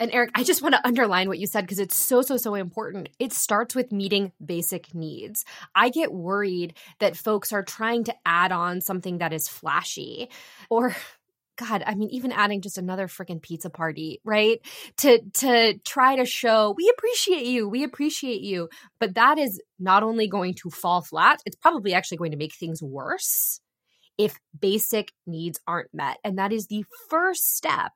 And 0.00 0.10
Eric, 0.12 0.30
I 0.34 0.42
just 0.42 0.60
want 0.60 0.74
to 0.74 0.86
underline 0.86 1.28
what 1.28 1.38
you 1.38 1.46
said 1.46 1.62
because 1.62 1.78
it's 1.78 1.96
so, 1.96 2.20
so, 2.20 2.36
so 2.36 2.54
important. 2.54 3.10
It 3.20 3.32
starts 3.32 3.74
with 3.74 3.92
meeting 3.92 4.32
basic 4.44 4.92
needs. 4.94 5.44
I 5.74 5.88
get 5.90 6.12
worried 6.12 6.74
that 6.98 7.16
folks 7.16 7.52
are 7.52 7.62
trying 7.62 8.04
to 8.04 8.14
add 8.26 8.50
on 8.50 8.80
something 8.80 9.18
that 9.18 9.32
is 9.32 9.48
flashy 9.48 10.30
or 10.68 10.96
God, 11.56 11.84
I 11.86 11.94
mean, 11.94 12.08
even 12.10 12.32
adding 12.32 12.62
just 12.62 12.78
another 12.78 13.06
freaking 13.06 13.40
pizza 13.40 13.70
party, 13.70 14.20
right? 14.24 14.58
To 14.98 15.20
to 15.34 15.78
try 15.84 16.16
to 16.16 16.24
show 16.24 16.74
we 16.76 16.92
appreciate 16.96 17.46
you, 17.46 17.68
we 17.68 17.84
appreciate 17.84 18.40
you. 18.40 18.68
But 18.98 19.14
that 19.14 19.38
is 19.38 19.60
not 19.78 20.02
only 20.02 20.26
going 20.26 20.54
to 20.62 20.70
fall 20.70 21.02
flat, 21.02 21.40
it's 21.46 21.56
probably 21.56 21.94
actually 21.94 22.18
going 22.18 22.32
to 22.32 22.36
make 22.36 22.54
things 22.54 22.82
worse 22.82 23.60
if 24.18 24.38
basic 24.58 25.12
needs 25.26 25.60
aren't 25.66 25.94
met. 25.94 26.18
And 26.24 26.38
that 26.38 26.52
is 26.52 26.66
the 26.66 26.84
first 27.08 27.54
step 27.56 27.92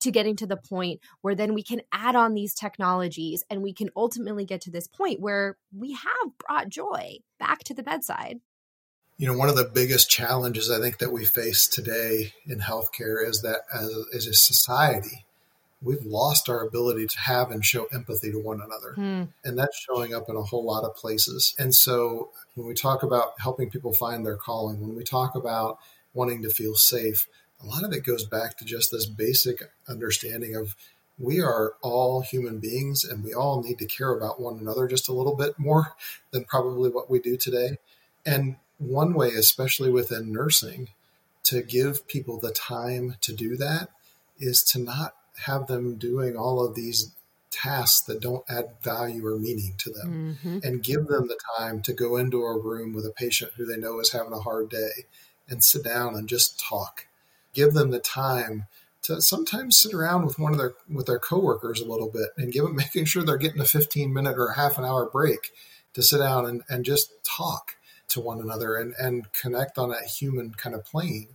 to 0.00 0.10
getting 0.10 0.36
to 0.36 0.46
the 0.46 0.56
point 0.56 1.00
where 1.20 1.34
then 1.34 1.54
we 1.54 1.62
can 1.62 1.82
add 1.92 2.16
on 2.16 2.34
these 2.34 2.54
technologies 2.54 3.44
and 3.50 3.62
we 3.62 3.72
can 3.72 3.90
ultimately 3.96 4.44
get 4.44 4.60
to 4.62 4.70
this 4.70 4.86
point 4.86 5.20
where 5.20 5.56
we 5.76 5.92
have 5.92 6.38
brought 6.38 6.68
joy 6.68 7.18
back 7.38 7.64
to 7.64 7.74
the 7.74 7.82
bedside. 7.82 8.40
You 9.18 9.26
know, 9.26 9.38
one 9.38 9.48
of 9.48 9.56
the 9.56 9.70
biggest 9.72 10.10
challenges 10.10 10.70
I 10.70 10.78
think 10.78 10.98
that 10.98 11.12
we 11.12 11.24
face 11.24 11.66
today 11.66 12.34
in 12.46 12.60
healthcare 12.60 13.26
is 13.26 13.40
that 13.42 13.60
as 13.72 13.88
a, 13.88 14.04
as 14.14 14.26
a 14.26 14.34
society, 14.34 15.24
we've 15.82 16.04
lost 16.04 16.48
our 16.48 16.66
ability 16.66 17.06
to 17.06 17.18
have 17.20 17.50
and 17.50 17.64
show 17.64 17.86
empathy 17.92 18.32
to 18.32 18.38
one 18.38 18.60
another. 18.60 18.94
Hmm. 18.94 19.24
And 19.44 19.58
that's 19.58 19.78
showing 19.78 20.14
up 20.14 20.28
in 20.28 20.36
a 20.36 20.42
whole 20.42 20.64
lot 20.64 20.84
of 20.84 20.96
places. 20.96 21.54
And 21.58 21.74
so 21.74 22.30
when 22.54 22.66
we 22.66 22.74
talk 22.74 23.02
about 23.02 23.34
helping 23.38 23.70
people 23.70 23.92
find 23.92 24.24
their 24.24 24.36
calling, 24.36 24.80
when 24.80 24.96
we 24.96 25.04
talk 25.04 25.34
about 25.34 25.78
wanting 26.14 26.42
to 26.42 26.50
feel 26.50 26.74
safe, 26.74 27.28
a 27.62 27.66
lot 27.66 27.84
of 27.84 27.92
it 27.92 28.04
goes 28.04 28.24
back 28.24 28.56
to 28.58 28.64
just 28.64 28.90
this 28.90 29.06
basic 29.06 29.70
understanding 29.88 30.54
of 30.54 30.76
we 31.18 31.40
are 31.40 31.74
all 31.82 32.20
human 32.20 32.58
beings 32.58 33.04
and 33.04 33.24
we 33.24 33.32
all 33.32 33.62
need 33.62 33.78
to 33.78 33.86
care 33.86 34.12
about 34.12 34.40
one 34.40 34.58
another 34.58 34.86
just 34.86 35.08
a 35.08 35.12
little 35.12 35.34
bit 35.34 35.58
more 35.58 35.94
than 36.30 36.44
probably 36.44 36.90
what 36.90 37.10
we 37.10 37.18
do 37.18 37.36
today. 37.36 37.78
And 38.24 38.56
one 38.78 39.14
way, 39.14 39.28
especially 39.28 39.90
within 39.90 40.32
nursing, 40.32 40.88
to 41.44 41.62
give 41.62 42.08
people 42.08 42.38
the 42.38 42.50
time 42.50 43.16
to 43.20 43.32
do 43.32 43.56
that 43.56 43.88
is 44.38 44.62
to 44.64 44.78
not 44.80 45.14
have 45.44 45.66
them 45.66 45.94
doing 45.94 46.36
all 46.36 46.64
of 46.64 46.74
these 46.74 47.12
tasks 47.50 48.00
that 48.06 48.20
don't 48.20 48.44
add 48.50 48.70
value 48.82 49.24
or 49.24 49.38
meaning 49.38 49.74
to 49.78 49.90
them 49.90 50.38
mm-hmm. 50.44 50.58
and 50.62 50.82
give 50.82 51.06
them 51.06 51.28
the 51.28 51.38
time 51.56 51.80
to 51.80 51.92
go 51.92 52.16
into 52.16 52.42
a 52.42 52.58
room 52.58 52.92
with 52.92 53.06
a 53.06 53.12
patient 53.12 53.52
who 53.56 53.64
they 53.64 53.76
know 53.76 54.00
is 54.00 54.12
having 54.12 54.32
a 54.32 54.40
hard 54.40 54.68
day 54.68 54.90
and 55.48 55.62
sit 55.62 55.84
down 55.84 56.14
and 56.14 56.28
just 56.28 56.60
talk 56.60 57.06
give 57.56 57.72
them 57.72 57.90
the 57.90 57.98
time 57.98 58.66
to 59.02 59.22
sometimes 59.22 59.78
sit 59.78 59.94
around 59.94 60.26
with 60.26 60.38
one 60.38 60.52
of 60.52 60.58
their 60.58 60.74
with 60.92 61.06
their 61.06 61.18
coworkers 61.18 61.80
a 61.80 61.90
little 61.90 62.10
bit 62.10 62.28
and 62.36 62.52
give 62.52 62.64
them 62.64 62.76
making 62.84 63.06
sure 63.06 63.24
they're 63.24 63.36
getting 63.36 63.60
a 63.60 63.64
15 63.64 64.12
minute 64.12 64.36
or 64.36 64.48
a 64.48 64.56
half 64.56 64.78
an 64.78 64.84
hour 64.84 65.06
break 65.06 65.50
to 65.94 66.02
sit 66.02 66.18
down 66.18 66.44
and, 66.44 66.62
and 66.68 66.84
just 66.84 67.10
talk 67.24 67.76
to 68.08 68.20
one 68.20 68.40
another 68.40 68.76
and, 68.76 68.94
and 68.98 69.32
connect 69.32 69.78
on 69.78 69.88
that 69.88 70.04
human 70.04 70.52
kind 70.52 70.74
of 70.76 70.84
plane. 70.84 71.28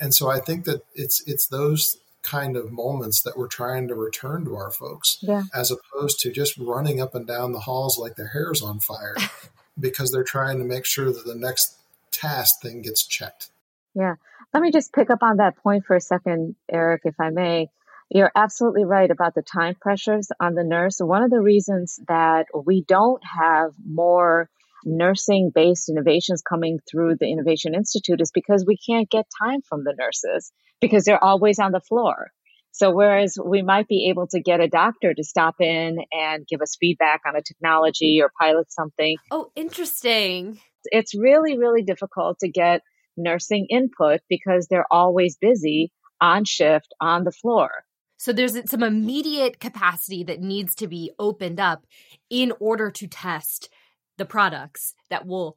And 0.00 0.12
so 0.12 0.28
I 0.28 0.40
think 0.40 0.64
that 0.64 0.82
it's 0.94 1.22
it's 1.26 1.46
those 1.46 1.98
kind 2.22 2.56
of 2.56 2.70
moments 2.70 3.22
that 3.22 3.38
we're 3.38 3.48
trying 3.48 3.88
to 3.88 3.94
return 3.94 4.44
to 4.44 4.54
our 4.54 4.70
folks 4.70 5.16
yeah. 5.22 5.44
as 5.54 5.70
opposed 5.70 6.20
to 6.20 6.30
just 6.30 6.58
running 6.58 7.00
up 7.00 7.14
and 7.14 7.26
down 7.26 7.52
the 7.52 7.60
halls 7.60 7.98
like 7.98 8.16
their 8.16 8.28
hair's 8.28 8.60
on 8.60 8.78
fire 8.78 9.16
because 9.80 10.10
they're 10.10 10.22
trying 10.22 10.58
to 10.58 10.64
make 10.64 10.84
sure 10.84 11.10
that 11.10 11.24
the 11.24 11.34
next 11.34 11.76
task 12.10 12.60
thing 12.60 12.82
gets 12.82 13.06
checked. 13.06 13.48
Yeah. 13.94 14.16
Let 14.52 14.62
me 14.62 14.72
just 14.72 14.92
pick 14.92 15.10
up 15.10 15.22
on 15.22 15.36
that 15.36 15.56
point 15.58 15.84
for 15.86 15.94
a 15.94 16.00
second, 16.00 16.56
Eric, 16.70 17.02
if 17.04 17.14
I 17.20 17.30
may. 17.30 17.68
You're 18.10 18.32
absolutely 18.34 18.84
right 18.84 19.08
about 19.08 19.34
the 19.36 19.42
time 19.42 19.76
pressures 19.80 20.28
on 20.40 20.54
the 20.54 20.64
nurse. 20.64 20.98
One 20.98 21.22
of 21.22 21.30
the 21.30 21.40
reasons 21.40 22.00
that 22.08 22.46
we 22.52 22.82
don't 22.86 23.22
have 23.24 23.70
more 23.86 24.50
nursing 24.84 25.52
based 25.54 25.88
innovations 25.88 26.42
coming 26.42 26.78
through 26.90 27.16
the 27.20 27.30
Innovation 27.30 27.74
Institute 27.74 28.20
is 28.20 28.32
because 28.32 28.64
we 28.66 28.76
can't 28.76 29.08
get 29.08 29.26
time 29.40 29.60
from 29.62 29.84
the 29.84 29.94
nurses 29.96 30.50
because 30.80 31.04
they're 31.04 31.22
always 31.22 31.60
on 31.60 31.70
the 31.70 31.80
floor. 31.80 32.32
So 32.72 32.92
whereas 32.92 33.36
we 33.44 33.62
might 33.62 33.88
be 33.88 34.08
able 34.10 34.26
to 34.28 34.40
get 34.40 34.60
a 34.60 34.68
doctor 34.68 35.12
to 35.14 35.24
stop 35.24 35.56
in 35.60 35.98
and 36.12 36.46
give 36.46 36.62
us 36.62 36.76
feedback 36.80 37.22
on 37.26 37.36
a 37.36 37.42
technology 37.42 38.20
or 38.22 38.32
pilot 38.40 38.72
something. 38.72 39.16
Oh, 39.30 39.50
interesting. 39.54 40.60
It's 40.84 41.14
really, 41.14 41.58
really 41.58 41.82
difficult 41.82 42.38
to 42.40 42.48
get 42.48 42.80
nursing 43.22 43.66
input 43.70 44.20
because 44.28 44.66
they're 44.66 44.90
always 44.90 45.36
busy 45.36 45.92
on 46.20 46.44
shift 46.44 46.92
on 47.00 47.24
the 47.24 47.32
floor. 47.32 47.84
So 48.16 48.32
there's 48.32 48.70
some 48.70 48.82
immediate 48.82 49.60
capacity 49.60 50.24
that 50.24 50.40
needs 50.40 50.74
to 50.76 50.86
be 50.86 51.12
opened 51.18 51.58
up 51.58 51.86
in 52.28 52.52
order 52.60 52.90
to 52.90 53.06
test 53.06 53.70
the 54.18 54.26
products 54.26 54.94
that 55.08 55.26
will 55.26 55.56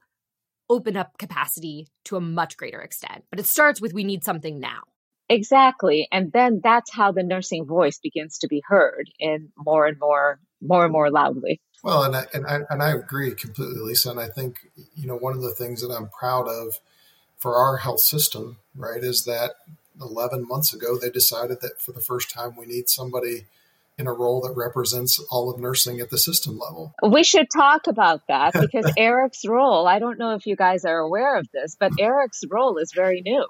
open 0.69 0.95
up 0.95 1.17
capacity 1.17 1.89
to 2.05 2.15
a 2.15 2.21
much 2.21 2.55
greater 2.55 2.81
extent. 2.81 3.25
But 3.29 3.39
it 3.39 3.47
starts 3.47 3.81
with 3.81 3.93
we 3.93 4.05
need 4.05 4.23
something 4.23 4.59
now. 4.59 4.79
Exactly. 5.29 6.07
And 6.11 6.31
then 6.31 6.61
that's 6.63 6.93
how 6.93 7.11
the 7.11 7.23
nursing 7.23 7.65
voice 7.65 7.99
begins 8.01 8.37
to 8.39 8.47
be 8.47 8.63
heard 8.65 9.09
in 9.19 9.49
more 9.57 9.85
and 9.85 9.97
more 9.99 10.39
more 10.61 10.85
and 10.85 10.93
more 10.93 11.11
loudly. 11.11 11.59
Well, 11.83 12.03
and 12.03 12.15
I, 12.15 12.25
and 12.33 12.47
I, 12.47 12.59
and 12.69 12.81
I 12.81 12.91
agree 12.91 13.35
completely, 13.35 13.81
Lisa. 13.81 14.11
And 14.11 14.19
I 14.19 14.29
think, 14.29 14.55
you 14.95 15.05
know, 15.05 15.17
one 15.17 15.33
of 15.33 15.41
the 15.41 15.53
things 15.53 15.81
that 15.81 15.93
I'm 15.93 16.07
proud 16.17 16.47
of 16.47 16.79
for 17.43 17.57
our 17.57 17.75
health 17.75 17.99
system, 17.99 18.55
right, 18.73 19.03
is 19.03 19.25
that 19.25 19.55
11 19.99 20.47
months 20.47 20.73
ago 20.73 20.97
they 20.97 21.09
decided 21.09 21.59
that 21.59 21.81
for 21.81 21.91
the 21.91 21.99
first 21.99 22.31
time 22.31 22.55
we 22.55 22.65
need 22.65 22.87
somebody 22.87 23.47
in 23.97 24.07
a 24.07 24.13
role 24.13 24.39
that 24.39 24.53
represents 24.55 25.19
all 25.29 25.49
of 25.49 25.59
nursing 25.59 25.99
at 25.99 26.09
the 26.09 26.17
system 26.17 26.57
level. 26.57 26.93
We 27.05 27.25
should 27.25 27.47
talk 27.53 27.87
about 27.87 28.21
that 28.29 28.53
because 28.59 28.89
Eric's 28.97 29.45
role, 29.45 29.85
I 29.85 29.99
don't 29.99 30.17
know 30.17 30.35
if 30.35 30.45
you 30.45 30.55
guys 30.55 30.85
are 30.85 30.99
aware 30.99 31.37
of 31.37 31.45
this, 31.53 31.75
but 31.77 31.91
Eric's 31.99 32.43
role 32.49 32.77
is 32.77 32.93
very 32.95 33.19
new. 33.19 33.45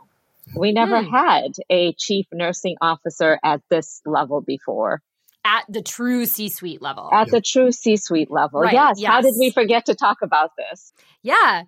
We 0.56 0.72
never 0.72 1.04
hmm. 1.04 1.12
had 1.12 1.52
a 1.70 1.94
chief 1.94 2.26
nursing 2.34 2.78
officer 2.82 3.38
at 3.44 3.62
this 3.70 4.02
level 4.08 4.42
before. 4.42 5.04
At 5.46 5.66
the 5.70 5.84
true 5.84 6.26
C 6.26 6.50
suite 6.50 6.82
level. 6.82 7.10
At 7.14 7.30
the 7.30 7.42
true 7.42 7.72
C 7.72 7.96
suite 7.98 8.32
level. 8.32 8.62
Right, 8.62 8.74
yes. 8.74 9.00
yes. 9.00 9.12
How 9.12 9.22
did 9.22 9.36
we 9.38 9.52
forget 9.52 9.86
to 9.86 9.94
talk 9.94 10.24
about 10.24 10.52
this? 10.58 10.94
Yeah. 11.22 11.64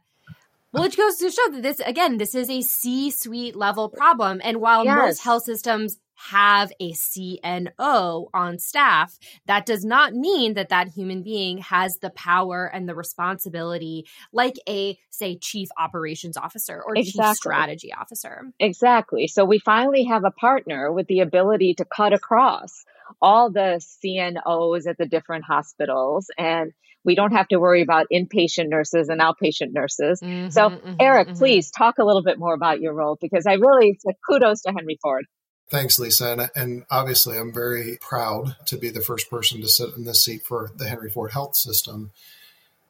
Well, 0.76 0.84
it 0.84 0.98
goes 0.98 1.18
to 1.18 1.32
show 1.32 1.52
that 1.52 1.64
this, 1.64 1.80
again, 1.80 2.18
this 2.18 2.36
is 2.36 2.50
a 2.50 2.62
C 2.62 3.10
suite 3.10 3.56
level 3.56 3.90
problem. 3.90 4.42
And 4.44 4.58
while 4.62 4.84
yes. 4.84 4.98
most 4.98 5.24
health 5.24 5.44
systems 5.44 5.98
have 6.16 6.72
a 6.80 6.92
CNO 6.92 8.28
on 8.34 8.60
staff, 8.60 9.18
that 9.46 9.66
does 9.66 9.84
not 9.86 10.14
mean 10.14 10.54
that 10.56 10.70
that 10.70 10.90
human 10.90 11.24
being 11.24 11.60
has 11.60 11.98
the 12.02 12.10
power 12.10 12.66
and 12.66 12.88
the 12.88 12.96
responsibility 12.96 14.06
like 14.32 14.56
a, 14.68 14.98
say, 15.10 15.38
chief 15.38 15.70
operations 15.78 16.38
officer 16.38 16.82
or 16.82 16.96
exactly. 16.96 17.24
chief 17.24 17.36
strategy 17.36 17.94
officer. 17.94 18.52
Exactly. 18.60 19.28
So 19.28 19.46
we 19.46 19.60
finally 19.60 20.06
have 20.06 20.24
a 20.26 20.32
partner 20.32 20.92
with 20.92 21.08
the 21.08 21.20
ability 21.20 21.76
to 21.76 21.86
cut 21.86 22.14
across 22.14 22.86
all 23.22 23.52
the 23.52 23.82
CNOs 24.04 24.88
at 24.88 24.98
the 24.98 25.06
different 25.06 25.46
hospitals 25.46 26.30
and 26.38 26.74
we 27.06 27.16
don't 27.16 27.32
have 27.32 27.48
to 27.50 27.58
worry 27.58 27.82
about 27.82 28.08
inpatient 28.12 28.70
nurses 28.70 29.10
and 29.10 29.22
outpatient 29.22 29.72
nurses. 29.72 30.20
Mm-hmm, 30.22 30.50
so, 30.50 30.72
mm-hmm, 30.72 30.96
Eric, 31.00 31.30
mm-hmm. 31.30 31.38
please 31.38 31.72
talk 31.72 32.00
a 32.00 32.04
little 32.04 32.24
bit 32.24 32.40
more 32.40 32.54
about 32.54 32.82
your 32.82 32.94
role 32.94 33.18
because 33.22 33.46
I 33.46 33.54
really, 33.54 33.98
kudos 34.28 34.64
to 34.64 34.72
Henry 34.72 34.98
Ford. 35.02 35.26
Thanks, 35.70 35.98
Lisa. 35.98 36.32
And, 36.32 36.50
and, 36.56 36.86
obviously, 36.92 37.38
I'm 37.38 37.54
very 37.54 37.98
proud 38.02 38.56
to 38.68 38.78
be 38.78 38.90
the 38.90 39.02
first 39.02 39.30
person 39.30 39.62
to 39.62 39.68
sit 39.68 39.96
in 39.96 40.04
this 40.04 40.24
seat 40.24 40.44
for 40.44 40.72
the 40.76 40.88
Henry 40.88 41.10
Ford 41.10 41.32
Health 41.32 41.56
System. 41.56 42.12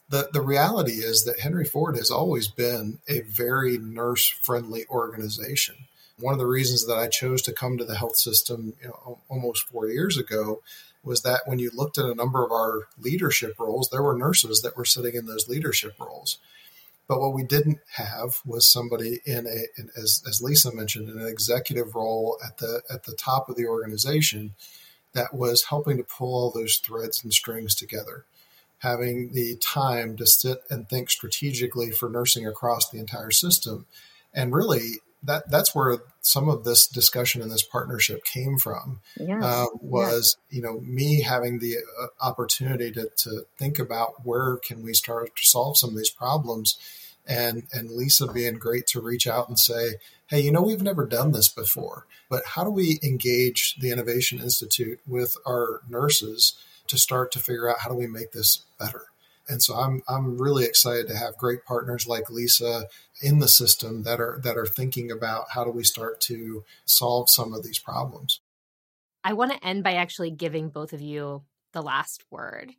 The, 0.09 0.29
the 0.33 0.41
reality 0.41 0.93
is 0.93 1.23
that 1.23 1.39
Henry 1.39 1.65
Ford 1.65 1.95
has 1.95 2.11
always 2.11 2.47
been 2.47 2.99
a 3.07 3.21
very 3.21 3.77
nurse 3.77 4.27
friendly 4.27 4.85
organization. 4.89 5.75
One 6.19 6.33
of 6.33 6.39
the 6.39 6.45
reasons 6.45 6.85
that 6.87 6.97
I 6.97 7.07
chose 7.07 7.41
to 7.43 7.53
come 7.53 7.77
to 7.77 7.85
the 7.85 7.97
health 7.97 8.17
system 8.17 8.73
you 8.81 8.89
know, 8.89 9.19
almost 9.29 9.67
four 9.67 9.87
years 9.87 10.17
ago 10.17 10.61
was 11.05 11.21
that 11.21 11.41
when 11.45 11.59
you 11.59 11.71
looked 11.73 11.97
at 11.97 12.05
a 12.05 12.15
number 12.15 12.43
of 12.43 12.51
our 12.51 12.87
leadership 12.99 13.55
roles, 13.59 13.89
there 13.89 14.03
were 14.03 14.17
nurses 14.17 14.61
that 14.61 14.75
were 14.75 14.85
sitting 14.85 15.15
in 15.15 15.25
those 15.25 15.47
leadership 15.47 15.93
roles. 15.99 16.39
But 17.07 17.19
what 17.19 17.33
we 17.33 17.43
didn't 17.43 17.79
have 17.93 18.39
was 18.45 18.67
somebody 18.67 19.21
in 19.25 19.45
a, 19.45 19.79
in, 19.79 19.89
as, 19.95 20.23
as 20.27 20.41
Lisa 20.41 20.73
mentioned, 20.73 21.07
in 21.07 21.19
an 21.19 21.27
executive 21.27 21.93
role 21.93 22.37
at 22.43 22.57
the 22.57 22.81
at 22.89 23.03
the 23.03 23.13
top 23.13 23.47
of 23.47 23.55
the 23.55 23.67
organization 23.67 24.55
that 25.13 25.33
was 25.33 25.65
helping 25.65 25.97
to 25.97 26.03
pull 26.03 26.33
all 26.35 26.51
those 26.51 26.77
threads 26.77 27.23
and 27.23 27.31
strings 27.31 27.75
together, 27.75 28.25
having 28.79 29.33
the 29.33 29.55
time 29.57 30.17
to 30.17 30.25
sit 30.25 30.59
and 30.69 30.89
think 30.89 31.09
strategically 31.09 31.91
for 31.91 32.09
nursing 32.09 32.47
across 32.47 32.89
the 32.89 32.99
entire 32.99 33.31
system, 33.31 33.85
and 34.33 34.53
really 34.53 34.99
that 35.25 35.49
that's 35.49 35.73
where 35.73 35.97
some 36.21 36.49
of 36.49 36.63
this 36.63 36.87
discussion 36.87 37.41
and 37.41 37.51
this 37.51 37.63
partnership 37.63 38.23
came 38.23 38.57
from. 38.57 39.01
Yes. 39.19 39.43
Uh, 39.43 39.65
was 39.81 40.37
yes. 40.49 40.57
you 40.57 40.61
know 40.61 40.79
me 40.81 41.21
having 41.21 41.59
the 41.59 41.77
uh, 41.77 42.07
opportunity 42.21 42.91
to 42.91 43.09
to 43.17 43.45
think 43.57 43.79
about 43.79 44.25
where 44.25 44.57
can 44.57 44.83
we 44.83 44.93
start 44.93 45.35
to 45.35 45.45
solve 45.45 45.77
some 45.77 45.91
of 45.91 45.97
these 45.97 46.09
problems, 46.09 46.77
and 47.27 47.63
and 47.73 47.91
Lisa 47.91 48.31
being 48.31 48.55
great 48.55 48.87
to 48.87 49.01
reach 49.01 49.27
out 49.27 49.49
and 49.49 49.59
say, 49.59 49.95
hey, 50.27 50.39
you 50.39 50.51
know 50.51 50.61
we've 50.61 50.83
never 50.83 51.05
done 51.05 51.31
this 51.31 51.49
before, 51.49 52.05
but 52.29 52.45
how 52.45 52.63
do 52.63 52.69
we 52.69 52.99
engage 53.03 53.75
the 53.79 53.91
Innovation 53.91 54.39
Institute 54.39 54.99
with 55.07 55.37
our 55.47 55.81
nurses 55.89 56.53
to 56.87 56.97
start 56.97 57.31
to 57.31 57.39
figure 57.39 57.69
out 57.69 57.79
how 57.79 57.89
do 57.89 57.95
we 57.95 58.07
make 58.07 58.31
this 58.31 58.61
better? 58.79 59.05
And 59.47 59.61
so 59.61 59.75
I'm 59.75 60.01
I'm 60.07 60.37
really 60.37 60.65
excited 60.65 61.07
to 61.07 61.17
have 61.17 61.37
great 61.37 61.65
partners 61.65 62.07
like 62.07 62.29
Lisa 62.29 62.87
in 63.21 63.39
the 63.39 63.47
system 63.47 64.03
that 64.03 64.19
are 64.19 64.39
that 64.43 64.57
are 64.57 64.65
thinking 64.65 65.11
about 65.11 65.51
how 65.51 65.63
do 65.63 65.71
we 65.71 65.83
start 65.83 66.19
to 66.21 66.63
solve 66.85 67.29
some 67.29 67.53
of 67.53 67.63
these 67.63 67.79
problems. 67.79 68.41
I 69.23 69.33
want 69.33 69.51
to 69.51 69.65
end 69.65 69.83
by 69.83 69.93
actually 69.93 70.31
giving 70.31 70.69
both 70.69 70.93
of 70.93 71.01
you 71.01 71.43
the 71.73 71.81
last 71.81 72.23
word. 72.29 72.73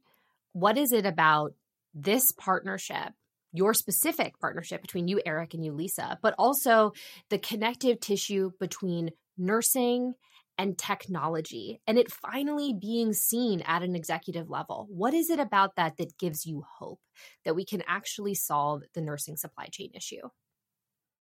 What 0.53 0.79
is 0.79 0.93
it 0.93 1.05
about 1.05 1.55
this 1.95 2.31
partnership, 2.33 3.13
your 3.53 3.75
specific 3.75 4.39
partnership 4.39 4.83
between 4.83 5.09
you, 5.09 5.21
Eric, 5.25 5.55
and 5.55 5.65
you, 5.65 5.73
Lisa, 5.73 6.19
but 6.23 6.35
also 6.39 6.93
the 7.31 7.39
connective 7.39 8.01
tissue 8.01 8.51
between 8.61 9.11
nursing 9.39 10.15
and 10.59 10.79
technology 10.79 11.81
and 11.87 11.99
it 11.99 12.11
finally 12.11 12.73
being 12.73 13.13
seen 13.13 13.63
at 13.63 13.83
an 13.83 13.95
executive 13.95 14.49
level. 14.51 14.87
What 14.91 15.15
is 15.15 15.31
it 15.31 15.39
about 15.39 15.77
that 15.77 15.97
that 15.99 16.19
gives 16.19 16.47
you 16.47 16.65
hope 16.79 17.01
that 17.45 17.55
we 17.55 17.65
can 17.65 17.83
actually 17.87 18.35
solve 18.35 18.83
the 18.95 19.01
nursing 19.01 19.37
supply 19.37 19.67
chain 19.67 19.91
issue? 19.95 20.29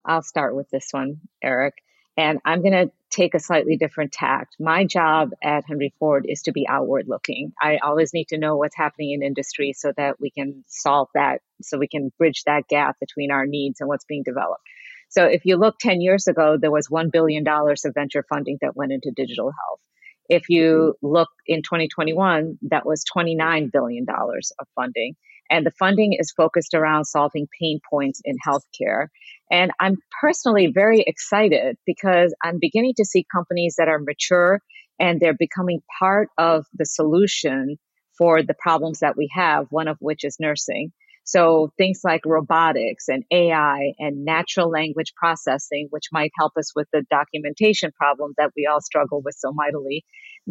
I'll 0.05 0.21
start 0.21 0.55
with 0.55 0.69
this 0.69 0.89
one, 0.91 1.21
Eric. 1.43 1.75
And 2.17 2.39
I'm 2.45 2.61
going 2.61 2.73
to 2.73 2.91
take 3.09 3.33
a 3.33 3.39
slightly 3.39 3.75
different 3.75 4.13
tact. 4.13 4.55
My 4.59 4.85
job 4.85 5.31
at 5.43 5.65
Henry 5.67 5.93
Ford 5.99 6.25
is 6.29 6.43
to 6.43 6.53
be 6.53 6.65
outward 6.67 7.07
looking. 7.07 7.51
I 7.61 7.77
always 7.83 8.13
need 8.13 8.29
to 8.29 8.37
know 8.37 8.55
what's 8.55 8.75
happening 8.75 9.11
in 9.11 9.21
industry 9.21 9.73
so 9.73 9.91
that 9.97 10.19
we 10.19 10.29
can 10.29 10.63
solve 10.67 11.09
that, 11.13 11.41
so 11.61 11.77
we 11.77 11.89
can 11.89 12.13
bridge 12.17 12.43
that 12.45 12.67
gap 12.69 12.97
between 12.99 13.31
our 13.31 13.45
needs 13.45 13.81
and 13.81 13.89
what's 13.89 14.05
being 14.05 14.23
developed. 14.23 14.63
So 15.09 15.25
if 15.25 15.45
you 15.45 15.57
look 15.57 15.75
10 15.79 16.01
years 16.01 16.27
ago, 16.27 16.57
there 16.59 16.71
was 16.71 16.87
$1 16.87 17.11
billion 17.11 17.45
of 17.47 17.93
venture 17.93 18.25
funding 18.27 18.57
that 18.61 18.75
went 18.75 18.91
into 18.91 19.11
digital 19.15 19.45
health. 19.45 19.79
If 20.27 20.49
you 20.49 20.95
mm-hmm. 20.95 21.07
look 21.07 21.29
in 21.45 21.61
2021, 21.61 22.57
that 22.69 22.85
was 22.85 23.03
$29 23.15 23.71
billion 23.71 24.05
of 24.09 24.67
funding. 24.75 25.15
And 25.49 25.65
the 25.65 25.71
funding 25.71 26.13
is 26.19 26.31
focused 26.31 26.73
around 26.73 27.05
solving 27.05 27.47
pain 27.61 27.79
points 27.87 28.21
in 28.25 28.35
healthcare. 28.45 29.07
And 29.51 29.71
I'm 29.79 29.97
personally 30.21 30.71
very 30.73 31.01
excited 31.01 31.77
because 31.85 32.33
I'm 32.43 32.57
beginning 32.59 32.93
to 32.97 33.05
see 33.05 33.25
companies 33.31 33.75
that 33.77 33.87
are 33.87 33.99
mature 33.99 34.59
and 34.99 35.19
they're 35.19 35.35
becoming 35.37 35.81
part 35.99 36.29
of 36.37 36.65
the 36.73 36.85
solution 36.85 37.77
for 38.17 38.41
the 38.41 38.55
problems 38.57 38.99
that 38.99 39.17
we 39.17 39.29
have, 39.33 39.67
one 39.69 39.87
of 39.87 39.97
which 39.99 40.23
is 40.23 40.37
nursing. 40.39 40.91
So 41.25 41.73
things 41.75 42.01
like 42.03 42.21
robotics 42.23 43.07
and 43.07 43.23
AI 43.31 43.93
and 43.97 44.23
natural 44.25 44.69
language 44.69 45.13
processing, 45.15 45.87
which 45.89 46.05
might 46.11 46.31
help 46.37 46.53
us 46.55 46.75
with 46.75 46.87
the 46.93 47.03
documentation 47.09 47.91
problem 47.91 48.33
that 48.37 48.51
we 48.55 48.67
all 48.71 48.79
struggle 48.79 49.23
with 49.23 49.35
so 49.35 49.51
mightily. 49.51 50.05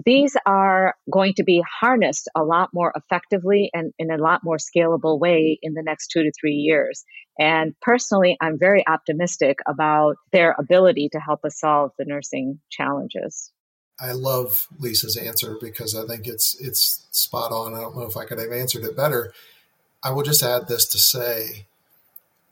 These 0.05 0.37
are 0.45 0.95
going 1.09 1.35
to 1.35 1.45
be 1.45 1.63
harnessed 1.81 2.29
a 2.35 2.43
lot 2.43 2.71
more 2.75 2.93
effectively 2.97 3.71
and 3.73 3.93
in 4.01 4.11
a 4.11 4.17
lot 4.17 4.41
more 4.43 4.57
scalable 4.57 5.21
way 5.21 5.57
in 5.63 5.75
the 5.75 5.85
next 5.85 6.09
two 6.09 6.25
to 6.25 6.33
three 6.41 6.57
years. 6.57 7.05
And 7.39 7.75
personally, 7.81 8.37
I'm 8.41 8.59
very 8.59 8.85
optimistic 8.85 9.59
about 9.69 10.17
their 10.33 10.57
ability 10.59 11.11
to 11.13 11.21
help 11.21 11.45
us 11.45 11.61
solve 11.61 11.93
the 11.97 12.05
nursing 12.05 12.59
challenges. 12.69 13.53
I 14.01 14.11
love 14.11 14.67
Lisa's 14.81 15.17
answer 15.17 15.57
because 15.61 15.95
I 15.95 16.05
think 16.05 16.27
it's 16.27 16.61
it's 16.61 17.07
spot 17.13 17.53
on. 17.53 17.75
I 17.75 17.81
don't 17.81 17.97
know 17.97 18.07
if 18.07 18.17
I 18.17 18.25
could 18.25 18.41
have 18.41 18.51
answered 18.51 18.83
it 18.83 18.97
better 18.97 19.33
I 20.05 20.11
will 20.11 20.23
just 20.23 20.43
add 20.43 20.69
this 20.69 20.85
to 20.87 20.99
say 20.99 21.67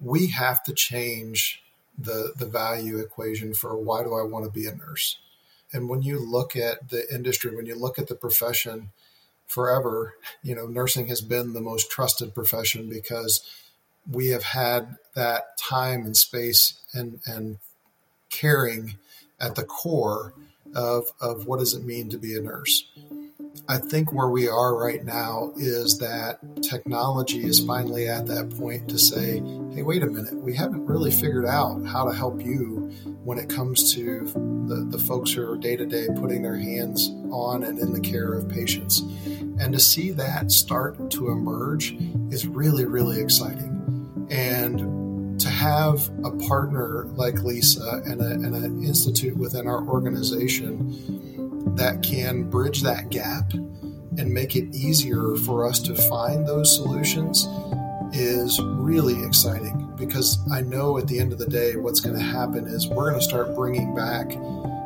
we 0.01 0.29
have 0.29 0.65
to 0.65 0.73
change 0.73 1.63
the 1.99 2.33
the 2.37 2.47
value 2.47 2.99
equation 2.99 3.53
for 3.53 3.77
why 3.77 4.03
do 4.03 4.15
I 4.15 4.23
want 4.23 4.47
to 4.47 4.51
be 4.51 4.67
a 4.67 4.75
nurse? 4.75 5.19
And 5.73 5.89
when 5.89 6.03
you 6.03 6.19
look 6.19 6.57
at 6.57 6.89
the 6.89 7.05
industry, 7.15 7.55
when 7.55 7.67
you 7.67 7.75
look 7.75 7.99
at 7.99 8.09
the 8.09 8.15
profession 8.15 8.91
forever, 9.47 10.15
you 10.43 10.55
know, 10.55 10.67
nursing 10.67 11.09
has 11.09 11.21
been 11.21 11.53
the 11.53 11.61
most 11.61 11.91
trusted 11.91 12.35
profession 12.35 12.89
because 12.89 13.43
we 14.11 14.29
have 14.29 14.43
had 14.43 14.97
that 15.15 15.59
time 15.59 16.05
and 16.05 16.17
space 16.17 16.81
and 16.95 17.21
and 17.27 17.59
caring 18.31 18.97
at 19.39 19.55
the 19.55 19.65
core 19.65 20.33
of 20.75 21.13
of 21.21 21.47
what 21.47 21.59
does 21.59 21.75
it 21.75 21.85
mean 21.85 22.09
to 22.09 22.19
be 22.19 22.35
a 22.35 22.41
nurse. 22.41 22.85
I 23.69 23.79
think 23.79 24.13
where 24.13 24.29
we 24.29 24.49
are 24.49 24.77
right 24.77 25.05
now 25.05 25.53
is 25.57 25.99
that 25.99 26.39
technology 26.63 27.45
is 27.45 27.65
finally 27.65 28.09
at 28.09 28.27
that 28.27 28.51
point 28.59 28.89
to 28.89 28.99
say, 28.99 29.39
hey, 29.73 29.83
wait 29.83 30.03
a 30.03 30.07
minute, 30.07 30.35
we 30.35 30.55
haven't 30.55 30.85
really 30.85 31.11
figured 31.11 31.47
out 31.47 31.85
how 31.87 32.05
to 32.05 32.15
help 32.15 32.43
you 32.43 32.91
when 33.25 33.39
it 33.39 33.49
comes 33.49 33.95
to 33.95 34.25
the, 34.67 34.87
the 34.91 34.99
folks 34.99 35.33
who 35.33 35.49
are 35.49 35.57
day 35.57 35.77
to 35.77 35.87
day 35.87 36.09
putting 36.17 36.43
their 36.43 36.57
hands 36.57 37.11
on 37.31 37.63
and 37.63 37.79
in 37.79 37.93
the 37.93 38.01
care 38.01 38.33
of 38.35 38.49
patients. 38.49 39.01
And 39.61 39.73
to 39.73 39.81
see 39.81 40.11
that 40.11 40.51
start 40.51 41.11
to 41.13 41.29
emerge 41.31 41.93
is 42.31 42.47
really, 42.47 42.85
really 42.85 43.21
exciting. 43.21 44.27
And 44.31 45.41
to 45.41 45.49
have 45.49 46.11
a 46.25 46.31
partner 46.49 47.05
like 47.15 47.43
Lisa 47.43 48.03
and, 48.07 48.21
a, 48.21 48.31
and 48.31 48.55
an 48.55 48.85
institute 48.85 49.37
within 49.37 49.67
our 49.67 49.83
organization 49.87 51.32
that 51.77 52.03
can 52.03 52.49
bridge 52.49 52.83
that 52.83 53.11
gap 53.11 53.53
and 53.53 54.33
make 54.33 54.57
it 54.57 54.75
easier 54.75 55.35
for 55.47 55.67
us 55.67 55.79
to 55.81 55.95
find 55.95 56.47
those 56.47 56.75
solutions 56.75 57.49
is 58.13 58.61
really 58.63 59.23
exciting 59.25 59.91
because 59.97 60.39
I 60.53 60.61
know 60.61 60.99
at 60.99 61.07
the 61.07 61.19
end 61.19 61.33
of 61.33 61.39
the 61.39 61.47
day, 61.47 61.77
what's 61.77 62.01
going 62.01 62.17
to 62.17 62.23
happen 62.23 62.67
is 62.67 62.89
we're 62.89 63.11
going 63.11 63.21
to 63.21 63.27
start 63.27 63.55
bringing 63.55 63.95
back 63.95 64.29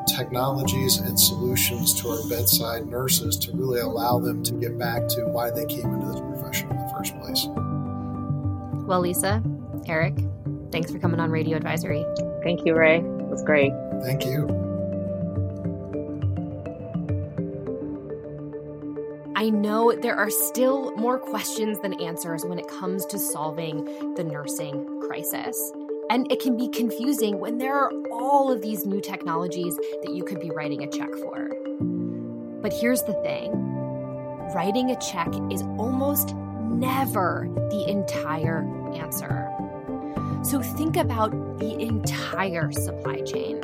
technologies 0.07 0.99
and 0.99 1.19
solutions 1.19 2.01
to 2.01 2.09
our 2.09 2.29
bedside 2.29 2.87
nurses 2.87 3.37
to 3.39 3.53
really 3.53 3.81
allow 3.81 4.19
them 4.19 4.43
to 4.45 4.53
get 4.55 4.79
back 4.79 5.09
to 5.09 5.27
why 5.27 5.51
they 5.51 5.67
came 5.67 5.93
into 5.93 6.07
this 6.07 6.21
profession 6.21 6.71
in 6.71 6.77
the 6.77 6.93
first 6.97 7.19
place. 7.19 7.47
Well, 8.87 9.01
Lisa, 9.01 9.43
Eric, 9.87 10.17
thanks 10.71 10.93
for 10.93 10.99
coming 10.99 11.19
on 11.19 11.31
Radio 11.31 11.57
Advisory. 11.57 12.05
Thank 12.43 12.65
you, 12.65 12.77
Rae. 12.77 12.99
It 12.99 13.29
was 13.29 13.43
great. 13.43 13.73
Thank 14.03 14.25
you. 14.25 14.66
I 19.47 19.51
know 19.51 19.93
there 19.93 20.17
are 20.17 20.29
still 20.29 20.91
more 20.97 21.21
questions 21.21 21.79
than 21.79 22.01
answers 22.01 22.45
when 22.45 22.59
it 22.59 22.67
comes 22.67 23.07
to 23.07 23.17
solving 23.17 23.85
the 24.17 24.25
nursing 24.25 25.01
crisis. 25.03 25.73
And 26.11 26.31
it 26.33 26.41
can 26.41 26.57
be 26.57 26.67
confusing 26.67 27.39
when 27.39 27.59
there 27.59 27.77
are 27.77 27.93
all 28.11 28.51
of 28.51 28.61
these 28.61 28.85
new 28.85 29.01
technologies 29.01 29.77
that 30.03 30.13
you 30.13 30.25
could 30.25 30.41
be 30.41 30.51
writing 30.51 30.83
a 30.83 30.91
check 30.91 31.15
for. 31.15 31.49
But 32.61 32.73
here's 32.73 33.03
the 33.03 33.13
thing 33.23 33.53
writing 34.53 34.91
a 34.91 34.97
check 34.97 35.29
is 35.53 35.63
almost 35.79 36.35
never 36.35 37.49
the 37.71 37.89
entire 37.89 38.67
answer. 38.97 39.49
So 40.43 40.63
think 40.63 40.97
about 40.97 41.31
the 41.59 41.81
entire 41.81 42.71
supply 42.73 43.21
chain 43.23 43.61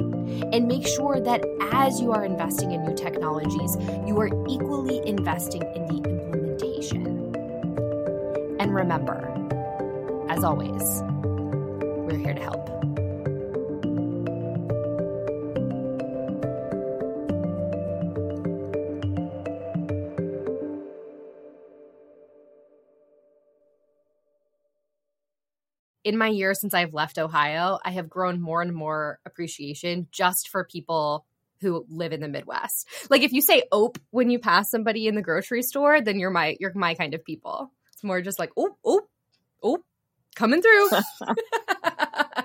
and 0.52 0.66
make 0.66 0.86
sure 0.86 1.20
that 1.20 1.44
as 1.72 2.00
you 2.00 2.12
are 2.12 2.24
investing 2.24 2.72
in 2.72 2.84
new 2.84 2.94
technologies, 2.94 3.76
you 4.06 4.18
are 4.20 4.28
equally 4.48 5.06
investing 5.06 5.62
in 5.74 5.86
the 5.86 5.96
implementation. 6.08 7.36
And 8.58 8.74
remember, 8.74 9.28
as 10.28 10.44
always, 10.44 11.02
we're 12.06 12.18
here 12.18 12.34
to 12.34 12.42
help. 12.42 12.61
In 26.12 26.18
my 26.18 26.28
years 26.28 26.60
since 26.60 26.74
I've 26.74 26.92
left 26.92 27.18
Ohio, 27.18 27.78
I 27.82 27.92
have 27.92 28.10
grown 28.10 28.38
more 28.40 28.60
and 28.60 28.74
more 28.74 29.18
appreciation 29.24 30.08
just 30.12 30.50
for 30.50 30.62
people 30.62 31.24
who 31.62 31.86
live 31.88 32.12
in 32.12 32.20
the 32.20 32.28
Midwest. 32.28 32.86
Like 33.08 33.22
if 33.22 33.32
you 33.32 33.40
say 33.40 33.62
ope 33.72 33.98
when 34.10 34.28
you 34.28 34.38
pass 34.38 34.70
somebody 34.70 35.08
in 35.08 35.14
the 35.14 35.22
grocery 35.22 35.62
store, 35.62 36.02
then 36.02 36.18
you're 36.18 36.30
my 36.30 36.56
you're 36.60 36.72
my 36.74 36.94
kind 36.94 37.14
of 37.14 37.24
people. 37.24 37.72
It's 37.94 38.04
more 38.04 38.20
just 38.20 38.38
like 38.38 38.50
oop 38.58 38.76
oop 38.86 39.08
oop 39.64 39.82
coming 40.34 40.60
through. 40.60 40.90